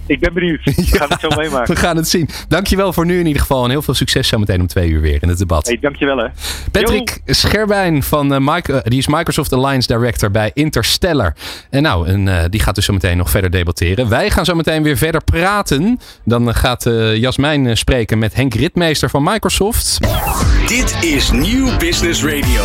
Ik 0.05 0.19
ben 0.19 0.33
benieuwd. 0.33 0.61
We 0.65 0.97
gaan 0.97 1.09
het 1.09 1.19
zo 1.19 1.27
meemaken. 1.37 1.73
We 1.73 1.79
gaan 1.79 1.95
het 1.97 2.07
zien. 2.09 2.29
Dankjewel 2.47 2.93
voor 2.93 3.05
nu 3.05 3.19
in 3.19 3.25
ieder 3.25 3.41
geval. 3.41 3.63
En 3.63 3.69
heel 3.69 3.81
veel 3.81 3.93
succes 3.93 4.27
zometeen 4.27 4.61
om 4.61 4.67
twee 4.67 4.89
uur 4.89 5.01
weer 5.01 5.17
in 5.21 5.29
het 5.29 5.37
debat. 5.37 5.65
Hey, 5.65 5.77
dankjewel 5.81 6.17
hè. 6.17 6.27
Patrick 6.71 7.21
Scherbijn, 7.25 8.03
van, 8.03 8.33
eh, 8.33 8.39
Mike- 8.53 8.73
eh, 8.73 8.81
die 8.83 8.99
is 8.99 9.07
Microsoft 9.07 9.53
Alliance 9.53 9.87
Director 9.87 10.31
bij 10.31 10.51
Interstellar. 10.53 11.35
En 11.69 11.81
nou, 11.81 12.07
en, 12.07 12.27
eh, 12.27 12.43
die 12.49 12.59
gaat 12.59 12.75
dus 12.75 12.85
zometeen 12.85 13.17
nog 13.17 13.29
verder 13.29 13.49
debatteren. 13.51 14.09
Wij 14.09 14.29
gaan 14.29 14.45
zo 14.45 14.55
meteen 14.55 14.83
weer 14.83 14.97
verder 14.97 15.23
praten. 15.23 15.99
Dan 16.25 16.55
gaat 16.55 16.85
eh, 16.85 17.15
Jasmijn 17.15 17.77
spreken 17.77 18.19
met 18.19 18.33
Henk 18.33 18.53
Ritmeester 18.53 19.09
van 19.09 19.23
Microsoft. 19.23 19.97
Dit 20.67 20.97
is 21.03 21.31
Nieuw 21.31 21.77
Business 21.77 22.23
Radio. 22.23 22.63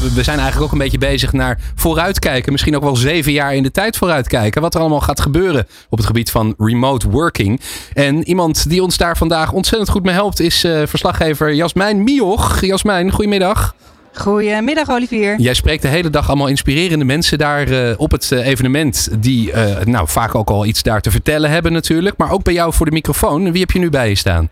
We 0.00 0.22
zijn 0.22 0.38
eigenlijk 0.38 0.66
ook 0.66 0.72
een 0.72 0.84
beetje 0.84 0.98
bezig 0.98 1.32
naar 1.32 1.60
vooruitkijken. 1.74 2.52
Misschien 2.52 2.76
ook 2.76 2.82
wel 2.82 2.96
zeven 2.96 3.32
jaar 3.32 3.54
in 3.54 3.62
de 3.62 3.70
tijd 3.70 3.96
vooruitkijken. 3.96 4.62
Wat 4.62 4.74
er 4.74 4.80
allemaal 4.80 5.00
gaat 5.00 5.20
gebeuren 5.20 5.66
op 5.88 5.98
het 5.98 6.06
gebied 6.06 6.30
van 6.30 6.54
remote 6.58 7.10
working. 7.10 7.60
En 7.94 8.28
iemand 8.28 8.68
die 8.68 8.82
ons 8.82 8.96
daar 8.96 9.16
vandaag 9.16 9.52
ontzettend 9.52 9.90
goed 9.90 10.04
mee 10.04 10.14
helpt 10.14 10.40
is 10.40 10.64
uh, 10.64 10.82
verslaggever 10.86 11.54
Jasmijn 11.54 12.04
Mioch. 12.04 12.60
Jasmijn, 12.60 13.10
goedemiddag. 13.10 13.74
Goedemiddag 14.14 14.90
Olivier. 14.90 15.40
Jij 15.40 15.54
spreekt 15.54 15.82
de 15.82 15.88
hele 15.88 16.10
dag 16.10 16.28
allemaal 16.28 16.48
inspirerende 16.48 17.04
mensen 17.04 17.38
daar 17.38 17.68
uh, 17.68 17.94
op 17.96 18.10
het 18.10 18.30
uh, 18.30 18.46
evenement. 18.46 19.08
Die 19.18 19.52
nou, 19.84 20.08
vaak 20.08 20.34
ook 20.34 20.50
al 20.50 20.66
iets 20.66 20.82
daar 20.82 21.00
te 21.00 21.10
vertellen 21.10 21.50
hebben 21.50 21.72
natuurlijk. 21.72 22.16
Maar 22.16 22.30
ook 22.30 22.42
bij 22.42 22.54
jou 22.54 22.72
voor 22.72 22.86
de 22.86 22.92
microfoon. 22.92 23.52
Wie 23.52 23.60
heb 23.60 23.70
je 23.70 23.78
nu 23.78 23.90
bij 23.90 24.08
je 24.08 24.14
staan? 24.14 24.50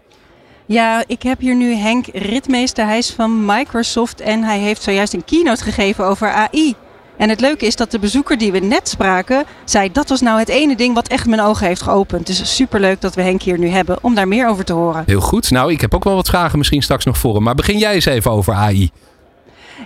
Ja, 0.68 1.04
ik 1.06 1.23
heb 1.23 1.40
hier 1.40 1.54
nu 1.54 1.75
Henk 1.75 2.06
Ritmeester. 2.12 2.87
Hij 2.87 2.99
is 2.99 3.11
van 3.11 3.44
Microsoft 3.44 4.20
en 4.20 4.42
hij 4.42 4.58
heeft 4.58 4.82
zojuist 4.82 5.12
een 5.12 5.25
keynote 5.25 5.62
gegeven 5.62 6.04
over 6.04 6.28
AI. 6.28 6.75
En 7.16 7.28
het 7.28 7.40
leuke 7.40 7.66
is 7.66 7.76
dat 7.76 7.90
de 7.90 7.99
bezoeker 7.99 8.38
die 8.38 8.52
we 8.52 8.58
net 8.58 8.88
spraken, 8.88 9.44
zei 9.64 9.92
dat 9.92 10.08
was 10.08 10.20
nou 10.20 10.38
het 10.38 10.49
ene 10.49 10.76
ding 10.76 10.94
wat 10.94 11.08
echt 11.08 11.26
mijn 11.26 11.40
ogen 11.40 11.66
heeft 11.66 11.82
geopend. 11.82 12.26
Dus 12.26 12.56
superleuk 12.56 13.00
dat 13.00 13.14
we 13.14 13.23
Henk 13.23 13.42
hier 13.42 13.58
nu 13.58 13.68
hebben 13.68 13.99
om 14.00 14.14
daar 14.14 14.28
meer 14.28 14.49
over 14.49 14.64
te 14.64 14.73
horen. 14.73 15.02
Heel 15.06 15.20
goed. 15.20 15.50
Nou, 15.50 15.73
ik 15.73 15.80
heb 15.80 15.94
ook 15.94 16.04
wel 16.04 16.14
wat 16.14 16.28
vragen 16.28 16.58
misschien 16.58 16.82
straks 16.82 17.04
nog 17.04 17.18
voor 17.18 17.35
hem. 17.35 17.42
Maar 17.42 17.54
begin 17.54 17.78
jij 17.78 17.94
eens 17.94 18.04
even 18.04 18.30
over 18.30 18.54
AI. 18.54 18.90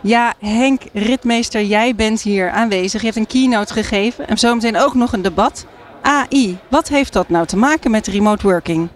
Ja, 0.03 0.35
Henk 0.39 0.83
Ritmeester, 0.93 1.65
jij 1.65 1.95
bent 1.95 2.23
hier 2.23 2.51
aanwezig. 2.51 3.01
Je 3.01 3.07
hebt 3.07 3.19
een 3.19 3.27
keynote 3.27 3.73
gegeven 3.73 4.29
en 4.29 4.39
zometeen 4.39 4.77
ook 4.79 4.95
nog 4.95 5.13
een 5.13 5.23
debat. 5.23 5.67
AI, 6.03 6.59
wat 6.69 6.89
heeft 6.89 7.13
dat 7.13 7.29
nou 7.29 7.47
te 7.47 7.57
maken 7.57 7.91
met 7.91 8.07
remote 8.07 8.49
working? 8.49 8.89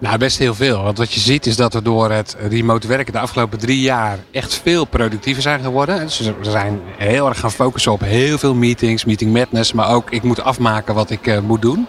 Nou, 0.00 0.18
best 0.18 0.38
heel 0.38 0.54
veel. 0.54 0.82
Want 0.82 0.98
wat 0.98 1.12
je 1.12 1.20
ziet 1.20 1.46
is 1.46 1.56
dat 1.56 1.72
we 1.72 1.82
door 1.82 2.10
het 2.10 2.36
remote 2.48 2.88
werken 2.88 3.12
de 3.12 3.18
afgelopen 3.18 3.58
drie 3.58 3.80
jaar 3.80 4.18
echt 4.30 4.54
veel 4.54 4.84
productiever 4.84 5.42
zijn 5.42 5.60
geworden. 5.60 6.00
Dus 6.00 6.18
we 6.18 6.50
zijn 6.50 6.80
heel 6.96 7.28
erg 7.28 7.40
gaan 7.40 7.52
focussen 7.52 7.92
op 7.92 8.00
heel 8.00 8.38
veel 8.38 8.54
meetings, 8.54 9.04
meeting 9.04 9.32
madness, 9.32 9.72
maar 9.72 9.90
ook 9.90 10.10
ik 10.10 10.22
moet 10.22 10.40
afmaken 10.40 10.94
wat 10.94 11.10
ik 11.10 11.26
uh, 11.26 11.40
moet 11.40 11.62
doen. 11.62 11.86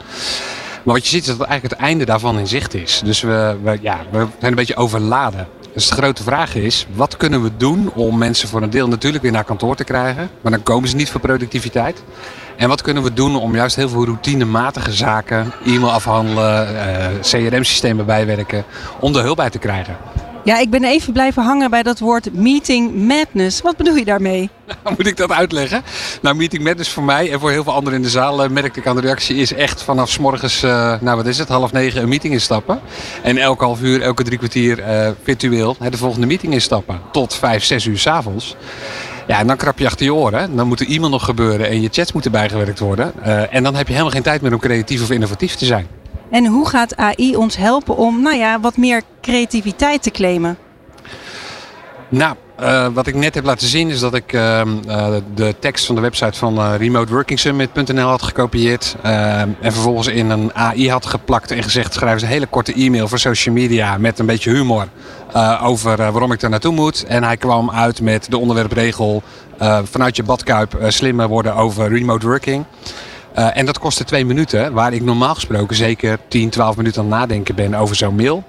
Maar 0.83 0.93
wat 0.95 1.03
je 1.03 1.09
ziet 1.09 1.27
is 1.27 1.37
dat 1.37 1.47
eigenlijk 1.47 1.73
het 1.73 1.83
einde 1.83 2.05
daarvan 2.05 2.39
in 2.39 2.47
zicht 2.47 2.73
is. 2.73 3.01
Dus 3.03 3.21
we, 3.21 3.57
we, 3.63 3.77
ja, 3.81 3.99
we 4.11 4.17
zijn 4.17 4.51
een 4.51 4.55
beetje 4.55 4.75
overladen. 4.75 5.47
Dus 5.73 5.87
de 5.87 5.95
grote 5.95 6.23
vraag 6.23 6.55
is, 6.55 6.87
wat 6.93 7.17
kunnen 7.17 7.43
we 7.43 7.51
doen 7.57 7.91
om 7.93 8.17
mensen 8.17 8.49
voor 8.49 8.61
een 8.61 8.69
deel 8.69 8.87
natuurlijk 8.87 9.23
weer 9.23 9.31
naar 9.31 9.43
kantoor 9.43 9.75
te 9.75 9.83
krijgen? 9.83 10.29
Maar 10.41 10.51
dan 10.51 10.63
komen 10.63 10.89
ze 10.89 10.95
niet 10.95 11.09
voor 11.09 11.21
productiviteit. 11.21 12.03
En 12.57 12.67
wat 12.67 12.81
kunnen 12.81 13.03
we 13.03 13.13
doen 13.13 13.35
om 13.35 13.55
juist 13.55 13.75
heel 13.75 13.89
veel 13.89 14.05
routinematige 14.05 14.91
zaken, 14.91 15.51
e-mail 15.65 15.91
afhandelen, 15.91 16.73
uh, 16.73 17.07
CRM-systemen 17.21 18.05
bijwerken, 18.05 18.63
om 18.99 19.15
er 19.15 19.23
hulp 19.23 19.35
bij 19.35 19.49
te 19.49 19.59
krijgen? 19.59 19.97
Ja, 20.49 20.57
ik 20.57 20.69
ben 20.69 20.83
even 20.83 21.13
blijven 21.13 21.43
hangen 21.43 21.69
bij 21.69 21.83
dat 21.83 21.99
woord 21.99 22.33
meeting 22.33 22.95
madness. 22.95 23.61
Wat 23.61 23.77
bedoel 23.77 23.95
je 23.95 24.05
daarmee? 24.05 24.49
Moet 24.97 25.07
ik 25.07 25.17
dat 25.17 25.31
uitleggen? 25.31 25.83
Nou, 26.21 26.35
meeting 26.35 26.63
madness 26.63 26.89
voor 26.89 27.03
mij 27.03 27.31
en 27.31 27.39
voor 27.39 27.51
heel 27.51 27.63
veel 27.63 27.73
anderen 27.73 27.97
in 27.99 28.03
de 28.03 28.09
zaal, 28.09 28.43
uh, 28.43 28.49
merkte 28.49 28.79
ik 28.79 28.87
aan 28.87 28.95
de 28.95 29.01
reactie, 29.01 29.35
is 29.35 29.53
echt 29.53 29.83
vanaf 29.83 30.09
s 30.09 30.17
morgens, 30.17 30.63
uh, 30.63 31.01
nou 31.01 31.17
wat 31.17 31.25
is 31.25 31.37
het, 31.37 31.47
half 31.47 31.71
negen 31.71 32.01
een 32.01 32.09
meeting 32.09 32.33
instappen. 32.33 32.79
En 33.23 33.37
elke 33.37 33.63
half 33.63 33.81
uur, 33.81 34.01
elke 34.01 34.23
drie 34.23 34.37
kwartier 34.37 34.79
uh, 34.79 35.09
virtueel 35.23 35.75
de 35.89 35.97
volgende 35.97 36.27
meeting 36.27 36.53
instappen. 36.53 37.01
Tot 37.11 37.35
vijf, 37.35 37.63
zes 37.63 37.85
uur 37.85 37.97
s'avonds. 37.97 38.55
Ja, 39.27 39.39
en 39.39 39.47
dan 39.47 39.57
krap 39.57 39.79
je 39.79 39.85
achter 39.85 40.05
je 40.05 40.13
oren. 40.13 40.55
Dan 40.55 40.67
moet 40.67 40.79
er 40.79 40.87
e-mail 40.87 41.09
nog 41.09 41.25
gebeuren 41.25 41.69
en 41.69 41.81
je 41.81 41.89
chats 41.91 42.11
moeten 42.11 42.31
bijgewerkt 42.31 42.79
worden. 42.79 43.23
En 43.51 43.63
dan 43.63 43.75
heb 43.75 43.85
je 43.85 43.93
helemaal 43.93 44.13
geen 44.13 44.23
tijd 44.23 44.41
meer 44.41 44.53
om 44.53 44.59
creatief 44.59 45.01
of 45.01 45.11
innovatief 45.11 45.55
te 45.55 45.65
zijn. 45.65 45.87
En 46.29 46.45
hoe 46.45 46.67
gaat 46.67 46.95
AI 46.95 47.35
ons 47.35 47.57
helpen 47.57 47.97
om 47.97 48.21
nou 48.21 48.35
ja, 48.35 48.59
wat 48.59 48.77
meer 48.77 49.01
creativiteit 49.21 50.03
te 50.03 50.11
claimen? 50.11 50.57
Nou, 52.09 52.35
uh, 52.61 52.87
wat 52.93 53.07
ik 53.07 53.15
net 53.15 53.35
heb 53.35 53.43
laten 53.43 53.67
zien 53.67 53.89
is 53.89 53.99
dat 53.99 54.13
ik 54.13 54.33
uh, 54.33 54.61
uh, 54.87 55.07
de 55.35 55.55
tekst 55.59 55.85
van 55.85 55.95
de 55.95 56.01
website 56.01 56.37
van 56.37 56.75
remoteworkingsummit.nl 56.75 58.07
had 58.07 58.21
gekopieerd. 58.21 58.95
en 59.01 59.55
vervolgens 59.61 60.07
in 60.07 60.29
een 60.29 60.53
AI 60.53 60.89
had 60.89 61.05
geplakt 61.05 61.51
en 61.51 61.63
gezegd: 61.63 61.93
schrijf 61.93 62.13
eens 62.13 62.21
een 62.21 62.27
hele 62.27 62.47
korte 62.47 62.73
e-mail 62.73 63.07
voor 63.07 63.19
social 63.19 63.55
media 63.55 63.97
met 63.97 64.19
een 64.19 64.25
beetje 64.25 64.51
humor 64.51 64.87
over 65.61 65.97
waarom 65.97 66.31
ik 66.31 66.41
er 66.41 66.49
naartoe 66.49 66.73
moet. 66.73 67.05
En 67.05 67.23
hij 67.23 67.37
kwam 67.37 67.71
uit 67.71 68.01
met 68.01 68.25
de 68.29 68.37
onderwerpregel 68.37 69.23
vanuit 69.83 70.15
je 70.15 70.23
badkuip 70.23 70.77
slimmer 70.87 71.27
worden 71.27 71.55
over 71.55 71.89
remote 71.89 72.27
working. 72.27 72.65
Uh, 73.39 73.57
en 73.57 73.65
dat 73.65 73.79
kostte 73.79 74.03
twee 74.03 74.25
minuten, 74.25 74.73
waar 74.73 74.93
ik 74.93 75.01
normaal 75.01 75.33
gesproken 75.33 75.75
zeker 75.75 76.19
10, 76.27 76.49
12 76.49 76.77
minuten 76.77 77.01
aan 77.01 77.09
het 77.09 77.19
nadenken 77.19 77.55
ben 77.55 77.73
over 77.73 77.95
zo'n 77.95 78.15
mail. 78.15 78.43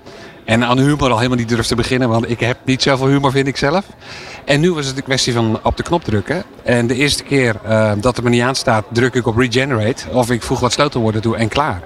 En 0.44 0.64
aan 0.64 0.78
humor 0.78 1.11
al 1.11 1.16
helemaal 1.16 1.38
niet 1.38 1.49
durf 1.49 1.66
te 1.66 1.75
beginnen, 1.75 2.09
want 2.09 2.30
ik 2.30 2.40
heb 2.40 2.59
niet 2.64 2.82
zoveel 2.82 3.06
humor, 3.06 3.30
vind 3.30 3.47
ik 3.47 3.56
zelf. 3.56 3.87
En 4.44 4.61
nu 4.61 4.73
was 4.73 4.87
het 4.87 4.97
een 4.97 5.02
kwestie 5.02 5.32
van 5.32 5.60
op 5.62 5.76
de 5.76 5.82
knop 5.82 6.04
drukken. 6.04 6.43
En 6.62 6.86
de 6.86 6.95
eerste 6.95 7.23
keer 7.23 7.56
uh, 7.67 7.93
dat 8.00 8.17
het 8.17 8.25
me 8.25 8.30
niet 8.30 8.43
aanstaat, 8.43 8.84
druk 8.93 9.15
ik 9.15 9.26
op 9.26 9.36
regenerate. 9.36 10.04
Of 10.12 10.30
ik 10.30 10.43
voeg 10.43 10.60
wat 10.60 10.73
sleutelwoorden 10.73 11.21
toe 11.21 11.36
en 11.36 11.49
klaar. 11.49 11.82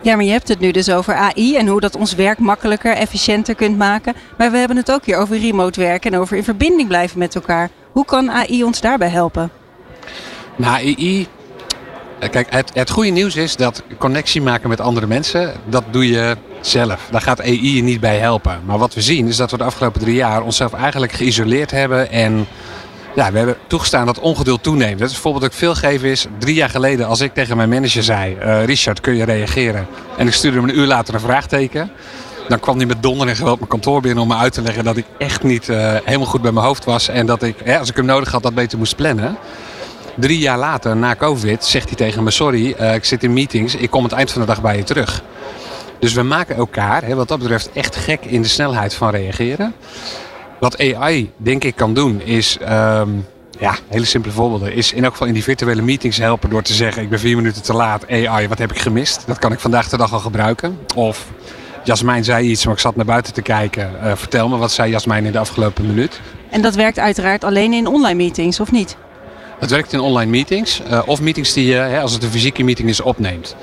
Ja, 0.00 0.14
maar 0.14 0.24
je 0.24 0.30
hebt 0.30 0.48
het 0.48 0.60
nu 0.60 0.70
dus 0.70 0.90
over 0.90 1.14
AI 1.14 1.56
en 1.56 1.66
hoe 1.66 1.80
dat 1.80 1.96
ons 1.96 2.14
werk 2.14 2.38
makkelijker, 2.38 2.92
efficiënter 2.92 3.54
kunt 3.54 3.78
maken. 3.78 4.14
Maar 4.38 4.50
we 4.50 4.58
hebben 4.58 4.76
het 4.76 4.92
ook 4.92 5.04
hier 5.04 5.16
over 5.16 5.38
remote 5.38 5.80
werken 5.80 6.12
en 6.12 6.18
over 6.18 6.36
in 6.36 6.44
verbinding 6.44 6.88
blijven 6.88 7.18
met 7.18 7.34
elkaar. 7.34 7.70
Hoe 7.92 8.04
kan 8.04 8.30
AI 8.30 8.64
ons 8.64 8.80
daarbij 8.80 9.08
helpen? 9.08 9.50
Nou, 10.56 10.74
AI 10.74 11.28
Kijk, 12.18 12.46
het, 12.50 12.70
het 12.74 12.90
goede 12.90 13.10
nieuws 13.10 13.36
is 13.36 13.56
dat 13.56 13.82
connectie 13.98 14.42
maken 14.42 14.68
met 14.68 14.80
andere 14.80 15.06
mensen, 15.06 15.52
dat 15.64 15.84
doe 15.90 16.08
je 16.08 16.36
zelf. 16.60 17.08
Daar 17.10 17.20
gaat 17.20 17.40
AI 17.40 17.76
je 17.76 17.82
niet 17.82 18.00
bij 18.00 18.18
helpen. 18.18 18.60
Maar 18.64 18.78
wat 18.78 18.94
we 18.94 19.00
zien 19.00 19.28
is 19.28 19.36
dat 19.36 19.50
we 19.50 19.56
de 19.56 19.64
afgelopen 19.64 20.00
drie 20.00 20.14
jaar 20.14 20.42
onszelf 20.42 20.72
eigenlijk 20.72 21.12
geïsoleerd 21.12 21.70
hebben 21.70 22.10
en 22.10 22.46
ja, 23.14 23.30
we 23.32 23.36
hebben 23.36 23.56
toegestaan 23.66 24.06
dat 24.06 24.18
ongeduld 24.18 24.62
toeneemt. 24.62 24.98
Dat 24.98 25.10
is 25.10 25.16
voorbeeld 25.16 25.42
dat 25.42 25.52
ik 25.52 25.58
veel 25.58 25.74
geef 25.74 26.02
is, 26.02 26.26
drie 26.38 26.54
jaar 26.54 26.70
geleden 26.70 27.06
als 27.06 27.20
ik 27.20 27.34
tegen 27.34 27.56
mijn 27.56 27.68
manager 27.68 28.02
zei, 28.02 28.36
uh, 28.42 28.64
Richard 28.64 29.00
kun 29.00 29.16
je 29.16 29.24
reageren? 29.24 29.86
En 30.16 30.26
ik 30.26 30.32
stuurde 30.32 30.60
hem 30.60 30.68
een 30.68 30.78
uur 30.78 30.86
later 30.86 31.14
een 31.14 31.20
vraagteken. 31.20 31.90
Dan 32.48 32.60
kwam 32.60 32.76
hij 32.76 32.86
met 32.86 33.02
donder 33.02 33.28
en 33.28 33.36
geweld 33.36 33.58
mijn 33.58 33.70
kantoor 33.70 34.00
binnen 34.00 34.22
om 34.22 34.28
me 34.28 34.36
uit 34.36 34.52
te 34.52 34.62
leggen 34.62 34.84
dat 34.84 34.96
ik 34.96 35.04
echt 35.18 35.42
niet 35.42 35.68
uh, 35.68 35.94
helemaal 36.04 36.26
goed 36.26 36.42
bij 36.42 36.52
mijn 36.52 36.66
hoofd 36.66 36.84
was. 36.84 37.08
En 37.08 37.26
dat 37.26 37.42
ik, 37.42 37.76
als 37.78 37.88
ik 37.88 37.96
hem 37.96 38.04
nodig 38.04 38.30
had, 38.30 38.42
dat 38.42 38.54
beter 38.54 38.78
moest 38.78 38.96
plannen. 38.96 39.36
Drie 40.16 40.38
jaar 40.38 40.58
later, 40.58 40.96
na 40.96 41.14
COVID, 41.14 41.64
zegt 41.64 41.88
hij 41.88 41.96
tegen 41.96 42.22
me: 42.22 42.30
Sorry, 42.30 42.74
uh, 42.80 42.94
ik 42.94 43.04
zit 43.04 43.22
in 43.22 43.32
meetings, 43.32 43.74
ik 43.74 43.90
kom 43.90 44.02
het 44.02 44.12
eind 44.12 44.30
van 44.30 44.40
de 44.40 44.46
dag 44.46 44.62
bij 44.62 44.76
je 44.76 44.82
terug. 44.82 45.22
Dus 45.98 46.12
we 46.12 46.22
maken 46.22 46.56
elkaar, 46.56 47.04
hè, 47.04 47.14
wat 47.14 47.28
dat 47.28 47.38
betreft, 47.38 47.70
echt 47.72 47.96
gek 47.96 48.24
in 48.24 48.42
de 48.42 48.48
snelheid 48.48 48.94
van 48.94 49.10
reageren. 49.10 49.74
Wat 50.60 50.78
AI, 50.80 51.30
denk 51.36 51.64
ik, 51.64 51.76
kan 51.76 51.94
doen, 51.94 52.20
is. 52.20 52.58
Um, 52.70 53.26
ja, 53.58 53.76
hele 53.88 54.04
simpele 54.04 54.34
voorbeelden. 54.34 54.72
Is 54.72 54.92
in 54.92 55.02
elk 55.02 55.12
geval 55.12 55.26
in 55.26 55.34
die 55.34 55.42
virtuele 55.42 55.82
meetings 55.82 56.16
helpen 56.16 56.50
door 56.50 56.62
te 56.62 56.74
zeggen: 56.74 57.02
Ik 57.02 57.08
ben 57.08 57.18
vier 57.18 57.36
minuten 57.36 57.62
te 57.62 57.72
laat. 57.72 58.08
AI, 58.10 58.48
wat 58.48 58.58
heb 58.58 58.70
ik 58.72 58.78
gemist? 58.78 59.22
Dat 59.26 59.38
kan 59.38 59.52
ik 59.52 59.60
vandaag 59.60 59.88
de 59.88 59.96
dag 59.96 60.12
al 60.12 60.18
gebruiken. 60.18 60.78
Of 60.94 61.26
Jasmijn 61.84 62.24
zei 62.24 62.50
iets, 62.50 62.64
maar 62.64 62.74
ik 62.74 62.80
zat 62.80 62.96
naar 62.96 63.04
buiten 63.04 63.32
te 63.32 63.42
kijken. 63.42 63.90
Uh, 64.02 64.12
vertel 64.14 64.48
me, 64.48 64.56
wat 64.56 64.72
zei 64.72 64.90
Jasmijn 64.90 65.24
in 65.24 65.32
de 65.32 65.38
afgelopen 65.38 65.86
minuut? 65.86 66.20
En 66.50 66.62
dat 66.62 66.74
werkt 66.74 66.98
uiteraard 66.98 67.44
alleen 67.44 67.72
in 67.72 67.86
online 67.86 68.14
meetings, 68.14 68.60
of 68.60 68.72
niet? 68.72 68.96
Het 69.58 69.70
werkt 69.70 69.92
in 69.92 70.00
online 70.00 70.30
meetings 70.30 70.82
uh, 70.90 71.02
of 71.06 71.20
meetings 71.20 71.52
die 71.52 71.66
je, 71.66 71.98
als 72.00 72.12
het 72.12 72.22
een 72.22 72.30
fysieke 72.30 72.62
meeting 72.62 72.88
is, 72.88 73.00
opneemt. 73.00 73.56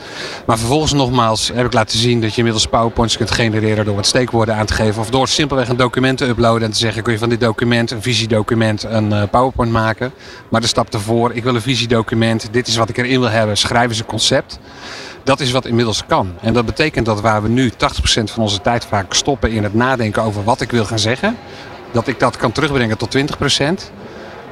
Maar 0.45 0.57
vervolgens 0.57 0.93
nogmaals 0.93 1.51
heb 1.53 1.65
ik 1.65 1.73
laten 1.73 1.99
zien 1.99 2.21
dat 2.21 2.31
je 2.31 2.37
inmiddels 2.37 2.67
PowerPoints 2.67 3.17
kunt 3.17 3.31
genereren 3.31 3.85
door 3.85 3.95
wat 3.95 4.05
steekwoorden 4.05 4.55
aan 4.55 4.65
te 4.65 4.73
geven. 4.73 5.01
Of 5.01 5.09
door 5.09 5.27
simpelweg 5.27 5.69
een 5.69 5.77
document 5.77 6.17
te 6.17 6.25
uploaden 6.27 6.63
en 6.63 6.71
te 6.71 6.77
zeggen 6.77 7.03
kun 7.03 7.13
je 7.13 7.19
van 7.19 7.29
dit 7.29 7.39
document, 7.39 7.91
een 7.91 8.01
visiedocument, 8.01 8.83
een 8.83 9.09
uh, 9.09 9.23
PowerPoint 9.31 9.71
maken. 9.71 10.13
Maar 10.49 10.61
de 10.61 10.67
stap 10.67 10.93
ervoor, 10.93 11.33
ik 11.33 11.43
wil 11.43 11.55
een 11.55 11.61
visiedocument, 11.61 12.47
dit 12.51 12.67
is 12.67 12.75
wat 12.75 12.89
ik 12.89 12.97
erin 12.97 13.19
wil 13.19 13.29
hebben, 13.29 13.57
schrijf 13.57 13.89
eens 13.89 13.99
een 13.99 14.05
concept. 14.05 14.59
Dat 15.23 15.39
is 15.39 15.51
wat 15.51 15.65
inmiddels 15.65 16.05
kan. 16.05 16.33
En 16.41 16.53
dat 16.53 16.65
betekent 16.65 17.05
dat 17.05 17.21
waar 17.21 17.41
we 17.41 17.49
nu 17.49 17.71
80% 17.71 17.73
van 18.23 18.43
onze 18.43 18.61
tijd 18.61 18.85
vaak 18.85 19.13
stoppen 19.13 19.51
in 19.51 19.63
het 19.63 19.73
nadenken 19.73 20.23
over 20.23 20.43
wat 20.43 20.61
ik 20.61 20.71
wil 20.71 20.85
gaan 20.85 20.99
zeggen, 20.99 21.37
dat 21.91 22.07
ik 22.07 22.19
dat 22.19 22.37
kan 22.37 22.51
terugbrengen 22.51 22.97
tot 22.97 23.17
20% 23.17 23.21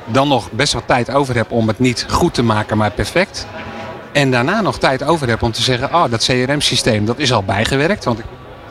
dan 0.06 0.28
nog 0.28 0.52
best 0.52 0.74
wat 0.74 0.84
tijd 0.86 1.12
over 1.12 1.36
heb 1.36 1.52
om 1.52 1.68
het 1.68 1.80
niet 1.80 2.06
goed 2.10 2.34
te 2.34 2.44
maken, 2.44 2.78
maar 2.78 2.92
perfect. 2.92 3.48
En 4.12 4.32
daarna 4.32 4.62
nog 4.62 4.80
tijd 4.80 5.04
over 5.04 5.28
heb 5.28 5.42
om 5.42 5.52
te 5.52 5.62
zeggen, 5.62 5.94
oh, 5.94 6.04
dat 6.10 6.24
CRM-systeem 6.24 7.06
dat 7.06 7.20
is 7.20 7.34
al 7.34 7.44
bijgewerkt. 7.44 8.04
Want 8.04 8.20
ik 8.20 8.26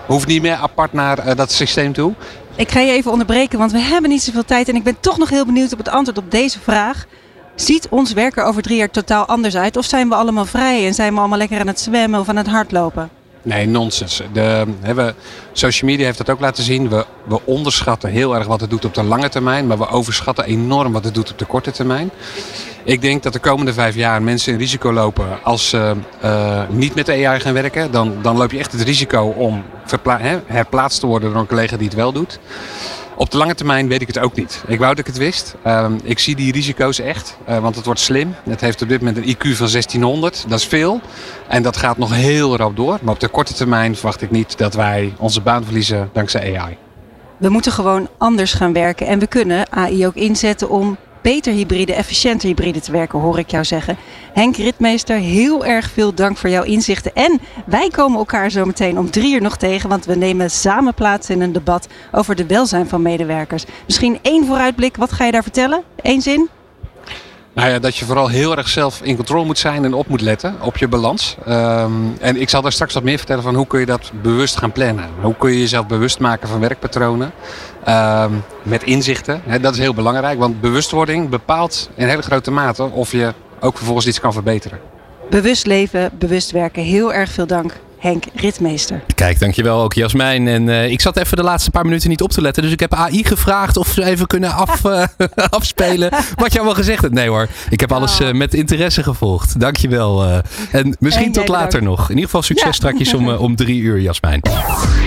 hoef 0.06 0.26
niet 0.26 0.42
meer 0.42 0.54
apart 0.54 0.92
naar 0.92 1.26
uh, 1.26 1.34
dat 1.34 1.52
systeem 1.52 1.92
toe. 1.92 2.12
Ik 2.54 2.70
ga 2.70 2.80
je 2.80 2.92
even 2.92 3.10
onderbreken, 3.10 3.58
want 3.58 3.72
we 3.72 3.78
hebben 3.78 4.10
niet 4.10 4.22
zoveel 4.22 4.44
tijd. 4.44 4.68
En 4.68 4.74
ik 4.74 4.82
ben 4.82 5.00
toch 5.00 5.18
nog 5.18 5.28
heel 5.28 5.46
benieuwd 5.46 5.72
op 5.72 5.78
het 5.78 5.88
antwoord 5.88 6.18
op 6.18 6.30
deze 6.30 6.60
vraag. 6.60 7.06
Ziet 7.54 7.88
ons 7.88 8.12
werk 8.12 8.36
er 8.36 8.44
over 8.44 8.62
drie 8.62 8.76
jaar 8.76 8.90
totaal 8.90 9.26
anders 9.26 9.56
uit? 9.56 9.76
Of 9.76 9.84
zijn 9.84 10.08
we 10.08 10.14
allemaal 10.14 10.44
vrij 10.44 10.86
en 10.86 10.94
zijn 10.94 11.12
we 11.12 11.18
allemaal 11.18 11.38
lekker 11.38 11.60
aan 11.60 11.66
het 11.66 11.80
zwemmen 11.80 12.20
of 12.20 12.28
aan 12.28 12.36
het 12.36 12.48
hardlopen? 12.48 13.19
Nee, 13.42 13.66
nonsens. 13.66 14.22
De, 14.33 14.66
we, 14.94 15.14
social 15.53 15.90
media 15.90 16.05
heeft 16.05 16.18
dat 16.18 16.31
ook 16.31 16.40
laten 16.40 16.64
zien. 16.64 16.88
We, 16.88 17.05
we 17.24 17.40
onderschatten 17.44 18.11
heel 18.11 18.35
erg 18.35 18.46
wat 18.46 18.61
het 18.61 18.70
doet 18.70 18.85
op 18.85 18.94
de 18.94 19.03
lange 19.03 19.29
termijn, 19.29 19.66
maar 19.66 19.79
we 19.79 19.88
overschatten 19.88 20.44
enorm 20.44 20.92
wat 20.92 21.05
het 21.05 21.14
doet 21.14 21.31
op 21.31 21.38
de 21.38 21.44
korte 21.44 21.70
termijn. 21.70 22.11
Ik 22.85 23.00
denk 23.00 23.22
dat 23.22 23.33
de 23.33 23.38
komende 23.38 23.72
vijf 23.72 23.94
jaar 23.94 24.22
mensen 24.22 24.53
in 24.53 24.59
risico 24.59 24.92
lopen 24.92 25.42
als 25.42 25.68
ze 25.68 25.94
uh, 26.24 26.62
niet 26.68 26.94
met 26.94 27.07
de 27.07 27.26
AI 27.26 27.40
gaan 27.40 27.53
werken. 27.53 27.90
Dan, 27.90 28.14
dan 28.22 28.37
loop 28.37 28.50
je 28.50 28.59
echt 28.59 28.72
het 28.72 28.83
risico 28.83 29.22
om 29.22 29.64
herplaatst 30.46 31.00
te 31.00 31.07
worden 31.07 31.31
door 31.31 31.40
een 31.40 31.46
collega 31.46 31.76
die 31.76 31.87
het 31.87 31.96
wel 31.96 32.12
doet. 32.12 32.38
Op 33.20 33.30
de 33.30 33.37
lange 33.37 33.54
termijn 33.54 33.88
weet 33.88 34.00
ik 34.00 34.06
het 34.06 34.18
ook 34.18 34.35
niet. 34.35 34.62
Ik 34.66 34.78
wou 34.78 34.90
dat 34.90 34.98
ik 34.98 35.06
het 35.06 35.16
wist. 35.16 35.54
Ehm, 35.62 35.98
ik 36.02 36.18
zie 36.18 36.37
die 36.37 36.52
risico's 36.52 36.98
echt, 36.98 37.37
uh, 37.48 37.59
want 37.59 37.76
het 37.76 37.85
wordt 37.85 38.00
slim. 38.00 38.35
Het 38.48 38.61
heeft 38.61 38.83
op 38.83 38.88
dit 38.88 38.98
moment 38.98 39.16
een 39.16 39.37
IQ 39.37 39.56
van 39.56 39.68
1600, 39.68 40.44
dat 40.48 40.59
is 40.59 40.66
veel. 40.66 41.00
En 41.48 41.62
dat 41.62 41.76
gaat 41.76 41.98
nog 41.98 42.14
heel 42.14 42.56
rap 42.56 42.76
door. 42.76 42.98
Maar 43.02 43.14
op 43.14 43.20
de 43.20 43.28
korte 43.28 43.54
termijn 43.54 43.96
verwacht 43.96 44.22
ik 44.22 44.30
niet 44.30 44.59
dat 44.59 44.74
wij 44.74 45.14
onze 45.18 45.40
baan 45.40 45.64
verliezen 45.64 46.11
dankzij 46.12 46.59
AI. 46.59 46.76
We 47.37 47.48
moeten 47.48 47.72
gewoon 47.72 48.09
anders 48.18 48.52
gaan 48.52 48.72
werken 48.72 49.06
en 49.06 49.18
we 49.18 49.26
kunnen 49.26 49.72
AI 49.72 50.06
ook 50.06 50.14
inzetten 50.14 50.70
om 50.70 50.96
beter 51.22 51.52
hybride, 51.52 51.94
efficiënter 51.94 52.48
hybride 52.48 52.80
te 52.80 52.92
werken, 52.92 53.18
hoor 53.18 53.38
ik 53.38 53.50
jou 53.50 53.64
zeggen. 53.64 53.96
Henk 54.33 54.56
Ritmeester, 54.56 55.16
heel 55.16 55.64
erg 55.64 55.90
veel 55.90 56.14
dank 56.14 56.37
voor 56.37 56.50
jouw 56.50 56.62
inzichten. 56.62 57.14
En 57.14 57.40
wij 57.66 57.88
komen 57.88 58.18
elkaar 58.18 58.50
zo 58.50 58.64
meteen 58.64 58.98
om 58.98 59.11
drie 59.11 59.35
uur 59.35 59.42
nog 59.42 59.56
tegen, 59.56 59.88
want 59.88 60.04
we 60.04 60.14
nemen 60.14 60.50
samen 60.50 60.94
plaats 60.94 61.30
in 61.30 61.40
een 61.40 61.52
debat 61.52 61.88
over 62.12 62.35
de 62.35 62.46
welzijn 62.46 62.88
van 62.88 63.02
medewerkers. 63.02 63.64
Misschien 63.87 64.18
één 64.22 64.46
vooruitblik, 64.46 64.96
wat 64.96 65.12
ga 65.12 65.24
je 65.24 65.33
daar 65.33 65.42
vertellen? 65.42 65.83
Eén 66.02 66.22
zin? 66.22 66.48
Nou 67.52 67.70
ja, 67.72 67.78
dat 67.78 67.96
je 67.96 68.04
vooral 68.04 68.28
heel 68.28 68.56
erg 68.56 68.68
zelf 68.68 69.00
in 69.02 69.16
controle 69.16 69.44
moet 69.44 69.59
zijn 69.59 69.85
en 69.85 69.94
op 69.94 70.09
moet 70.09 70.20
letten 70.20 70.56
op 70.61 70.76
je 70.76 70.88
balans. 70.88 71.37
Um, 71.48 72.16
en 72.20 72.40
ik 72.40 72.48
zal 72.48 72.62
daar 72.62 72.72
straks 72.72 72.94
wat 72.94 73.02
meer 73.02 73.16
vertellen 73.16 73.42
van 73.42 73.54
hoe 73.54 73.66
kun 73.66 73.80
je 73.80 73.87
dat 73.87 74.11
bewust 74.22 74.56
gaan 74.56 74.72
plannen. 74.72 75.09
Hoe 75.20 75.37
kun 75.37 75.50
je 75.50 75.59
jezelf 75.59 75.87
bewust 75.87 76.18
maken 76.18 76.48
van 76.48 76.61
werkpatronen. 76.61 77.33
Um, 77.88 78.42
met 78.62 78.82
inzichten. 78.82 79.42
Dat 79.60 79.72
is 79.72 79.78
heel 79.78 79.94
belangrijk, 79.94 80.38
want 80.38 80.60
bewustwording 80.60 81.28
bepaalt 81.28 81.90
in 81.94 82.08
hele 82.08 82.22
grote 82.22 82.50
mate 82.50 82.84
of 82.84 83.12
je 83.12 83.32
ook 83.60 83.76
vervolgens 83.76 84.06
iets 84.06 84.20
kan 84.20 84.32
verbeteren. 84.32 84.78
Bewust 85.30 85.66
leven, 85.66 86.10
bewust 86.18 86.50
werken. 86.50 86.82
Heel 86.82 87.12
erg 87.14 87.30
veel 87.30 87.46
dank. 87.46 87.72
Henk 88.00 88.24
Ritmeester. 88.34 89.02
Kijk, 89.14 89.38
dankjewel 89.38 89.82
ook 89.82 89.92
Jasmijn. 89.92 90.48
En 90.48 90.68
uh, 90.68 90.90
ik 90.90 91.00
zat 91.00 91.16
even 91.16 91.36
de 91.36 91.42
laatste 91.42 91.70
paar 91.70 91.84
minuten 91.84 92.08
niet 92.08 92.22
op 92.22 92.30
te 92.30 92.40
letten. 92.40 92.62
Dus 92.62 92.72
ik 92.72 92.80
heb 92.80 92.94
AI 92.94 93.24
gevraagd 93.24 93.76
of 93.76 93.88
ze 93.88 94.04
even 94.04 94.26
kunnen 94.26 94.52
af, 94.52 94.84
uh, 94.84 95.04
afspelen 95.50 96.10
wat 96.34 96.52
je 96.52 96.58
allemaal 96.58 96.76
gezegd 96.76 97.02
hebt. 97.02 97.14
Nee 97.14 97.28
hoor, 97.28 97.48
ik 97.70 97.80
heb 97.80 97.92
alles 97.92 98.20
uh, 98.20 98.32
met 98.32 98.54
interesse 98.54 99.02
gevolgd. 99.02 99.60
Dankjewel. 99.60 100.42
en 100.70 100.96
misschien 100.98 101.26
en 101.26 101.32
tot 101.32 101.48
later 101.48 101.82
nog. 101.82 102.02
In 102.02 102.08
ieder 102.08 102.24
geval 102.24 102.42
succes 102.42 102.66
ja. 102.66 102.72
strakjes 102.72 103.14
om, 103.14 103.28
om 103.28 103.56
drie 103.56 103.80
uur, 103.80 104.00
Jasmijn. 104.00 104.40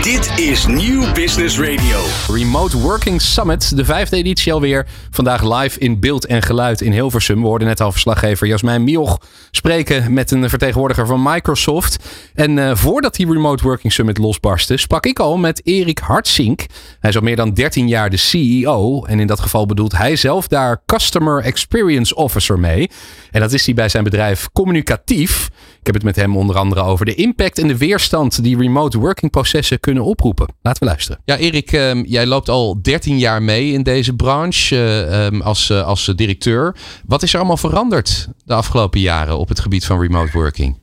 Dit 0.02 0.32
is 0.36 0.66
Nieuw 0.66 1.12
Business 1.14 1.60
Radio. 1.60 2.00
Remote 2.28 2.78
Working 2.78 3.22
Summit, 3.22 3.78
de 3.78 3.86
vijfde 3.86 4.18
editie 4.18 4.54
alweer. 4.54 4.86
Vandaag 5.12 5.60
live 5.60 5.80
in 5.80 6.00
beeld 6.00 6.26
en 6.26 6.42
geluid 6.42 6.82
in 6.82 6.92
Hilversum. 6.92 7.42
We 7.42 7.48
hoorden 7.48 7.68
net 7.68 7.82
al 7.82 7.92
verslaggever 7.92 8.48
Jasmijn 8.48 8.84
Mioch 8.84 9.20
spreken 9.52 10.14
met 10.14 10.32
een 10.32 10.50
vertegenwoordiger 10.50 11.08
van 11.08 11.24
Microsoft. 11.24 11.98
En 12.34 12.78
voordat 12.84 13.16
die 13.16 13.32
Remote 13.32 13.64
Working 13.64 13.94
Summit 13.94 14.18
losbarstte, 14.18 14.78
sprak 14.78 15.06
ik 15.06 15.20
al 15.20 15.38
met 15.38 15.62
Erik 15.66 16.00
Hartzink. 16.00 16.66
Hij 17.00 17.10
is 17.10 17.16
al 17.16 17.22
meer 17.22 17.36
dan 17.36 17.54
13 17.54 17.88
jaar 17.88 18.10
de 18.10 18.18
CEO. 18.18 19.04
En 19.06 19.20
in 19.20 19.28
dat 19.28 19.40
geval 19.40 19.66
bedoelt 19.66 19.98
hij 19.98 20.16
zelf 20.16 20.48
daar 20.48 20.84
Customer 20.86 21.44
Experience 21.44 22.16
Officer 22.16 22.60
mee. 22.60 22.90
En 23.32 23.40
dat 23.40 23.54
is 23.54 23.66
hij 23.66 23.76
bij 23.76 23.90
zijn 23.90 24.04
bedrijf 24.04 24.50
Communicatief. 24.54 25.50
Ik 25.80 25.86
heb 25.86 25.96
het 25.96 26.04
met 26.04 26.16
hem 26.16 26.38
onder 26.38 26.58
andere 26.58 26.82
over 26.82 27.06
de 27.06 27.16
impact 27.16 27.60
en 27.60 27.68
de 27.68 27.78
weerstand 27.78 28.44
die 28.44 28.58
remote 28.58 29.00
working 29.00 29.32
processen 29.32 29.80
kunnen 29.80 30.04
oproepen. 30.04 30.48
Laten 30.62 30.84
we 30.84 30.90
luisteren. 30.90 31.22
Ja, 31.26 31.38
Erik, 31.38 31.72
um, 31.72 32.06
jij 32.06 32.26
loopt 32.26 32.50
al 32.50 32.82
13 32.82 33.18
jaar 33.18 33.44
mee 33.44 33.72
in 33.72 33.84
deze 33.84 34.16
branche 34.16 34.76
uh, 34.76 35.26
um, 35.26 35.42
als, 35.42 35.70
uh, 35.70 35.86
als 35.86 36.06
directeur. 36.16 36.76
Wat 37.06 37.24
is 37.24 37.32
er 37.34 37.40
allemaal 37.40 37.58
veranderd 37.58 38.28
de 38.46 38.54
afgelopen 38.54 39.00
jaren 39.00 39.38
op 39.38 39.50
het 39.50 39.60
gebied 39.60 39.86
van 39.86 40.02
remote 40.02 40.32
working? 40.32 40.82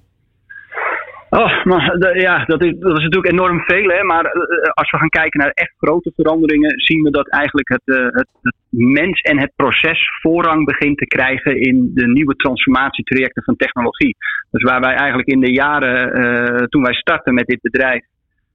Oh, 1.30 1.64
maar 1.64 2.16
ja, 2.18 2.44
dat 2.44 2.64
is, 2.64 2.74
dat 2.78 2.96
is 2.98 3.02
natuurlijk 3.02 3.32
enorm 3.32 3.60
veel. 3.60 3.88
Hè? 3.88 4.02
Maar 4.02 4.24
uh, 4.24 4.70
als 4.70 4.90
we 4.90 4.98
gaan 4.98 5.08
kijken 5.08 5.40
naar 5.40 5.50
echt 5.54 5.72
grote 5.78 6.12
veranderingen, 6.16 6.72
zien 6.80 7.02
we 7.02 7.10
dat 7.10 7.28
eigenlijk 7.28 7.68
het, 7.68 7.82
uh, 7.84 8.04
het, 8.04 8.28
het, 8.42 8.54
mens 8.70 9.20
en 9.20 9.40
het 9.40 9.52
proces 9.56 10.08
voorrang 10.20 10.64
begint 10.64 10.98
te 10.98 11.06
krijgen 11.06 11.60
in 11.60 11.90
de 11.94 12.06
nieuwe 12.06 12.34
transformatietrajecten 12.34 13.42
van 13.42 13.56
technologie. 13.56 14.16
Dus 14.50 14.62
waar 14.62 14.80
wij 14.80 14.94
eigenlijk 14.94 15.28
in 15.28 15.40
de 15.40 15.52
jaren 15.52 16.68
toen 16.68 16.82
wij 16.82 16.94
startten 16.94 17.34
met 17.34 17.46
dit 17.46 17.60
bedrijf 17.60 18.04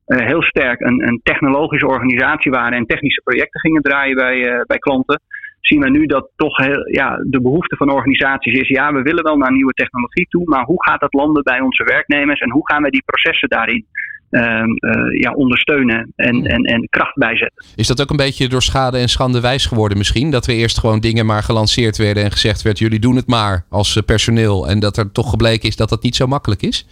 heel 0.05 0.41
sterk 0.41 0.79
een, 0.79 1.07
een, 1.07 1.19
technologische 1.23 1.87
organisatie 1.87 2.51
waren 2.51 2.77
en 2.77 2.85
technische 2.85 3.21
projecten 3.23 3.59
gingen 3.59 3.81
draaien 3.81 4.15
bij, 4.15 4.63
bij 4.67 4.77
klanten 4.77 5.21
zien 5.67 5.79
we 5.79 5.89
nu 5.89 6.05
dat 6.05 6.29
toch 6.35 6.57
heel, 6.57 6.89
ja, 6.91 7.17
de 7.29 7.41
behoefte 7.41 7.75
van 7.75 7.91
organisaties 7.91 8.59
is: 8.59 8.67
ja, 8.67 8.93
we 8.93 9.01
willen 9.01 9.23
wel 9.23 9.37
naar 9.37 9.51
nieuwe 9.51 9.73
technologie 9.73 10.27
toe, 10.29 10.43
maar 10.45 10.63
hoe 10.65 10.83
gaat 10.83 10.99
dat 10.99 11.13
landen 11.13 11.43
bij 11.43 11.59
onze 11.59 11.83
werknemers 11.83 12.39
en 12.39 12.51
hoe 12.51 12.69
gaan 12.69 12.83
we 12.83 12.89
die 12.89 13.03
processen 13.05 13.49
daarin 13.49 13.85
uh, 14.31 14.41
uh, 14.41 15.19
ja, 15.21 15.33
ondersteunen 15.33 16.11
en, 16.15 16.45
en, 16.45 16.63
en 16.63 16.87
kracht 16.89 17.15
bijzetten? 17.15 17.65
Is 17.75 17.87
dat 17.87 18.01
ook 18.01 18.09
een 18.09 18.25
beetje 18.25 18.47
door 18.47 18.61
schade 18.61 18.97
en 18.97 19.09
schande 19.09 19.41
wijs 19.41 19.65
geworden 19.65 19.97
misschien? 19.97 20.31
Dat 20.31 20.45
we 20.45 20.53
eerst 20.53 20.79
gewoon 20.79 20.99
dingen 20.99 21.25
maar 21.25 21.43
gelanceerd 21.43 21.97
werden 21.97 22.23
en 22.23 22.31
gezegd 22.31 22.61
werd: 22.61 22.79
jullie 22.79 22.99
doen 22.99 23.15
het 23.15 23.27
maar 23.27 23.65
als 23.69 24.01
personeel 24.05 24.67
en 24.67 24.79
dat 24.79 24.97
er 24.97 25.11
toch 25.11 25.29
gebleken 25.29 25.69
is 25.69 25.75
dat 25.75 25.89
dat 25.89 26.03
niet 26.03 26.15
zo 26.15 26.27
makkelijk 26.27 26.61
is? 26.61 26.87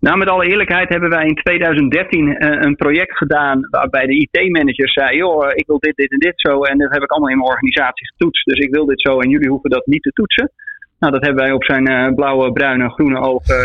Nou, 0.00 0.18
met 0.18 0.28
alle 0.28 0.46
eerlijkheid 0.46 0.88
hebben 0.88 1.10
wij 1.10 1.26
in 1.26 1.34
2013 1.34 2.26
uh, 2.26 2.34
eh, 2.34 2.60
een 2.60 2.76
project 2.76 3.16
gedaan 3.16 3.68
waarbij 3.70 4.06
de 4.06 4.28
IT-manager 4.28 4.88
zei: 4.88 5.16
joh, 5.16 5.50
ik 5.54 5.66
wil 5.66 5.78
dit, 5.78 5.96
dit 5.96 6.10
en 6.12 6.18
dit 6.18 6.40
zo. 6.40 6.62
En 6.62 6.78
dat 6.78 6.92
heb 6.92 7.02
ik 7.02 7.10
allemaal 7.10 7.30
in 7.30 7.38
mijn 7.38 7.50
organisatie 7.50 8.06
getoetst. 8.06 8.44
Dus 8.44 8.58
ik 8.58 8.74
wil 8.74 8.86
dit 8.86 9.00
zo 9.00 9.18
en 9.18 9.30
jullie 9.30 9.48
hoeven 9.48 9.70
dat 9.70 9.86
niet 9.86 10.02
te 10.02 10.10
toetsen. 10.10 10.50
Nou, 10.98 11.12
dat 11.12 11.24
hebben 11.24 11.44
wij 11.44 11.52
op 11.52 11.64
zijn 11.64 11.90
uh, 11.90 12.14
blauwe, 12.14 12.52
bruine, 12.52 12.90
groene 12.90 13.20
ogen 13.20 13.60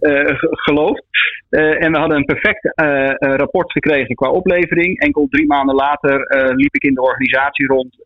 uh, 0.00 0.34
geloofd. 0.66 1.04
Uh, 1.50 1.84
en 1.84 1.92
we 1.92 1.98
hadden 1.98 2.16
een 2.16 2.24
perfect 2.24 2.72
rapport 3.18 3.72
gekregen 3.72 4.14
qua 4.14 4.30
oplevering. 4.30 5.00
Enkel 5.00 5.26
drie 5.30 5.46
maanden 5.46 5.74
later 5.74 6.20
liep 6.56 6.74
ik 6.74 6.82
in 6.82 6.94
de 6.94 7.02
organisatie 7.02 7.66
rond 7.66 7.96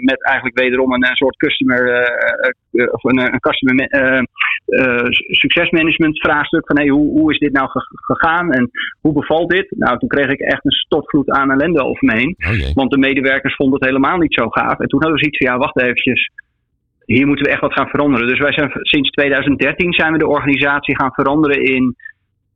met 0.00 0.24
eigenlijk 0.24 0.58
wederom 0.58 0.92
een, 0.92 1.08
een 1.08 1.16
soort 1.16 1.36
customer, 1.36 1.80
of 2.70 3.04
een, 3.04 3.18
een 3.18 3.40
customer 3.40 3.88
succesmanagement 5.30 6.20
vraagstuk. 6.20 6.66
Van 6.66 6.76
hey, 6.76 6.88
hoe, 6.88 7.20
hoe 7.20 7.32
is 7.32 7.38
dit 7.38 7.52
nou 7.52 7.68
gegaan 7.90 8.52
en 8.52 8.70
hoe 9.00 9.12
bevalt 9.12 9.50
dit? 9.50 9.74
Nou, 9.76 9.98
toen 9.98 10.08
kreeg 10.08 10.30
ik 10.30 10.40
echt 10.40 10.64
een 10.64 10.70
stortvloed 10.70 11.30
aan 11.30 11.50
ellende 11.50 11.84
over 11.84 12.06
me 12.06 12.16
heen. 12.16 12.36
Oh 12.38 12.74
want 12.74 12.90
de 12.90 12.98
medewerkers 12.98 13.54
vonden 13.54 13.78
het 13.78 13.88
helemaal 13.88 14.18
niet 14.18 14.34
zo 14.34 14.48
gaaf. 14.48 14.78
En 14.78 14.88
toen 14.88 15.02
hadden 15.02 15.18
we 15.18 15.24
zoiets 15.24 15.38
van, 15.38 15.52
ja, 15.52 15.58
wacht 15.58 15.80
eventjes 15.80 16.30
hier 17.04 17.26
moeten 17.26 17.44
we 17.44 17.50
echt 17.50 17.60
wat 17.60 17.72
gaan 17.72 17.88
veranderen. 17.88 18.28
Dus 18.28 18.38
wij 18.38 18.52
zijn 18.52 18.70
sinds 18.72 19.10
2013 19.10 19.92
zijn 19.92 20.12
we 20.12 20.18
de 20.18 20.28
organisatie 20.28 20.96
gaan 20.96 21.12
veranderen 21.12 21.64
in 21.64 21.96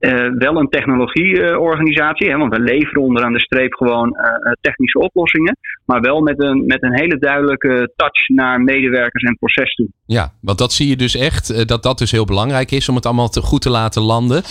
uh, 0.01 0.31
wel 0.39 0.57
een 0.57 0.69
technologieorganisatie. 0.69 2.29
Uh, 2.29 2.39
want 2.39 2.57
we 2.57 2.61
leveren 2.61 3.03
onderaan 3.03 3.33
de 3.33 3.41
streep 3.41 3.75
gewoon 3.75 4.09
uh, 4.09 4.53
technische 4.61 4.99
oplossingen. 4.99 5.57
Maar 5.85 6.01
wel 6.01 6.21
met 6.21 6.43
een, 6.43 6.67
met 6.67 6.83
een 6.83 6.99
hele 6.99 7.19
duidelijke 7.19 7.93
touch 7.97 8.29
naar 8.29 8.61
medewerkers 8.61 9.23
en 9.23 9.37
proces 9.39 9.75
toe. 9.75 9.89
Ja, 10.07 10.33
want 10.41 10.59
dat 10.59 10.73
zie 10.73 10.89
je 10.89 10.97
dus 10.97 11.17
echt. 11.17 11.69
dat 11.69 11.83
dat 11.83 11.99
dus 11.99 12.11
heel 12.11 12.25
belangrijk 12.25 12.71
is 12.71 12.89
om 12.89 12.95
het 12.95 13.07
allemaal 13.07 13.29
te, 13.29 13.41
goed 13.41 13.63
te 13.63 13.71
laten 13.71 14.03
landen. 14.03 14.43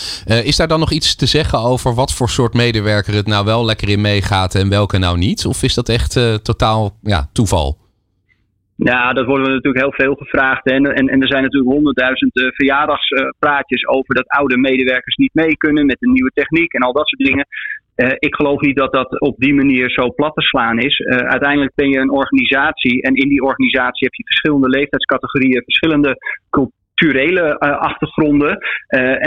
is 0.44 0.56
daar 0.56 0.68
dan 0.68 0.80
nog 0.80 0.92
iets 0.92 1.16
te 1.16 1.26
zeggen 1.26 1.58
over 1.58 1.94
wat 1.94 2.14
voor 2.14 2.28
soort 2.28 2.54
medewerker 2.54 3.14
het 3.14 3.26
nou 3.26 3.44
wel 3.44 3.64
lekker 3.64 3.88
in 3.88 4.00
meegaat 4.00 4.54
en 4.54 4.68
welke 4.68 4.98
nou 4.98 5.18
niet? 5.18 5.46
Of 5.46 5.62
is 5.62 5.74
dat 5.74 5.88
echt 5.88 6.42
totaal 6.42 6.96
ja, 7.02 7.28
toeval? 7.32 7.85
Ja, 8.76 9.12
dat 9.12 9.26
worden 9.26 9.46
we 9.46 9.52
natuurlijk 9.52 9.84
heel 9.84 10.06
veel 10.06 10.14
gevraagd. 10.14 10.70
En, 10.70 10.84
en, 10.84 11.08
en 11.08 11.22
er 11.22 11.28
zijn 11.28 11.42
natuurlijk 11.42 11.72
honderdduizend 11.72 12.36
uh, 12.36 12.46
verjaardagspraatjes 12.50 13.86
over 13.86 14.14
dat 14.14 14.28
oude 14.28 14.56
medewerkers 14.58 15.16
niet 15.16 15.34
mee 15.34 15.56
kunnen 15.56 15.86
met 15.86 15.96
de 16.00 16.10
nieuwe 16.10 16.30
techniek 16.34 16.72
en 16.72 16.82
al 16.82 16.92
dat 16.92 17.08
soort 17.08 17.28
dingen. 17.28 17.46
Uh, 17.96 18.10
ik 18.18 18.34
geloof 18.34 18.60
niet 18.60 18.76
dat 18.76 18.92
dat 18.92 19.20
op 19.20 19.36
die 19.38 19.54
manier 19.54 19.90
zo 19.90 20.10
plat 20.10 20.34
te 20.34 20.42
slaan 20.42 20.78
is. 20.78 20.98
Uh, 20.98 21.16
uiteindelijk 21.16 21.74
ben 21.74 21.88
je 21.88 21.98
een 21.98 22.10
organisatie 22.10 23.02
en 23.02 23.14
in 23.14 23.28
die 23.28 23.42
organisatie 23.42 24.06
heb 24.06 24.14
je 24.14 24.24
verschillende 24.24 24.68
leeftijdscategorieën, 24.68 25.62
verschillende 25.64 26.16
culturele 26.50 27.58
achtergronden. 27.58 28.58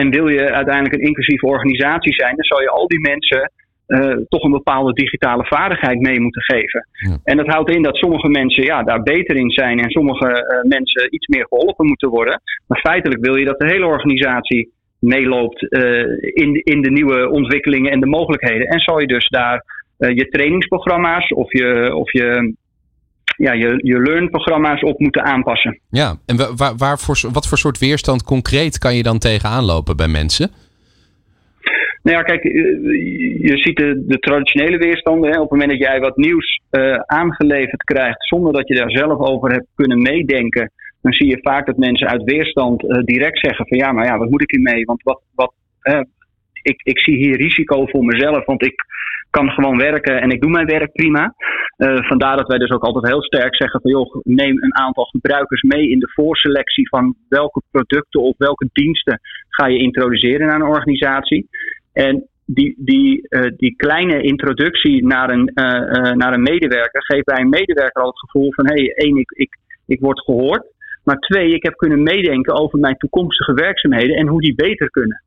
en 0.01 0.09
wil 0.09 0.27
je 0.27 0.51
uiteindelijk 0.51 0.95
een 0.95 1.07
inclusieve 1.07 1.45
organisatie 1.45 2.13
zijn, 2.13 2.35
dan 2.35 2.45
zal 2.45 2.61
je 2.61 2.69
al 2.69 2.87
die 2.87 2.99
mensen 2.99 3.51
uh, 3.89 4.15
toch 4.27 4.43
een 4.43 4.51
bepaalde 4.51 4.93
digitale 4.93 5.45
vaardigheid 5.45 5.99
mee 5.99 6.19
moeten 6.19 6.41
geven. 6.41 6.87
En 7.23 7.37
dat 7.37 7.47
houdt 7.47 7.69
in 7.69 7.83
dat 7.83 7.95
sommige 7.95 8.29
mensen 8.29 8.63
ja, 8.63 8.83
daar 8.83 9.03
beter 9.03 9.35
in 9.35 9.49
zijn 9.49 9.79
en 9.79 9.89
sommige 9.89 10.27
uh, 10.27 10.69
mensen 10.69 11.13
iets 11.13 11.27
meer 11.27 11.45
geholpen 11.49 11.85
moeten 11.85 12.09
worden. 12.09 12.41
Maar 12.67 12.79
feitelijk 12.79 13.21
wil 13.21 13.35
je 13.35 13.45
dat 13.45 13.59
de 13.59 13.67
hele 13.67 13.85
organisatie 13.85 14.71
meeloopt 14.99 15.61
uh, 15.61 15.79
in, 16.19 16.61
in 16.63 16.81
de 16.81 16.91
nieuwe 16.91 17.29
ontwikkelingen 17.29 17.91
en 17.91 17.99
de 17.99 18.05
mogelijkheden. 18.05 18.67
En 18.67 18.79
zal 18.79 18.99
je 18.99 19.07
dus 19.07 19.27
daar 19.27 19.63
je 19.97 20.27
trainingsprogramma's 20.29 21.31
of 21.31 21.51
je, 21.51 21.95
of 21.95 22.11
je 22.11 22.53
ja, 23.37 23.53
je, 23.53 23.79
je 23.83 23.99
learn-programma's 23.99 24.83
op 24.83 24.99
moeten 24.99 25.23
aanpassen. 25.23 25.79
Ja, 25.89 26.15
en 26.25 26.55
waar, 26.57 26.75
waar 26.77 26.99
voor, 26.99 27.19
wat 27.31 27.47
voor 27.47 27.57
soort 27.57 27.79
weerstand 27.79 28.23
concreet 28.23 28.77
kan 28.77 28.95
je 28.95 29.03
dan 29.03 29.17
tegenaan 29.17 29.63
lopen 29.63 29.97
bij 29.97 30.07
mensen? 30.07 30.51
Nou 32.03 32.17
ja, 32.17 32.23
kijk, 32.23 32.43
eh, 32.43 32.51
je 33.47 33.57
ziet 33.57 33.77
de, 33.77 34.03
de 34.07 34.19
traditionele 34.19 34.77
weerstanden. 34.77 35.31
Hè. 35.31 35.35
Op 35.35 35.49
het 35.49 35.51
moment 35.51 35.69
dat 35.69 35.87
jij 35.87 35.99
wat 35.99 36.17
nieuws 36.17 36.61
uh, 36.71 36.95
aangeleverd 36.95 37.83
krijgt 37.83 38.27
zonder 38.27 38.53
dat 38.53 38.67
je 38.67 38.75
daar 38.75 38.91
zelf 38.91 39.19
over 39.19 39.51
hebt 39.51 39.67
kunnen 39.75 40.01
meedenken, 40.01 40.71
dan 41.01 41.13
zie 41.13 41.27
je 41.27 41.39
vaak 41.41 41.65
dat 41.65 41.77
mensen 41.77 42.07
uit 42.07 42.23
weerstand 42.23 42.83
uh, 42.83 42.89
direct 43.03 43.39
zeggen 43.39 43.67
van 43.67 43.77
ja, 43.77 43.91
maar 43.91 44.05
ja, 44.05 44.17
wat 44.17 44.29
moet 44.29 44.41
ik 44.41 44.51
hiermee? 44.51 44.85
Want 44.85 45.03
wat, 45.03 45.21
wat, 45.35 45.53
ik, 46.61 46.81
ik 46.83 46.99
zie 46.99 47.17
hier 47.17 47.37
risico 47.37 47.85
voor 47.85 48.05
mezelf, 48.05 48.45
want 48.45 48.65
ik 48.65 48.85
kan 49.29 49.49
gewoon 49.49 49.77
werken 49.77 50.21
en 50.21 50.29
ik 50.29 50.41
doe 50.41 50.49
mijn 50.49 50.65
werk 50.65 50.91
prima. 50.91 51.33
Vandaar 52.07 52.37
dat 52.37 52.47
wij 52.47 52.57
dus 52.57 52.69
ook 52.69 52.83
altijd 52.83 53.07
heel 53.07 53.23
sterk 53.23 53.55
zeggen 53.55 53.81
van 53.81 53.91
joh, 53.91 54.15
neem 54.23 54.63
een 54.63 54.75
aantal 54.75 55.03
gebruikers 55.03 55.61
mee 55.61 55.89
in 55.89 55.99
de 55.99 56.11
voorselectie 56.13 56.89
van 56.89 57.15
welke 57.29 57.61
producten 57.71 58.21
of 58.21 58.37
welke 58.37 58.69
diensten 58.73 59.19
ga 59.49 59.67
je 59.67 59.77
introduceren 59.77 60.47
naar 60.47 60.55
een 60.55 60.75
organisatie. 60.75 61.47
En 62.07 62.27
die, 62.45 62.73
die, 62.77 63.27
uh, 63.29 63.51
die 63.57 63.75
kleine 63.75 64.21
introductie 64.21 65.05
naar 65.05 65.29
een, 65.29 65.51
uh, 65.55 66.11
naar 66.11 66.33
een 66.33 66.41
medewerker 66.41 67.03
geeft 67.03 67.25
bij 67.25 67.39
een 67.39 67.49
medewerker 67.49 68.01
al 68.01 68.09
het 68.09 68.19
gevoel 68.19 68.53
van 68.53 68.65
hé, 68.67 68.73
hey, 68.73 68.93
één, 68.93 69.17
ik, 69.17 69.31
ik, 69.31 69.57
ik 69.85 69.99
word 69.99 70.19
gehoord. 70.19 70.65
Maar 71.03 71.19
twee, 71.19 71.53
ik 71.53 71.63
heb 71.63 71.75
kunnen 71.75 72.03
meedenken 72.03 72.53
over 72.53 72.79
mijn 72.79 72.97
toekomstige 72.97 73.53
werkzaamheden 73.53 74.15
en 74.15 74.27
hoe 74.27 74.41
die 74.41 74.55
beter 74.55 74.89
kunnen. 74.89 75.23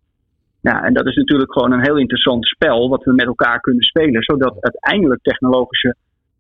Ja, 0.61 0.85
en 0.85 0.95
dat 0.95 1.07
is 1.07 1.17
natuurlijk 1.17 1.53
gewoon 1.53 1.73
een 1.73 1.85
heel 1.85 1.99
interessant 1.99 2.47
spel 2.47 2.89
wat 2.89 3.05
we 3.05 3.13
met 3.13 3.27
elkaar 3.27 3.61
kunnen 3.61 3.83
spelen, 3.83 4.23
zodat 4.23 4.61
uiteindelijk 4.61 5.23
technologische 5.23 5.97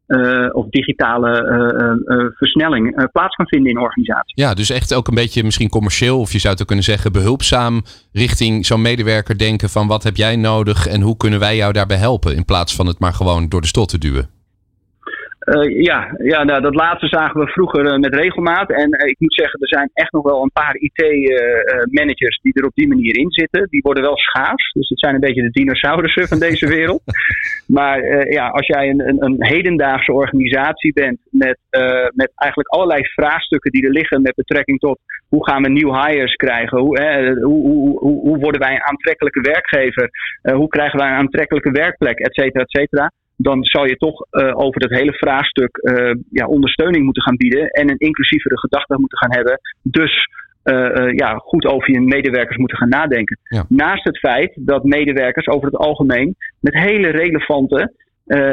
uh, 0.06 0.48
of 0.52 0.66
digitale 0.68 1.30
uh, 1.30 2.16
uh, 2.16 2.26
versnelling 2.34 3.10
plaats 3.12 3.36
kan 3.36 3.46
vinden 3.46 3.70
in 3.70 3.76
een 3.76 3.82
organisatie. 3.82 4.32
Ja, 4.34 4.54
dus 4.54 4.70
echt 4.70 4.94
ook 4.94 5.08
een 5.08 5.14
beetje 5.14 5.44
misschien 5.44 5.68
commercieel, 5.68 6.20
of 6.20 6.32
je 6.32 6.38
zou 6.38 6.54
het 6.54 6.66
kunnen 6.66 6.84
zeggen 6.84 7.12
behulpzaam 7.12 7.82
richting 8.12 8.66
zo'n 8.66 8.82
medewerker 8.82 9.38
denken 9.38 9.68
van 9.68 9.86
wat 9.86 10.02
heb 10.02 10.16
jij 10.16 10.36
nodig 10.36 10.86
en 10.86 11.00
hoe 11.00 11.16
kunnen 11.16 11.40
wij 11.40 11.56
jou 11.56 11.72
daarbij 11.72 11.96
helpen, 11.96 12.36
in 12.36 12.44
plaats 12.44 12.76
van 12.76 12.86
het 12.86 12.98
maar 12.98 13.12
gewoon 13.12 13.48
door 13.48 13.60
de 13.60 13.66
stot 13.66 13.88
te 13.88 13.98
duwen. 13.98 14.41
Uh, 15.44 15.82
ja, 15.82 16.14
ja 16.16 16.44
nou, 16.44 16.60
dat 16.60 16.74
laatste 16.74 17.06
zagen 17.06 17.40
we 17.40 17.46
vroeger 17.46 17.84
uh, 17.84 17.98
met 17.98 18.14
regelmaat. 18.14 18.70
En 18.70 18.88
uh, 18.94 19.08
ik 19.08 19.16
moet 19.18 19.34
zeggen, 19.34 19.60
er 19.60 19.68
zijn 19.68 19.90
echt 19.94 20.12
nog 20.12 20.22
wel 20.22 20.42
een 20.42 20.52
paar 20.52 20.74
IT-managers 20.74 22.38
die 22.42 22.52
er 22.54 22.64
op 22.64 22.74
die 22.74 22.88
manier 22.88 23.16
in 23.18 23.30
zitten. 23.30 23.66
Die 23.70 23.82
worden 23.82 24.02
wel 24.02 24.16
schaars. 24.16 24.72
Dus 24.72 24.88
het 24.88 24.98
zijn 24.98 25.14
een 25.14 25.20
beetje 25.20 25.42
de 25.42 25.50
dinosaurussen 25.50 26.28
van 26.28 26.38
deze 26.38 26.68
wereld. 26.68 27.02
maar 27.78 28.28
ja, 28.30 28.48
als 28.48 28.66
jij 28.66 28.88
een, 28.88 29.08
een, 29.08 29.24
een, 29.24 29.36
hedendaagse 29.38 30.12
organisatie 30.12 30.92
bent 30.92 31.18
met, 31.30 31.58
met 32.14 32.32
eigenlijk 32.34 32.68
allerlei 32.68 33.04
vraagstukken 33.04 33.70
die 33.70 33.84
er 33.84 33.92
liggen 33.92 34.22
met 34.22 34.34
betrekking 34.34 34.78
tot 34.78 34.98
hoe 35.28 35.46
gaan 35.46 35.62
we 35.62 35.68
nieuw 35.68 35.94
hires 35.94 36.34
krijgen? 36.34 36.78
Hoe, 36.78 37.02
hoe, 37.42 37.98
hoe, 37.98 38.20
hoe, 38.20 38.38
worden 38.38 38.60
wij 38.60 38.74
een 38.74 38.84
aantrekkelijke 38.84 39.40
werkgever? 39.40 40.10
hoe 40.42 40.68
krijgen 40.68 40.98
wij 40.98 41.08
een 41.08 41.18
aantrekkelijke 41.18 41.70
werkplek? 41.70 42.18
Et 42.18 42.34
cetera, 42.34 42.62
et 42.62 42.70
cetera 42.70 43.10
dan 43.42 43.64
zou 43.64 43.88
je 43.88 43.96
toch 43.96 44.26
uh, 44.30 44.58
over 44.58 44.80
dat 44.80 44.90
hele 44.90 45.12
vraagstuk 45.12 45.78
uh, 45.82 46.14
ja, 46.30 46.46
ondersteuning 46.46 47.04
moeten 47.04 47.22
gaan 47.22 47.36
bieden 47.36 47.68
en 47.68 47.90
een 47.90 47.98
inclusievere 47.98 48.58
gedachte 48.58 48.98
moeten 48.98 49.18
gaan 49.18 49.34
hebben. 49.34 49.60
Dus 49.82 50.28
uh, 50.64 51.12
ja, 51.12 51.34
goed 51.34 51.66
over 51.66 51.92
je 51.92 52.00
medewerkers 52.00 52.56
moeten 52.56 52.76
gaan 52.76 52.88
nadenken. 52.88 53.38
Ja. 53.42 53.64
Naast 53.68 54.04
het 54.04 54.18
feit 54.18 54.52
dat 54.54 54.84
medewerkers 54.84 55.46
over 55.46 55.66
het 55.66 55.76
algemeen 55.76 56.36
met 56.60 56.74
hele 56.74 57.08
relevante 57.08 57.92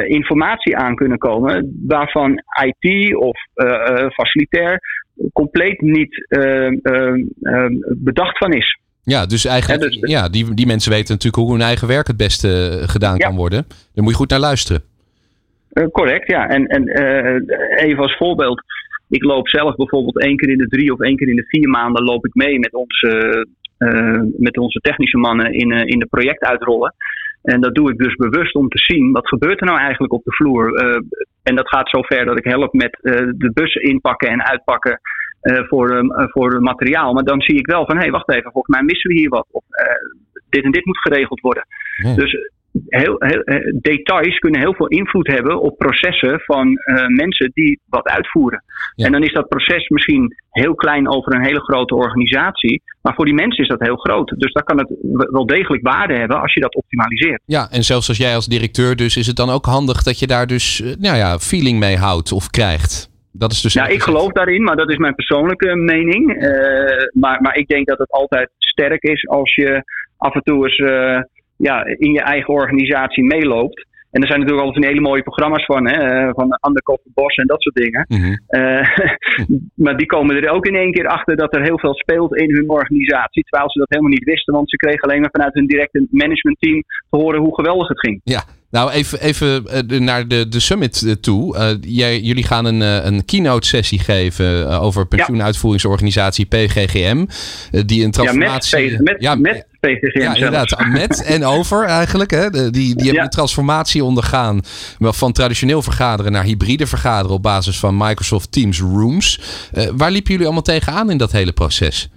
informatie 0.07 0.77
aan 0.77 0.95
kunnen 0.95 1.17
komen, 1.17 1.83
waarvan 1.87 2.41
IT 2.63 3.15
of 3.15 3.37
facilitair 4.13 4.79
compleet 5.33 5.81
niet 5.81 6.27
bedacht 7.97 8.37
van 8.37 8.51
is. 8.51 8.79
Ja, 9.09 9.25
dus 9.25 9.45
eigenlijk, 9.45 9.81
ja, 9.81 9.99
dus, 9.99 10.09
ja 10.09 10.29
die, 10.29 10.53
die 10.53 10.65
mensen 10.65 10.91
weten 10.91 11.13
natuurlijk 11.13 11.43
hoe 11.43 11.51
hun 11.51 11.67
eigen 11.71 11.87
werk 11.87 12.07
het 12.07 12.17
beste 12.17 12.49
eh, 12.49 12.87
gedaan 12.87 13.17
kan 13.17 13.35
worden. 13.35 13.65
Daar 13.67 14.03
moet 14.03 14.11
je 14.11 14.17
goed 14.17 14.29
naar 14.29 14.39
luisteren. 14.39 14.81
Uh, 15.73 15.87
correct, 15.91 16.27
ja. 16.27 16.47
En, 16.47 16.65
en 16.67 16.83
uh, 17.01 17.87
even 17.87 18.03
als 18.03 18.17
voorbeeld. 18.17 18.61
Ik 19.09 19.23
loop 19.23 19.47
zelf 19.47 19.75
bijvoorbeeld 19.75 20.21
één 20.21 20.37
keer 20.37 20.49
in 20.49 20.57
de 20.57 20.67
drie 20.67 20.93
of 20.93 20.99
één 20.99 21.15
keer 21.15 21.29
in 21.29 21.35
de 21.35 21.47
vier 21.47 21.69
maanden 21.69 22.03
loop 22.03 22.25
ik 22.25 22.33
mee 22.33 22.59
met 22.59 22.73
onze, 22.73 23.45
uh, 23.79 24.21
met 24.37 24.57
onze 24.57 24.79
technische 24.79 25.17
mannen 25.17 25.53
in, 25.53 25.71
in 25.71 25.99
de 25.99 26.07
project 26.09 26.43
uitrollen. 26.43 26.93
En 27.43 27.61
dat 27.61 27.75
doe 27.75 27.91
ik 27.91 27.97
dus 27.97 28.15
bewust 28.15 28.55
om 28.55 28.69
te 28.69 28.77
zien 28.77 29.11
wat 29.11 29.27
gebeurt 29.27 29.59
er 29.59 29.65
nou 29.65 29.79
eigenlijk 29.79 30.13
op 30.13 30.23
de 30.23 30.31
vloer. 30.31 30.73
en 31.43 31.55
dat 31.55 31.67
gaat 31.67 31.89
zover 31.89 32.25
dat 32.25 32.37
ik 32.37 32.43
help 32.43 32.73
met 32.73 32.97
de 33.37 33.51
bussen 33.53 33.81
inpakken 33.81 34.29
en 34.29 34.43
uitpakken 34.43 34.99
voor, 35.41 35.91
uh, 35.91 36.27
voor 36.27 36.61
materiaal. 36.61 37.13
Maar 37.13 37.23
dan 37.23 37.41
zie 37.41 37.57
ik 37.57 37.67
wel 37.67 37.85
van, 37.85 37.95
hé, 37.95 38.01
hey, 38.01 38.11
wacht 38.11 38.31
even, 38.31 38.51
volgens 38.51 38.75
mij 38.75 38.85
missen 38.85 39.09
we 39.09 39.19
hier 39.19 39.29
wat. 39.29 39.47
Of 39.51 39.63
uh, 39.69 39.85
dit 40.49 40.63
en 40.63 40.71
dit 40.71 40.85
moet 40.85 41.01
geregeld 41.01 41.39
worden. 41.39 41.65
Ja. 42.03 42.15
Dus 42.15 42.49
heel, 42.87 43.15
heel, 43.19 43.43
details 43.81 44.39
kunnen 44.39 44.59
heel 44.59 44.73
veel 44.73 44.87
invloed 44.87 45.27
hebben 45.27 45.61
op 45.61 45.77
processen 45.77 46.39
van 46.39 46.77
mensen 47.07 47.51
die 47.53 47.79
wat 47.85 48.07
uitvoeren. 48.07 48.63
Ja. 48.95 49.05
En 49.05 49.11
dan 49.11 49.23
is 49.23 49.33
dat 49.33 49.47
proces 49.47 49.87
misschien 49.87 50.35
heel 50.51 50.75
klein 50.75 51.09
over 51.09 51.33
een 51.33 51.45
hele 51.45 51.61
grote 51.61 51.95
organisatie. 51.95 52.81
Maar 53.01 53.13
voor 53.15 53.25
die 53.25 53.33
mensen 53.33 53.63
is 53.63 53.69
dat 53.69 53.79
heel 53.79 53.95
groot. 53.95 54.33
Dus 54.37 54.51
daar 54.51 54.63
kan 54.63 54.77
het 54.77 54.93
wel 55.31 55.45
degelijk 55.45 55.83
waarde 55.83 56.13
hebben 56.13 56.41
als 56.41 56.53
je 56.53 56.59
dat 56.59 56.75
optimaliseert. 56.75 57.41
Ja, 57.45 57.67
en 57.71 57.83
zelfs 57.83 58.07
als 58.07 58.17
jij 58.17 58.35
als 58.35 58.47
directeur 58.47 58.95
dus, 58.95 59.17
is 59.17 59.27
het 59.27 59.35
dan 59.35 59.49
ook 59.49 59.65
handig 59.65 60.03
dat 60.03 60.19
je 60.19 60.27
daar 60.27 60.47
dus, 60.47 60.79
nou 60.99 61.17
ja, 61.17 61.39
feeling 61.39 61.79
mee 61.79 61.97
houdt 61.97 62.31
of 62.31 62.49
krijgt. 62.49 63.08
Dat 63.31 63.51
is 63.51 63.61
dus 63.61 63.73
ja, 63.73 63.87
ik 63.87 64.01
geloof 64.01 64.31
daarin, 64.31 64.63
maar 64.63 64.75
dat 64.75 64.89
is 64.89 64.97
mijn 64.97 65.15
persoonlijke 65.15 65.75
mening. 65.75 66.43
Uh, 66.43 67.07
maar, 67.13 67.41
maar 67.41 67.55
ik 67.55 67.67
denk 67.67 67.87
dat 67.87 67.97
het 67.97 68.11
altijd 68.11 68.49
sterk 68.57 69.03
is 69.03 69.27
als 69.27 69.55
je 69.55 69.83
af 70.17 70.33
en 70.33 70.43
toe 70.43 70.65
eens 70.65 70.77
uh, 70.77 71.19
ja, 71.57 71.85
in 71.85 72.11
je 72.11 72.21
eigen 72.21 72.53
organisatie 72.53 73.23
meeloopt. 73.23 73.87
En 74.11 74.21
er 74.21 74.27
zijn 74.27 74.39
natuurlijk 74.39 74.67
altijd 74.67 74.85
hele 74.85 75.01
mooie 75.01 75.23
programma's 75.23 75.65
van, 75.65 75.87
hè, 75.87 75.97
eh, 75.97 76.29
van 76.33 76.57
Undercover 76.67 77.11
Boss 77.13 77.35
en 77.35 77.47
dat 77.47 77.61
soort 77.61 77.75
dingen. 77.75 78.05
Mm 78.07 78.21
-hmm. 78.21 78.39
uh, 78.49 78.87
maar 79.83 79.97
die 79.97 80.05
komen 80.05 80.35
er 80.35 80.49
ook 80.49 80.65
in 80.65 80.75
één 80.75 80.91
keer 80.91 81.07
achter 81.07 81.35
dat 81.35 81.55
er 81.55 81.61
heel 81.63 81.79
veel 81.79 81.95
speelt 81.95 82.35
in 82.35 82.55
hun 82.55 82.69
organisatie. 82.69 83.43
Terwijl 83.43 83.71
ze 83.71 83.79
dat 83.79 83.89
helemaal 83.89 84.11
niet 84.11 84.23
wisten, 84.23 84.53
want 84.53 84.69
ze 84.69 84.75
kregen 84.75 85.01
alleen 85.01 85.21
maar 85.21 85.29
vanuit 85.31 85.53
hun 85.53 85.67
directe 85.67 86.07
managementteam 86.09 86.83
te 87.09 87.17
horen 87.17 87.41
hoe 87.41 87.55
geweldig 87.55 87.87
het 87.87 87.99
ging. 87.99 88.21
Ja, 88.23 88.43
nou, 88.71 88.91
even, 88.91 89.21
even 89.21 89.63
uh, 89.91 89.99
naar 89.99 90.27
de, 90.27 90.47
de 90.47 90.59
summit 90.59 91.01
uh, 91.01 91.13
toe. 91.13 91.57
Uh, 91.57 91.69
jij, 91.81 92.19
jullie 92.19 92.43
gaan 92.43 92.65
een, 92.65 92.81
een 92.81 93.25
keynote 93.25 93.67
sessie 93.67 93.99
geven 93.99 94.79
over 94.79 95.07
pensioenuitvoeringsorganisatie 95.07 96.45
PGGM. 96.45 97.25
die 97.85 98.03
een 98.03 98.11
transformatie... 98.11 98.79
Ja, 98.79 98.91
met, 98.91 99.03
met, 99.03 99.21
ja, 99.21 99.35
met 99.35 99.65
PGGM 99.79 100.19
Ja, 100.21 100.33
inderdaad. 100.33 100.85
Met 100.87 101.23
en 101.23 101.45
over 101.45 101.85
eigenlijk. 101.85 102.31
Hè. 102.31 102.49
Die, 102.49 102.71
die 102.71 102.93
hebben 102.95 103.13
ja. 103.13 103.23
een 103.23 103.29
transformatie 103.29 104.03
ondergaan 104.03 104.61
van 104.99 105.31
traditioneel 105.31 105.81
vergaderen 105.81 106.31
naar 106.31 106.43
hybride 106.43 106.87
vergaderen 106.87 107.35
op 107.35 107.43
basis 107.43 107.79
van 107.79 107.97
Microsoft 107.97 108.51
Teams 108.51 108.79
Rooms. 108.79 109.39
waar 109.95 110.11
liepen 110.11 110.31
jullie 110.31 110.45
allemaal 110.45 110.63
tegenaan 110.63 111.09
in 111.09 111.17
dat 111.17 111.31
hele 111.31 111.51
proces? 111.51 112.09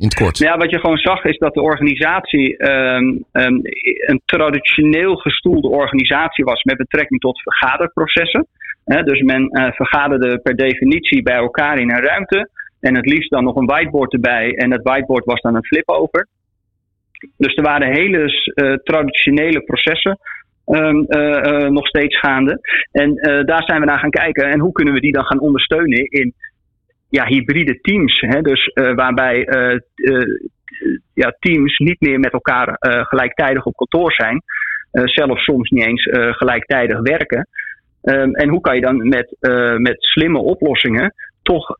In 0.00 0.06
het 0.06 0.14
kort. 0.14 0.38
Ja, 0.38 0.56
wat 0.56 0.70
je 0.70 0.78
gewoon 0.78 0.96
zag 0.96 1.24
is 1.24 1.38
dat 1.38 1.54
de 1.54 1.62
organisatie 1.62 2.70
um, 2.70 3.24
um, 3.32 3.60
een 4.06 4.22
traditioneel 4.24 5.16
gestoelde 5.16 5.68
organisatie 5.68 6.44
was 6.44 6.62
met 6.62 6.76
betrekking 6.76 7.20
tot 7.20 7.42
vergaderprocessen. 7.42 8.46
Dus 8.84 9.20
men 9.20 9.48
uh, 9.52 9.70
vergaderde 9.70 10.38
per 10.38 10.56
definitie 10.56 11.22
bij 11.22 11.36
elkaar 11.36 11.78
in 11.78 11.90
een 11.90 12.04
ruimte. 12.04 12.48
En 12.80 12.94
het 12.94 13.06
liefst 13.06 13.30
dan 13.30 13.44
nog 13.44 13.56
een 13.56 13.66
whiteboard 13.66 14.12
erbij. 14.12 14.54
En 14.54 14.72
het 14.72 14.82
whiteboard 14.82 15.24
was 15.24 15.40
dan 15.40 15.54
een 15.54 15.64
flip-over. 15.64 16.26
Dus 17.36 17.54
er 17.54 17.62
waren 17.62 17.92
hele 17.92 18.52
uh, 18.54 18.72
traditionele 18.72 19.60
processen 19.60 20.18
um, 20.66 21.04
uh, 21.08 21.68
nog 21.68 21.86
steeds 21.86 22.18
gaande. 22.18 22.58
En 22.92 23.14
daar 23.46 23.62
zijn 23.62 23.80
we 23.80 23.86
naar 23.86 23.98
gaan 23.98 24.10
kijken. 24.10 24.44
En 24.50 24.60
hoe 24.60 24.72
kunnen 24.72 24.94
we 24.94 25.00
die 25.00 25.12
dan 25.12 25.24
gaan 25.24 25.40
ondersteunen 25.40 26.04
in 26.04 26.34
ja, 27.10 27.24
hybride 27.24 27.80
teams. 27.80 28.20
Hè? 28.20 28.40
Dus 28.40 28.70
uh, 28.74 28.94
waarbij 28.94 29.48
uh, 29.48 29.78
uh, 29.94 30.50
ja, 31.14 31.36
teams 31.38 31.78
niet 31.78 32.00
meer 32.00 32.20
met 32.20 32.32
elkaar 32.32 32.76
gelijktijdig 32.80 33.64
op 33.64 33.76
kantoor 33.76 34.12
zijn. 34.12 34.42
zelfs 34.90 35.44
soms 35.44 35.70
niet 35.70 35.84
eens 35.84 36.08
gelijktijdig 36.12 37.00
werken. 37.00 37.48
Um, 38.02 38.34
en 38.34 38.48
hoe 38.48 38.60
kan 38.60 38.74
je 38.74 38.80
dan 38.80 39.08
met, 39.08 39.36
met 39.78 39.96
slimme 39.98 40.38
oplossingen 40.38 41.14
toch 41.42 41.76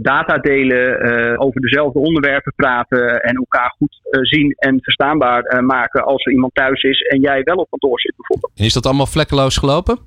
data 0.00 0.38
delen, 0.38 1.38
over 1.38 1.60
dezelfde 1.60 1.98
onderwerpen 1.98 2.52
praten 2.56 3.22
en 3.22 3.34
elkaar 3.34 3.74
goed 3.78 3.98
zien 4.10 4.54
en 4.58 4.78
verstaanbaar 4.82 5.64
maken 5.64 6.04
als 6.04 6.24
er 6.24 6.32
iemand 6.32 6.54
thuis 6.54 6.82
is 6.82 7.00
en 7.00 7.20
jij 7.20 7.42
wel 7.42 7.56
op 7.56 7.70
kantoor 7.70 8.00
zit 8.00 8.14
bijvoorbeeld. 8.16 8.52
is 8.54 8.72
dat 8.72 8.86
allemaal 8.86 9.06
vlekkeloos 9.06 9.56
gelopen? 9.56 9.98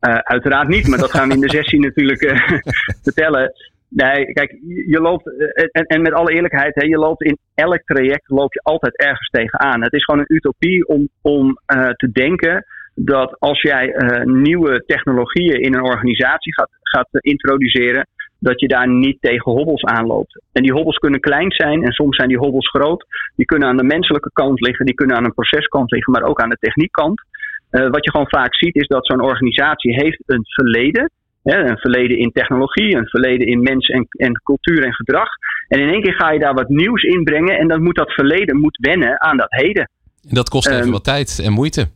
Uh, 0.00 0.14
uiteraard 0.14 0.68
niet, 0.68 0.88
maar 0.88 0.98
dat 0.98 1.10
gaan 1.10 1.28
we 1.28 1.34
in 1.34 1.40
de 1.40 1.50
sessie 1.58 1.80
natuurlijk 1.80 2.22
uh, 2.22 2.58
vertellen. 3.06 3.52
Nee, 3.88 4.32
kijk, 4.32 4.50
je 4.86 5.00
loopt, 5.00 5.26
uh, 5.26 5.64
en, 5.72 5.84
en, 5.84 6.02
met 6.02 6.12
alle 6.12 6.32
eerlijkheid, 6.32 6.74
hè, 6.74 6.86
je 6.86 6.98
loopt 6.98 7.22
in 7.22 7.38
elk 7.54 7.82
traject 7.84 8.28
loop 8.30 8.52
je 8.52 8.60
altijd 8.62 8.96
ergens 8.96 9.28
tegenaan. 9.28 9.82
Het 9.82 9.92
is 9.92 10.04
gewoon 10.04 10.20
een 10.20 10.36
utopie 10.36 10.88
om, 10.88 11.08
om 11.22 11.58
te 11.96 12.10
denken 12.12 12.66
dat 12.94 13.36
als 13.38 13.60
jij 13.62 13.94
nieuwe 14.24 14.84
technologieën 14.86 15.60
in 15.60 15.74
een 15.74 15.84
organisatie 15.84 16.54
gaat, 16.54 16.70
gaat 16.82 17.08
introduceren, 17.12 18.06
dat 18.38 18.60
je 18.60 18.68
daar 18.68 18.88
niet 18.88 19.16
tegen 19.20 19.52
hobbels 19.52 19.84
aanloopt. 19.84 20.40
En 20.52 20.62
die 20.62 20.72
hobbels 20.72 20.96
kunnen 20.96 21.20
klein 21.20 21.52
zijn 21.52 21.84
en 21.84 21.92
soms 21.92 22.16
zijn 22.16 22.28
die 22.28 22.38
hobbels 22.38 22.68
groot. 22.68 23.06
Die 23.36 23.46
kunnen 23.46 23.68
aan 23.68 23.76
de 23.76 23.92
menselijke 23.94 24.30
kant 24.32 24.60
liggen, 24.60 24.86
die 24.86 24.94
kunnen 24.94 25.16
aan 25.16 25.24
een 25.24 25.34
proceskant 25.34 25.90
liggen, 25.90 26.12
maar 26.12 26.22
ook 26.22 26.40
aan 26.40 26.48
de 26.48 26.56
techniekkant. 26.60 27.22
Uh, 27.70 27.88
wat 27.90 28.04
je 28.04 28.10
gewoon 28.10 28.28
vaak 28.28 28.54
ziet 28.54 28.74
is 28.74 28.86
dat 28.86 29.06
zo'n 29.06 29.22
organisatie 29.22 29.94
heeft 29.94 30.22
een 30.26 30.44
verleden. 30.44 31.10
Hè, 31.42 31.68
een 31.68 31.78
verleden 31.78 32.18
in 32.18 32.32
technologie, 32.32 32.96
een 32.96 33.08
verleden 33.08 33.46
in 33.46 33.62
mens 33.62 33.88
en, 33.88 34.06
en 34.10 34.40
cultuur 34.42 34.84
en 34.84 34.94
gedrag. 34.94 35.28
En 35.68 35.80
in 35.80 35.88
één 35.88 36.02
keer 36.02 36.14
ga 36.14 36.30
je 36.30 36.38
daar 36.38 36.54
wat 36.54 36.68
nieuws 36.68 37.02
in 37.02 37.24
brengen 37.24 37.58
en 37.58 37.68
dan 37.68 37.82
moet 37.82 37.96
dat 37.96 38.12
verleden 38.12 38.56
moet 38.56 38.78
wennen 38.80 39.20
aan 39.20 39.36
dat 39.36 39.50
heden. 39.50 39.90
En 40.28 40.34
dat 40.34 40.48
kost 40.48 40.68
even 40.68 40.84
um, 40.84 40.90
wat 40.90 41.04
tijd 41.04 41.40
en 41.44 41.52
moeite. 41.52 41.88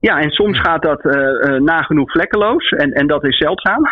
Ja, 0.00 0.20
en 0.20 0.30
soms 0.30 0.60
gaat 0.60 0.82
dat 0.82 1.04
uh, 1.04 1.60
nagenoeg 1.60 2.10
vlekkeloos. 2.10 2.70
En, 2.70 2.92
en 2.92 3.06
dat 3.06 3.24
is 3.24 3.36
zeldzaam, 3.36 3.82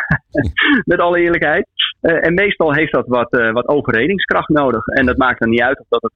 met 0.92 1.00
alle 1.00 1.20
eerlijkheid. 1.20 1.68
Uh, 2.02 2.26
en 2.26 2.34
meestal 2.34 2.74
heeft 2.74 2.92
dat 2.92 3.06
wat, 3.06 3.50
wat 3.52 3.68
overredingskracht 3.68 4.48
nodig. 4.48 4.87
En 4.87 5.06
dat 5.06 5.16
maakt 5.16 5.40
dan 5.40 5.48
niet 5.48 5.61
uit 5.61 5.80
of 5.80 5.87
dat 5.88 6.11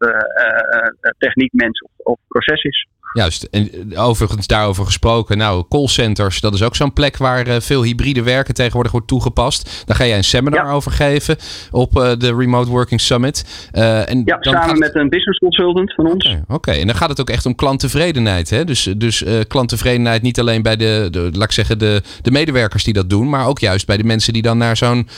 het 1.00 1.14
techniek, 1.18 1.52
mens 1.52 1.80
of, 1.80 1.90
of 1.96 2.18
proces 2.28 2.62
is. 2.62 2.86
Juist. 3.12 3.42
En 3.42 3.70
overigens 3.96 4.46
daarover 4.46 4.84
gesproken. 4.84 5.38
Nou, 5.38 5.64
callcenters, 5.68 6.40
dat 6.40 6.54
is 6.54 6.62
ook 6.62 6.76
zo'n 6.76 6.92
plek 6.92 7.16
waar 7.16 7.62
veel 7.62 7.82
hybride 7.82 8.22
werken 8.22 8.54
tegenwoordig 8.54 8.92
wordt 8.92 9.06
toegepast. 9.06 9.82
Daar 9.86 9.96
ga 9.96 10.06
jij 10.06 10.16
een 10.16 10.24
seminar 10.24 10.72
over 10.72 10.90
geven 10.90 11.36
op 11.70 11.92
de 11.92 12.34
Remote 12.36 12.70
Working 12.70 13.00
Summit. 13.00 13.68
en 13.72 14.22
ja, 14.24 14.36
dan 14.36 14.52
samen 14.54 14.78
met 14.78 14.94
een 14.94 15.08
business 15.08 15.38
consultant 15.38 15.94
van 15.94 16.10
ons. 16.10 16.36
Oké, 16.48 16.70
en 16.70 16.86
dan 16.86 16.96
gaat 16.96 17.08
het 17.08 17.20
ook 17.20 17.30
echt 17.30 17.46
om 17.46 17.54
klanttevredenheid. 17.54 18.50
Hè? 18.50 18.64
Dus, 18.64 18.82
dus 18.82 19.24
klanttevredenheid 19.48 19.70
tevredenheid 19.82 20.22
niet 20.22 20.40
alleen 20.40 20.62
bij 20.62 20.76
de, 20.76 21.08
de, 21.10 21.30
laat 21.32 21.44
ik 21.44 21.52
zeggen, 21.52 21.78
de, 21.78 22.02
de 22.22 22.30
medewerkers 22.30 22.84
die 22.84 22.94
dat 22.94 23.10
doen, 23.10 23.28
maar 23.28 23.46
ook 23.46 23.58
juist 23.58 23.86
bij 23.86 23.96
de 23.96 24.04
mensen 24.04 24.32
die 24.32 24.42
dan 24.42 24.58
naar 24.58 24.76
zo'n 24.76 25.08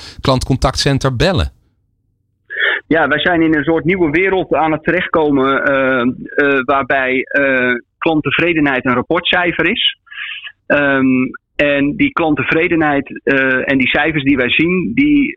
klantcontactcenter 0.58 1.16
bellen. 1.16 1.52
Ja, 2.86 3.08
wij 3.08 3.18
zijn 3.18 3.42
in 3.42 3.54
een 3.54 3.64
soort 3.64 3.84
nieuwe 3.84 4.10
wereld 4.10 4.54
aan 4.54 4.72
het 4.72 4.82
terechtkomen 4.82 5.70
uh, 5.70 6.02
uh, 6.48 6.60
waarbij 6.64 7.26
uh, 7.38 7.74
klanttevredenheid 7.98 8.84
een 8.84 8.94
rapportcijfer 8.94 9.70
is. 9.70 9.98
Um, 10.66 11.30
en 11.56 11.96
die 11.96 12.12
klanttevredenheid 12.12 13.22
en 13.64 13.78
die 13.78 13.88
cijfers 13.88 14.24
die 14.24 14.36
wij 14.36 14.50
zien, 14.50 14.92
die, 14.94 15.34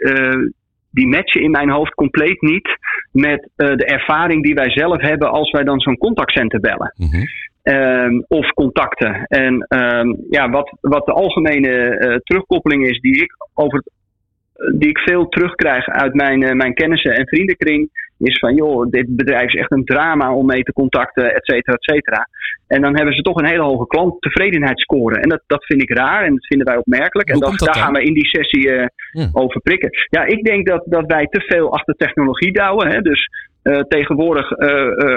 die 0.91 1.08
matchen 1.08 1.41
in 1.41 1.51
mijn 1.51 1.69
hoofd 1.69 1.93
compleet 1.93 2.41
niet 2.41 2.69
met 3.12 3.49
de 3.56 3.86
ervaring 3.86 4.43
die 4.43 4.53
wij 4.53 4.69
zelf 4.69 5.01
hebben 5.01 5.32
als 5.32 5.51
wij 5.51 5.63
dan 5.63 5.80
zo'n 5.80 5.97
contactcenter 5.97 6.60
bellen. 6.60 6.93
Mm 6.95 7.25
Um, 7.67 8.25
of 8.27 8.53
contacten. 8.53 9.25
En 9.25 9.65
um, 9.69 10.25
ja, 10.30 10.49
wat, 10.49 10.77
wat 10.82 11.06
de 11.06 11.12
algemene 11.12 11.69
uh, 11.69 12.15
terugkoppeling 12.15 12.88
is 12.88 12.99
die 12.99 13.21
ik, 13.21 13.32
over 13.53 13.77
het, 13.77 13.91
die 14.76 14.89
ik 14.89 14.98
veel 14.98 15.28
terugkrijg 15.28 15.88
uit 15.88 16.13
mijn, 16.13 16.41
uh, 16.43 16.52
mijn 16.52 16.74
kennissen 16.74 17.15
en 17.15 17.28
vriendenkring, 17.28 17.89
is 18.17 18.39
van 18.39 18.56
joh, 18.56 18.89
dit 18.89 19.15
bedrijf 19.15 19.54
is 19.54 19.60
echt 19.60 19.72
een 19.72 19.86
drama 19.86 20.34
om 20.34 20.46
mee 20.46 20.63
te 20.63 20.74
contacten, 20.74 21.34
et 21.36 21.46
cetera, 21.46 21.74
et 21.74 21.84
cetera. 21.84 22.28
En 22.67 22.82
dan 22.82 22.96
hebben 22.96 23.13
ze 23.15 23.22
toch 23.22 23.38
een 23.38 23.46
hele 23.46 23.63
hoge 23.63 23.88
klanttevredenheidsscore. 23.88 25.20
En 25.20 25.30
dat, 25.30 25.41
dat 25.48 25.65
vind 25.65 25.82
ik 25.82 25.98
raar 25.98 26.24
en 26.24 26.34
dat 26.34 26.46
vinden 26.46 26.67
wij 26.67 26.78
opmerkelijk. 26.78 27.30
en 27.30 27.39
dat, 27.39 27.60
daar 27.60 27.76
gaan 27.76 27.93
we 27.93 28.04
in 28.04 28.13
die 28.13 28.28
sessie 28.28 28.67
uh, 28.67 28.86
ja. 29.12 29.30
over 29.32 29.62
prikken. 29.62 29.89
Ja, 30.10 30.26
ik 30.26 30.43
denk 30.43 30.67
dat, 30.67 30.84
dat 30.86 31.06
wij 31.06 31.26
te 31.26 31.41
veel 31.41 31.74
achter 31.74 31.93
technologie 31.93 32.52
douwen. 32.52 32.88
Hè? 32.88 33.02
Dus 33.02 33.30
uh, 33.63 33.80
tegenwoordig 33.80 34.52
uh, 34.52 34.67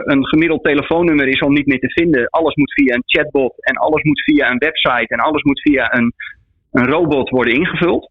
een 0.04 0.26
gemiddeld 0.26 0.64
telefoonnummer 0.64 1.28
is 1.28 1.40
al 1.40 1.50
niet 1.50 1.66
meer 1.66 1.78
te 1.78 1.90
vinden. 1.90 2.28
Alles 2.28 2.54
moet 2.54 2.72
via 2.72 2.94
een 2.94 3.02
chatbot 3.06 3.64
en 3.64 3.74
alles 3.74 4.02
moet 4.02 4.22
via 4.22 4.50
een 4.50 4.58
website 4.58 5.14
en 5.14 5.18
alles 5.18 5.42
moet 5.42 5.60
via 5.60 5.94
een, 5.94 6.12
een 6.72 6.86
robot 6.86 7.28
worden 7.28 7.54
ingevuld. 7.54 8.10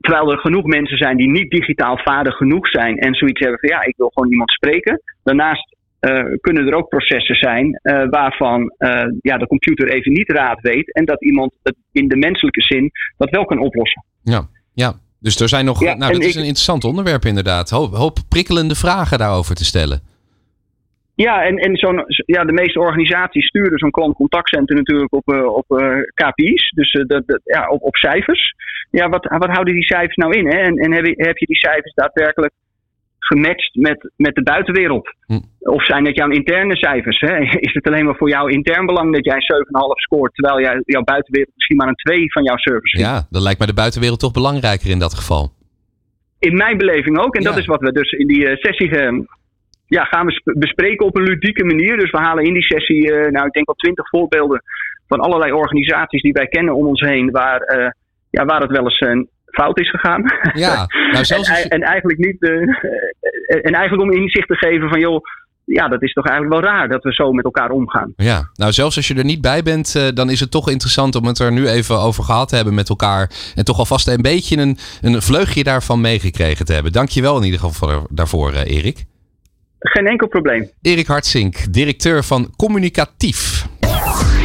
Terwijl 0.00 0.32
er 0.32 0.38
genoeg 0.38 0.64
mensen 0.64 0.98
zijn 0.98 1.16
die 1.16 1.30
niet 1.30 1.50
digitaal 1.50 1.98
vaardig 1.98 2.36
genoeg 2.36 2.68
zijn 2.68 2.98
en 2.98 3.14
zoiets 3.14 3.40
hebben 3.40 3.58
van 3.58 3.68
ja, 3.68 3.84
ik 3.84 3.94
wil 3.96 4.10
gewoon 4.14 4.30
iemand 4.30 4.50
spreken. 4.50 5.02
Daarnaast 5.22 5.76
kunnen 6.40 6.66
er 6.66 6.74
ook 6.74 6.88
processen 6.88 7.36
zijn 7.36 7.80
waarvan 8.10 8.74
ja, 9.20 9.36
de 9.36 9.46
computer 9.46 9.88
even 9.88 10.12
niet 10.12 10.30
raad 10.30 10.60
weet 10.60 10.92
en 10.92 11.04
dat 11.04 11.24
iemand 11.24 11.52
het 11.62 11.76
in 11.92 12.08
de 12.08 12.16
menselijke 12.16 12.62
zin 12.62 12.90
dat 13.16 13.30
wel 13.30 13.44
kan 13.44 13.58
oplossen. 13.58 14.04
Ja, 14.22 14.48
ja. 14.74 14.94
Dus 15.20 15.40
er 15.40 15.48
zijn 15.48 15.64
nog. 15.64 15.80
Ja, 15.80 15.94
nou, 15.94 16.12
dat 16.12 16.22
is 16.22 16.34
een 16.34 16.40
interessant 16.40 16.84
onderwerp, 16.84 17.24
inderdaad. 17.24 17.70
Hoop, 17.70 17.92
hoop 17.92 18.18
prikkelende 18.28 18.74
vragen 18.74 19.18
daarover 19.18 19.54
te 19.54 19.64
stellen. 19.64 20.02
Ja, 21.24 21.44
en, 21.44 21.56
en 21.56 21.76
zo'n, 21.76 22.04
ja, 22.26 22.44
de 22.44 22.52
meeste 22.52 22.80
organisaties 22.80 23.46
sturen 23.46 23.78
zo'n 23.78 23.90
klantcontactcenter 23.90 24.76
natuurlijk 24.76 25.12
op, 25.12 25.32
uh, 25.32 25.54
op 25.54 25.64
uh, 25.68 25.86
eh, 25.86 26.02
KPI's, 26.14 26.70
dus 26.74 26.92
uh, 26.92 27.04
de, 27.06 27.40
ja, 27.44 27.68
op, 27.68 27.82
op 27.82 27.96
cijfers. 27.96 28.54
Ja, 28.90 29.08
wat, 29.08 29.24
wat 29.24 29.50
houden 29.50 29.74
die 29.74 29.86
cijfers 29.86 30.16
nou 30.16 30.38
in? 30.38 30.46
Hè? 30.46 30.58
En, 30.58 30.76
en 30.76 30.92
heb, 30.92 31.04
je, 31.04 31.14
heb 31.16 31.38
je 31.38 31.46
die 31.46 31.56
cijfers 31.56 31.94
daadwerkelijk 31.94 32.52
gematcht 33.18 33.74
met, 33.74 34.10
met 34.16 34.34
de 34.34 34.42
buitenwereld? 34.42 35.14
Hm. 35.26 35.40
Of 35.58 35.84
zijn 35.84 36.06
het 36.06 36.16
jouw 36.16 36.28
interne 36.28 36.76
cijfers? 36.76 37.20
Hè? 37.20 37.36
Is 37.68 37.74
het 37.74 37.86
alleen 37.86 38.04
maar 38.04 38.16
voor 38.16 38.28
jouw 38.28 38.46
intern 38.46 38.86
belang 38.86 39.12
dat 39.12 39.24
jij 39.24 39.40
7,5 39.40 39.40
scoort, 39.94 40.34
terwijl 40.34 40.60
jij, 40.60 40.82
jouw 40.84 41.02
buitenwereld 41.02 41.52
misschien 41.54 41.76
maar 41.76 41.88
een 41.88 41.94
2 41.94 42.32
van 42.32 42.42
jouw 42.42 42.56
service 42.56 42.96
vindt? 42.96 43.12
Ja, 43.12 43.26
dan 43.30 43.42
lijkt 43.42 43.58
mij 43.58 43.68
de 43.68 43.74
buitenwereld 43.74 44.20
toch 44.20 44.32
belangrijker 44.32 44.90
in 44.90 44.98
dat 44.98 45.14
geval. 45.14 45.50
In 46.38 46.56
mijn 46.56 46.76
beleving 46.76 47.18
ook. 47.18 47.34
En 47.34 47.42
dat 47.42 47.56
is 47.56 47.66
wat 47.66 47.80
we 47.80 47.92
dus 47.92 48.10
in 48.10 48.26
die 48.26 48.42
uh, 48.50 48.56
sessie 48.56 48.88
uh, 48.88 49.20
ja, 49.88 50.04
gaan 50.04 50.26
we 50.26 50.54
bespreken 50.58 51.06
op 51.06 51.16
een 51.16 51.22
ludieke 51.22 51.64
manier. 51.64 51.98
Dus 51.98 52.10
we 52.10 52.18
halen 52.18 52.44
in 52.44 52.52
die 52.52 52.62
sessie, 52.62 53.12
uh, 53.12 53.30
nou 53.30 53.46
ik 53.46 53.52
denk 53.52 53.66
wel 53.66 53.74
twintig 53.74 54.08
voorbeelden 54.08 54.62
van 55.06 55.20
allerlei 55.20 55.52
organisaties 55.52 56.22
die 56.22 56.32
wij 56.32 56.46
kennen 56.46 56.74
om 56.74 56.86
ons 56.86 57.00
heen, 57.00 57.30
waar, 57.30 57.94
ja, 58.30 58.44
waar 58.44 58.60
het 58.60 58.70
wel 58.70 58.84
eens 58.84 59.28
fout 59.58 59.78
is 59.78 59.90
gegaan. 59.90 60.24
Ja, 60.52 60.86
nou 61.12 61.24
zelfs 61.32 61.48
en, 61.48 61.68
en, 61.68 61.82
eigenlijk 61.82 62.18
niet. 62.18 62.42
En 63.62 63.72
eigenlijk 63.72 64.02
om 64.02 64.12
inzicht 64.12 64.48
te 64.48 64.54
geven 64.54 64.88
van 64.88 65.00
joh. 65.00 65.24
Ja, 65.64 65.88
dat 65.88 66.02
is 66.02 66.12
toch 66.12 66.26
eigenlijk 66.26 66.60
wel 66.60 66.70
raar 66.72 66.88
dat 66.88 67.02
we 67.02 67.12
zo 67.12 67.32
met 67.32 67.44
elkaar 67.44 67.70
omgaan. 67.70 68.12
Ja, 68.16 68.50
nou 68.54 68.72
zelfs 68.72 68.96
als 68.96 69.08
je 69.08 69.14
er 69.14 69.24
niet 69.24 69.40
bij 69.40 69.62
bent, 69.62 69.94
uh, 69.96 70.02
dan 70.14 70.30
is 70.30 70.40
het 70.40 70.50
toch 70.50 70.70
interessant 70.70 71.14
om 71.14 71.24
het 71.24 71.38
er 71.38 71.52
nu 71.52 71.68
even 71.68 71.98
over 71.98 72.24
gehad 72.24 72.48
te 72.48 72.56
hebben 72.56 72.74
met 72.74 72.88
elkaar. 72.88 73.30
En 73.54 73.64
toch 73.64 73.78
alvast 73.78 74.08
een 74.08 74.22
beetje 74.22 74.56
een, 74.56 74.78
een 75.02 75.22
vleugje 75.22 75.64
daarvan 75.64 76.00
meegekregen 76.00 76.64
te 76.64 76.72
hebben. 76.72 76.92
Dankjewel 76.92 77.36
in 77.36 77.44
ieder 77.44 77.60
geval 77.60 78.06
daarvoor, 78.10 78.52
uh, 78.52 78.76
Erik. 78.76 79.04
Geen 79.78 80.06
enkel 80.06 80.28
probleem. 80.28 80.70
Erik 80.82 81.06
Hartzink, 81.06 81.72
directeur 81.72 82.24
van 82.24 82.54
Communicatief. 82.56 83.66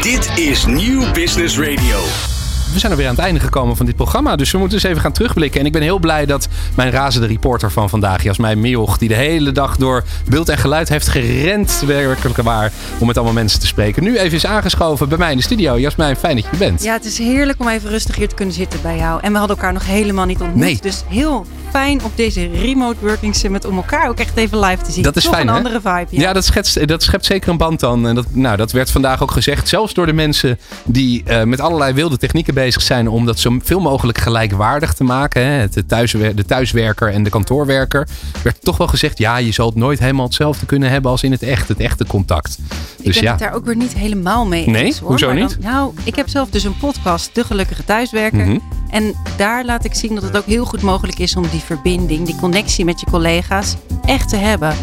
Dit 0.02 0.32
is 0.38 0.65
Nieuw 0.65 1.12
Business 1.12 1.60
Radio 1.60 2.33
we 2.73 2.79
zijn 2.79 2.91
er 2.91 2.97
weer 2.97 3.07
aan 3.07 3.15
het 3.15 3.23
einde 3.23 3.39
gekomen 3.39 3.75
van 3.75 3.86
dit 3.86 3.95
programma. 3.95 4.36
Dus 4.36 4.51
we 4.51 4.57
moeten 4.57 4.77
eens 4.77 4.88
even 4.88 5.01
gaan 5.01 5.12
terugblikken. 5.12 5.59
En 5.59 5.65
ik 5.65 5.71
ben 5.71 5.81
heel 5.81 5.99
blij 5.99 6.25
dat 6.25 6.47
mijn 6.75 6.91
razende 6.91 7.27
reporter 7.27 7.71
van 7.71 7.89
vandaag, 7.89 8.23
Jasmijn 8.23 8.59
Mioch, 8.59 8.97
die 8.97 9.09
de 9.09 9.15
hele 9.15 9.51
dag 9.51 9.77
door 9.77 10.03
beeld 10.29 10.49
en 10.49 10.57
geluid 10.57 10.89
heeft 10.89 11.07
gerend, 11.07 11.83
werkelijk 11.86 12.38
waar, 12.38 12.71
om 12.97 13.07
met 13.07 13.15
allemaal 13.15 13.33
mensen 13.33 13.59
te 13.59 13.67
spreken. 13.67 14.03
Nu 14.03 14.17
even 14.17 14.38
is 14.38 14.45
aangeschoven 14.45 15.09
bij 15.09 15.17
mij 15.17 15.31
in 15.31 15.38
de 15.38 15.43
studio. 15.43 15.79
Jasmijn, 15.79 16.15
fijn 16.15 16.36
dat 16.36 16.45
je 16.51 16.57
bent. 16.57 16.83
Ja, 16.83 16.93
het 16.93 17.05
is 17.05 17.17
heerlijk 17.17 17.59
om 17.59 17.67
even 17.67 17.89
rustig 17.89 18.15
hier 18.15 18.27
te 18.27 18.36
kunnen 18.36 18.53
zitten 18.53 18.79
bij 18.81 18.97
jou. 18.97 19.21
En 19.21 19.31
we 19.31 19.38
hadden 19.38 19.55
elkaar 19.55 19.73
nog 19.73 19.86
helemaal 19.86 20.25
niet 20.25 20.41
ontmoet. 20.41 20.59
Nee. 20.59 20.77
Dus 20.81 21.03
heel 21.07 21.45
fijn 21.71 22.03
op 22.03 22.12
deze 22.15 22.49
Remote 22.53 22.97
Working 22.99 23.36
Summit 23.36 23.65
om 23.65 23.75
elkaar 23.75 24.09
ook 24.09 24.19
echt 24.19 24.38
even 24.38 24.59
live 24.59 24.83
te 24.83 24.91
zien. 24.91 25.03
Dat 25.03 25.15
is 25.15 25.23
Toch 25.23 25.33
fijn, 25.33 25.47
een 25.47 25.53
andere 25.53 25.81
vibe. 25.81 26.07
Ja, 26.09 26.21
ja 26.21 26.33
dat, 26.33 26.45
schetst, 26.45 26.88
dat 26.88 27.03
schept 27.03 27.25
zeker 27.25 27.49
een 27.49 27.57
band 27.57 27.79
dan. 27.79 28.07
En 28.07 28.15
dat, 28.15 28.25
nou, 28.29 28.57
dat 28.57 28.71
werd 28.71 28.91
vandaag 28.91 29.21
ook 29.21 29.31
gezegd, 29.31 29.67
zelfs 29.67 29.93
door 29.93 30.05
de 30.05 30.13
mensen 30.13 30.59
die 30.83 31.23
uh, 31.27 31.43
met 31.43 31.59
allerlei 31.59 31.93
wilde 31.93 32.17
technieken 32.17 32.53
bezig 32.53 32.62
zijn 32.71 33.08
om 33.08 33.26
dat 33.26 33.39
zo 33.39 33.58
veel 33.63 33.80
mogelijk 33.80 34.17
gelijkwaardig 34.17 34.93
te 34.93 35.04
maken. 35.04 35.45
Hè. 35.45 35.69
De, 35.69 35.86
thuiswer 35.86 36.36
de 36.36 36.45
thuiswerker 36.45 37.12
en 37.12 37.23
de 37.23 37.30
kantoorwerker. 37.30 38.08
Werd 38.43 38.62
toch 38.62 38.78
wel 38.78 38.88
gezegd, 38.88 39.17
ja, 39.17 39.38
je 39.38 39.52
zal 39.52 39.65
het 39.65 39.76
nooit 39.76 39.99
helemaal 39.99 40.26
hetzelfde 40.26 40.65
kunnen 40.65 40.89
hebben 40.89 41.12
als 41.12 41.23
in 41.23 41.32
het 41.32 41.43
echt, 41.43 41.67
het 41.67 41.80
echte 41.80 42.06
contact. 42.06 42.58
Ik 42.97 43.06
dus 43.06 43.15
ben 43.15 43.23
ja. 43.23 43.30
het 43.32 43.39
daar 43.39 43.54
ook 43.54 43.65
weer 43.65 43.76
niet 43.76 43.93
helemaal 43.93 44.45
mee 44.45 44.69
Nee? 44.69 44.84
Eens, 44.84 44.99
Hoezo 44.99 45.34
niet? 45.34 45.58
nou, 45.60 45.93
ik 46.04 46.15
heb 46.15 46.30
zelf 46.30 46.49
dus 46.49 46.63
een 46.63 46.78
podcast, 46.78 47.36
De 47.36 47.43
Gelukkige 47.43 47.84
Thuiswerker. 47.84 48.45
Mm 48.45 48.62
En 48.89 49.15
daar 49.38 49.65
laat 49.65 49.86
ik 49.86 49.93
zien 49.93 50.15
dat 50.15 50.23
het 50.23 50.38
ook 50.38 50.45
heel 50.45 50.65
goed 50.65 50.82
mogelijk 50.82 51.19
is 51.19 51.36
om 51.36 51.47
die 51.52 51.60
verbinding, 51.60 52.26
die 52.26 52.36
connectie 52.36 52.86
met 52.86 52.99
je 52.99 53.06
collega's 53.06 53.76
echt 54.06 54.30
te 54.30 54.36
hebben. 54.36 54.76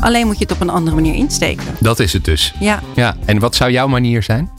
Alleen 0.00 0.26
moet 0.26 0.38
je 0.38 0.44
het 0.44 0.52
op 0.52 0.60
een 0.60 0.70
andere 0.70 0.96
manier 0.96 1.14
insteken. 1.14 1.64
Dat 1.80 2.00
is 2.00 2.12
het 2.12 2.24
dus. 2.24 2.54
Ja. 2.60 2.82
ja. 2.94 3.16
En 3.24 3.38
wat 3.38 3.54
zou 3.54 3.70
jouw 3.70 3.86
manier 3.86 4.22
zijn? 4.22 4.50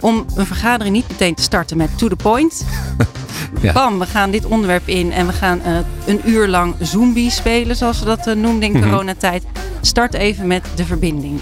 Om 0.00 0.24
een 0.34 0.46
vergadering 0.46 0.94
niet 0.94 1.08
meteen 1.08 1.34
te 1.34 1.42
starten 1.42 1.76
met 1.76 1.98
to 1.98 2.08
the 2.08 2.16
point. 2.16 2.64
ja. 3.62 3.72
Bam, 3.72 3.98
we 3.98 4.06
gaan 4.06 4.30
dit 4.30 4.44
onderwerp 4.44 4.88
in 4.88 5.12
en 5.12 5.26
we 5.26 5.32
gaan 5.32 5.60
uh, 5.66 5.78
een 6.06 6.20
uur 6.24 6.48
lang 6.48 6.74
zombie 6.80 7.30
spelen, 7.30 7.76
zoals 7.76 7.98
we 7.98 8.04
dat 8.04 8.26
uh, 8.26 8.34
noemden 8.34 8.62
in 8.62 8.76
mm 8.76 8.82
-hmm. 8.82 8.90
coronatijd. 8.90 9.44
Start 9.80 10.14
even 10.14 10.46
met 10.46 10.64
de 10.74 10.84
verbinding. 10.84 11.40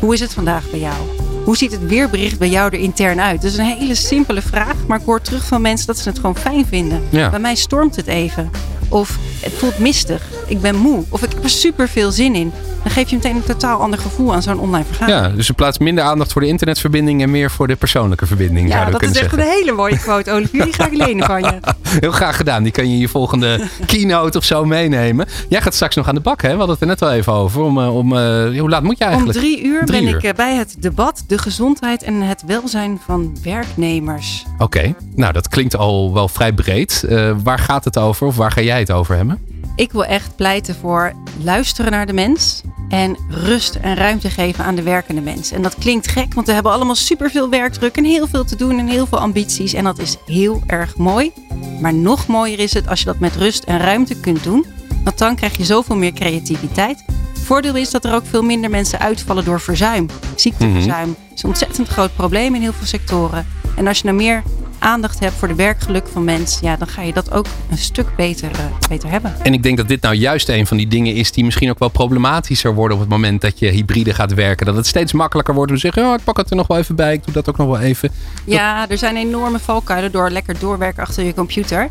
Hoe 0.00 0.14
is 0.14 0.20
het 0.20 0.34
vandaag 0.34 0.70
bij 0.70 0.80
jou? 0.80 0.96
Hoe 1.44 1.56
ziet 1.56 1.72
het 1.72 1.86
weerbericht 1.86 2.38
bij 2.38 2.48
jou 2.48 2.72
er 2.72 2.78
intern 2.78 3.20
uit? 3.20 3.42
Dat 3.42 3.50
is 3.50 3.58
een 3.58 3.64
hele 3.64 3.94
simpele 3.94 4.42
vraag, 4.42 4.74
maar 4.86 4.98
ik 4.98 5.04
hoor 5.04 5.20
terug 5.20 5.46
van 5.46 5.60
mensen 5.60 5.86
dat 5.86 5.98
ze 5.98 6.08
het 6.08 6.18
gewoon 6.18 6.36
fijn 6.36 6.66
vinden. 6.66 7.02
Ja. 7.10 7.30
Bij 7.30 7.38
mij 7.38 7.54
stormt 7.54 7.96
het 7.96 8.06
even. 8.06 8.50
Of 8.88 9.18
het 9.40 9.52
voelt 9.52 9.78
mistig. 9.78 10.22
Ik 10.46 10.60
ben 10.60 10.76
moe. 10.76 11.04
Of 11.08 11.22
ik 11.22 11.32
heb 11.32 11.44
er 11.44 11.50
super 11.50 11.88
veel 11.88 12.10
zin 12.10 12.34
in. 12.34 12.52
Dan 12.82 12.92
geef 12.92 13.10
je 13.10 13.16
meteen 13.16 13.36
een 13.36 13.44
totaal 13.44 13.80
ander 13.80 13.98
gevoel 13.98 14.34
aan 14.34 14.42
zo'n 14.42 14.58
online 14.58 14.84
vergadering. 14.84 15.26
Ja, 15.26 15.36
dus 15.36 15.48
in 15.48 15.54
plaats 15.54 15.78
minder 15.78 16.04
aandacht 16.04 16.32
voor 16.32 16.40
de 16.40 16.46
internetverbinding 16.46 17.22
en 17.22 17.30
meer 17.30 17.50
voor 17.50 17.66
de 17.66 17.76
persoonlijke 17.76 18.26
verbinding. 18.26 18.68
Ja, 18.68 18.84
dat 18.84 19.02
is 19.02 19.08
echt 19.08 19.16
zeggen. 19.16 19.38
een 19.38 19.44
hele 19.44 19.72
mooie 19.72 19.98
quote, 19.98 20.30
Olivier. 20.30 20.64
Die 20.64 20.72
ga 20.72 20.86
ik 20.86 20.96
lenen 21.06 21.26
van 21.26 21.40
je. 21.40 21.58
Heel 22.00 22.10
graag 22.10 22.36
gedaan. 22.36 22.62
Die 22.62 22.72
kan 22.72 22.88
je 22.88 22.92
in 22.92 22.98
je 22.98 23.08
volgende 23.08 23.60
keynote 23.86 24.38
of 24.38 24.44
zo 24.44 24.64
meenemen. 24.64 25.26
Jij 25.48 25.62
gaat 25.62 25.74
straks 25.74 25.96
nog 25.96 26.08
aan 26.08 26.14
de 26.14 26.20
bak, 26.20 26.42
hè? 26.42 26.50
We 26.50 26.56
hadden 26.56 26.70
het 26.70 26.80
er 26.80 26.86
net 26.86 27.00
wel 27.00 27.12
even 27.12 27.32
over. 27.32 27.62
Om, 27.62 27.78
om, 27.78 28.12
uh, 28.12 28.18
hoe 28.60 28.68
laat 28.68 28.82
moet 28.82 28.98
je 28.98 29.04
eigenlijk? 29.04 29.38
Om 29.38 29.44
drie 29.44 29.64
uur 29.64 29.84
drie 29.84 30.00
ben 30.00 30.10
uur. 30.10 30.24
ik 30.24 30.36
bij 30.36 30.56
het 30.56 30.76
debat 30.78 31.24
de 31.26 31.38
gezondheid 31.38 32.02
en 32.02 32.14
het 32.22 32.42
welzijn 32.46 33.00
van 33.04 33.36
werknemers. 33.42 34.44
Oké, 34.52 34.62
okay. 34.62 34.94
nou 35.14 35.32
dat 35.32 35.48
klinkt 35.48 35.76
al 35.76 36.12
wel 36.12 36.28
vrij 36.28 36.52
breed. 36.52 37.04
Uh, 37.08 37.30
waar 37.42 37.58
gaat 37.58 37.84
het 37.84 37.98
over 37.98 38.26
of 38.26 38.36
waar 38.36 38.52
ga 38.52 38.60
jij 38.60 38.77
het 38.80 38.90
over 38.90 39.16
hebben? 39.16 39.38
Ik 39.76 39.92
wil 39.92 40.04
echt 40.04 40.36
pleiten 40.36 40.74
voor 40.74 41.12
luisteren 41.42 41.90
naar 41.90 42.06
de 42.06 42.12
mens 42.12 42.62
en 42.88 43.16
rust 43.28 43.74
en 43.74 43.94
ruimte 43.94 44.30
geven 44.30 44.64
aan 44.64 44.74
de 44.74 44.82
werkende 44.82 45.20
mens. 45.20 45.50
En 45.50 45.62
dat 45.62 45.74
klinkt 45.74 46.08
gek, 46.08 46.34
want 46.34 46.46
we 46.46 46.52
hebben 46.52 46.72
allemaal 46.72 46.94
superveel 46.94 47.48
werkdruk 47.48 47.96
en 47.96 48.04
heel 48.04 48.26
veel 48.26 48.44
te 48.44 48.56
doen 48.56 48.78
en 48.78 48.86
heel 48.86 49.06
veel 49.06 49.18
ambities. 49.18 49.72
En 49.72 49.84
dat 49.84 49.98
is 49.98 50.16
heel 50.26 50.62
erg 50.66 50.96
mooi. 50.96 51.32
Maar 51.80 51.94
nog 51.94 52.26
mooier 52.26 52.58
is 52.58 52.74
het 52.74 52.88
als 52.88 52.98
je 52.98 53.04
dat 53.04 53.18
met 53.18 53.36
rust 53.36 53.64
en 53.64 53.78
ruimte 53.78 54.20
kunt 54.20 54.42
doen. 54.42 54.66
Want 55.04 55.18
dan 55.18 55.36
krijg 55.36 55.56
je 55.56 55.64
zoveel 55.64 55.96
meer 55.96 56.12
creativiteit. 56.12 57.04
Voordeel 57.32 57.76
is 57.76 57.90
dat 57.90 58.04
er 58.04 58.14
ook 58.14 58.26
veel 58.26 58.42
minder 58.42 58.70
mensen 58.70 58.98
uitvallen 58.98 59.44
door 59.44 59.60
verzuim. 59.60 60.06
Ziekteverzuim 60.36 61.16
is 61.34 61.42
een 61.42 61.48
ontzettend 61.48 61.88
groot 61.88 62.14
probleem 62.16 62.54
in 62.54 62.60
heel 62.60 62.72
veel 62.72 62.86
sectoren. 62.86 63.46
En 63.76 63.86
als 63.86 63.98
je 63.98 64.04
nou 64.04 64.16
meer 64.16 64.42
aandacht 64.78 65.18
hebt 65.20 65.34
voor 65.34 65.48
de 65.48 65.54
werkgeluk 65.54 66.06
van 66.12 66.24
mensen, 66.24 66.66
ja, 66.66 66.76
dan 66.76 66.88
ga 66.88 67.02
je 67.02 67.12
dat 67.12 67.32
ook 67.32 67.46
een 67.70 67.78
stuk 67.78 68.16
beter, 68.16 68.50
uh, 68.50 68.88
beter 68.88 69.10
hebben. 69.10 69.34
En 69.42 69.52
ik 69.52 69.62
denk 69.62 69.76
dat 69.76 69.88
dit 69.88 70.02
nou 70.02 70.14
juist 70.14 70.48
een 70.48 70.66
van 70.66 70.76
die 70.76 70.88
dingen 70.88 71.14
is 71.14 71.32
die 71.32 71.44
misschien 71.44 71.70
ook 71.70 71.78
wel 71.78 71.88
problematischer 71.88 72.74
worden 72.74 72.96
op 72.96 73.02
het 73.02 73.10
moment 73.10 73.40
dat 73.40 73.58
je 73.58 73.68
hybride 73.68 74.14
gaat 74.14 74.34
werken. 74.34 74.66
Dat 74.66 74.76
het 74.76 74.86
steeds 74.86 75.12
makkelijker 75.12 75.54
wordt 75.54 75.70
om 75.70 75.76
te 75.76 75.82
zeggen, 75.82 76.06
oh, 76.06 76.14
ik 76.14 76.24
pak 76.24 76.36
het 76.36 76.50
er 76.50 76.56
nog 76.56 76.66
wel 76.66 76.78
even 76.78 76.94
bij, 76.94 77.12
ik 77.12 77.24
doe 77.24 77.34
dat 77.34 77.48
ook 77.48 77.56
nog 77.56 77.66
wel 77.66 77.80
even. 77.80 78.10
Ja, 78.44 78.88
er 78.88 78.98
zijn 78.98 79.16
enorme 79.16 79.58
valkuilen 79.58 80.12
door 80.12 80.30
lekker 80.30 80.58
doorwerken 80.58 81.02
achter 81.02 81.24
je 81.24 81.34
computer. 81.34 81.88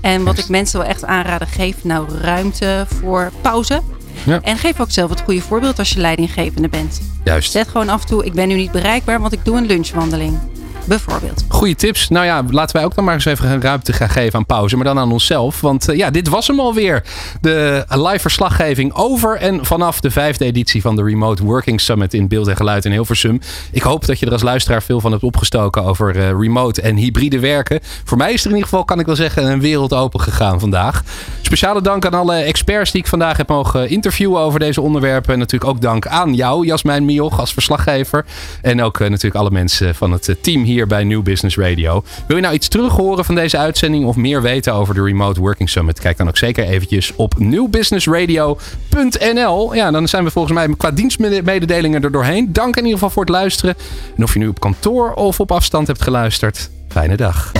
En 0.00 0.24
wat 0.24 0.38
ik 0.38 0.48
mensen 0.48 0.78
wel 0.78 0.88
echt 0.88 1.04
aanraden, 1.04 1.48
geef 1.48 1.84
nou 1.84 2.18
ruimte 2.18 2.86
voor 2.88 3.32
pauze. 3.40 3.80
Ja. 4.24 4.40
En 4.42 4.58
geef 4.58 4.80
ook 4.80 4.90
zelf 4.90 5.10
het 5.10 5.20
goede 5.20 5.40
voorbeeld 5.40 5.78
als 5.78 5.90
je 5.90 6.00
leidinggevende 6.00 6.68
bent. 6.68 7.00
Juist. 7.24 7.50
Zet 7.50 7.68
gewoon 7.68 7.88
af 7.88 8.00
en 8.00 8.06
toe, 8.06 8.24
ik 8.24 8.32
ben 8.32 8.48
nu 8.48 8.54
niet 8.54 8.72
bereikbaar, 8.72 9.20
want 9.20 9.32
ik 9.32 9.44
doe 9.44 9.56
een 9.56 9.66
lunchwandeling. 9.66 10.38
Bijvoorbeeld. 10.84 11.44
Goeie 11.48 11.74
tips. 11.74 12.08
Nou 12.08 12.26
ja, 12.26 12.42
laten 12.50 12.76
wij 12.76 12.84
ook 12.84 12.94
dan 12.94 13.04
maar 13.04 13.14
eens 13.14 13.24
even 13.24 13.62
ruimte 13.62 13.92
gaan 13.92 14.08
geven 14.08 14.38
aan 14.38 14.46
pauze. 14.46 14.76
Maar 14.76 14.84
dan 14.84 14.98
aan 14.98 15.12
onszelf. 15.12 15.60
Want 15.60 15.88
uh, 15.88 15.96
ja, 15.96 16.10
dit 16.10 16.28
was 16.28 16.46
hem 16.46 16.60
alweer. 16.60 17.02
De 17.40 17.84
live 17.88 18.18
verslaggeving 18.18 18.94
over 18.94 19.36
en 19.36 19.64
vanaf 19.64 20.00
de 20.00 20.10
vijfde 20.10 20.44
editie 20.44 20.82
van 20.82 20.96
de 20.96 21.02
Remote 21.02 21.44
Working 21.44 21.80
Summit 21.80 22.14
in 22.14 22.28
Beeld 22.28 22.48
en 22.48 22.56
Geluid 22.56 22.84
in 22.84 22.90
Hilversum. 22.90 23.40
Ik 23.70 23.82
hoop 23.82 24.06
dat 24.06 24.18
je 24.18 24.26
er 24.26 24.32
als 24.32 24.42
luisteraar 24.42 24.82
veel 24.82 25.00
van 25.00 25.10
hebt 25.10 25.22
opgestoken 25.22 25.84
over 25.84 26.16
uh, 26.16 26.28
remote 26.28 26.82
en 26.82 26.96
hybride 26.96 27.38
werken. 27.38 27.80
Voor 28.04 28.18
mij 28.18 28.32
is 28.32 28.40
er 28.40 28.50
in 28.50 28.56
ieder 28.56 28.68
geval, 28.68 28.84
kan 28.84 29.00
ik 29.00 29.06
wel 29.06 29.16
zeggen, 29.16 29.50
een 29.50 29.60
wereld 29.60 29.92
open 29.92 30.20
gegaan 30.20 30.60
vandaag. 30.60 31.02
Speciale 31.42 31.82
dank 31.82 32.06
aan 32.06 32.14
alle 32.14 32.34
experts 32.34 32.90
die 32.90 33.00
ik 33.00 33.06
vandaag 33.06 33.36
heb 33.36 33.48
mogen 33.48 33.88
interviewen 33.88 34.40
over 34.40 34.58
deze 34.58 34.80
onderwerpen. 34.80 35.32
En 35.32 35.38
natuurlijk 35.38 35.70
ook 35.70 35.80
dank 35.80 36.06
aan 36.06 36.34
jou, 36.34 36.66
Jasmijn 36.66 37.04
Mioch, 37.04 37.40
als 37.40 37.52
verslaggever. 37.52 38.24
En 38.62 38.82
ook 38.82 38.98
uh, 38.98 39.08
natuurlijk 39.08 39.40
alle 39.40 39.50
mensen 39.50 39.94
van 39.94 40.12
het 40.12 40.36
team 40.40 40.62
hier 40.62 40.73
hier 40.74 40.86
bij 40.86 41.04
New 41.04 41.22
Business 41.22 41.56
Radio. 41.56 42.04
Wil 42.26 42.36
je 42.36 42.42
nou 42.42 42.54
iets 42.54 42.68
terug 42.68 42.92
horen 42.92 43.24
van 43.24 43.34
deze 43.34 43.58
uitzending 43.58 44.06
of 44.06 44.16
meer 44.16 44.42
weten 44.42 44.74
over 44.74 44.94
de 44.94 45.02
Remote 45.02 45.40
Working 45.40 45.70
Summit? 45.70 46.00
Kijk 46.00 46.16
dan 46.16 46.28
ook 46.28 46.36
zeker 46.36 46.64
eventjes 46.64 47.12
op 47.16 47.38
newbusinessradio.nl. 47.38 49.74
Ja, 49.74 49.90
dan 49.90 50.08
zijn 50.08 50.24
we 50.24 50.30
volgens 50.30 50.54
mij 50.54 50.68
qua 50.76 50.90
dienstmededelingen 50.90 52.02
er 52.02 52.12
doorheen. 52.12 52.52
Dank 52.52 52.76
in 52.76 52.82
ieder 52.82 52.98
geval 52.98 53.10
voor 53.10 53.22
het 53.22 53.32
luisteren. 53.32 53.74
En 54.16 54.22
of 54.22 54.32
je 54.32 54.38
nu 54.38 54.48
op 54.48 54.60
kantoor 54.60 55.12
of 55.12 55.40
op 55.40 55.52
afstand 55.52 55.86
hebt 55.86 56.02
geluisterd, 56.02 56.70
fijne 56.88 57.16
dag. 57.16 57.52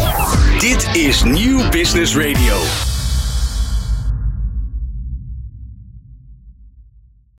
Dit 0.58 0.88
is 0.92 1.22
New 1.22 1.70
Business 1.70 2.16
Radio. 2.16 2.93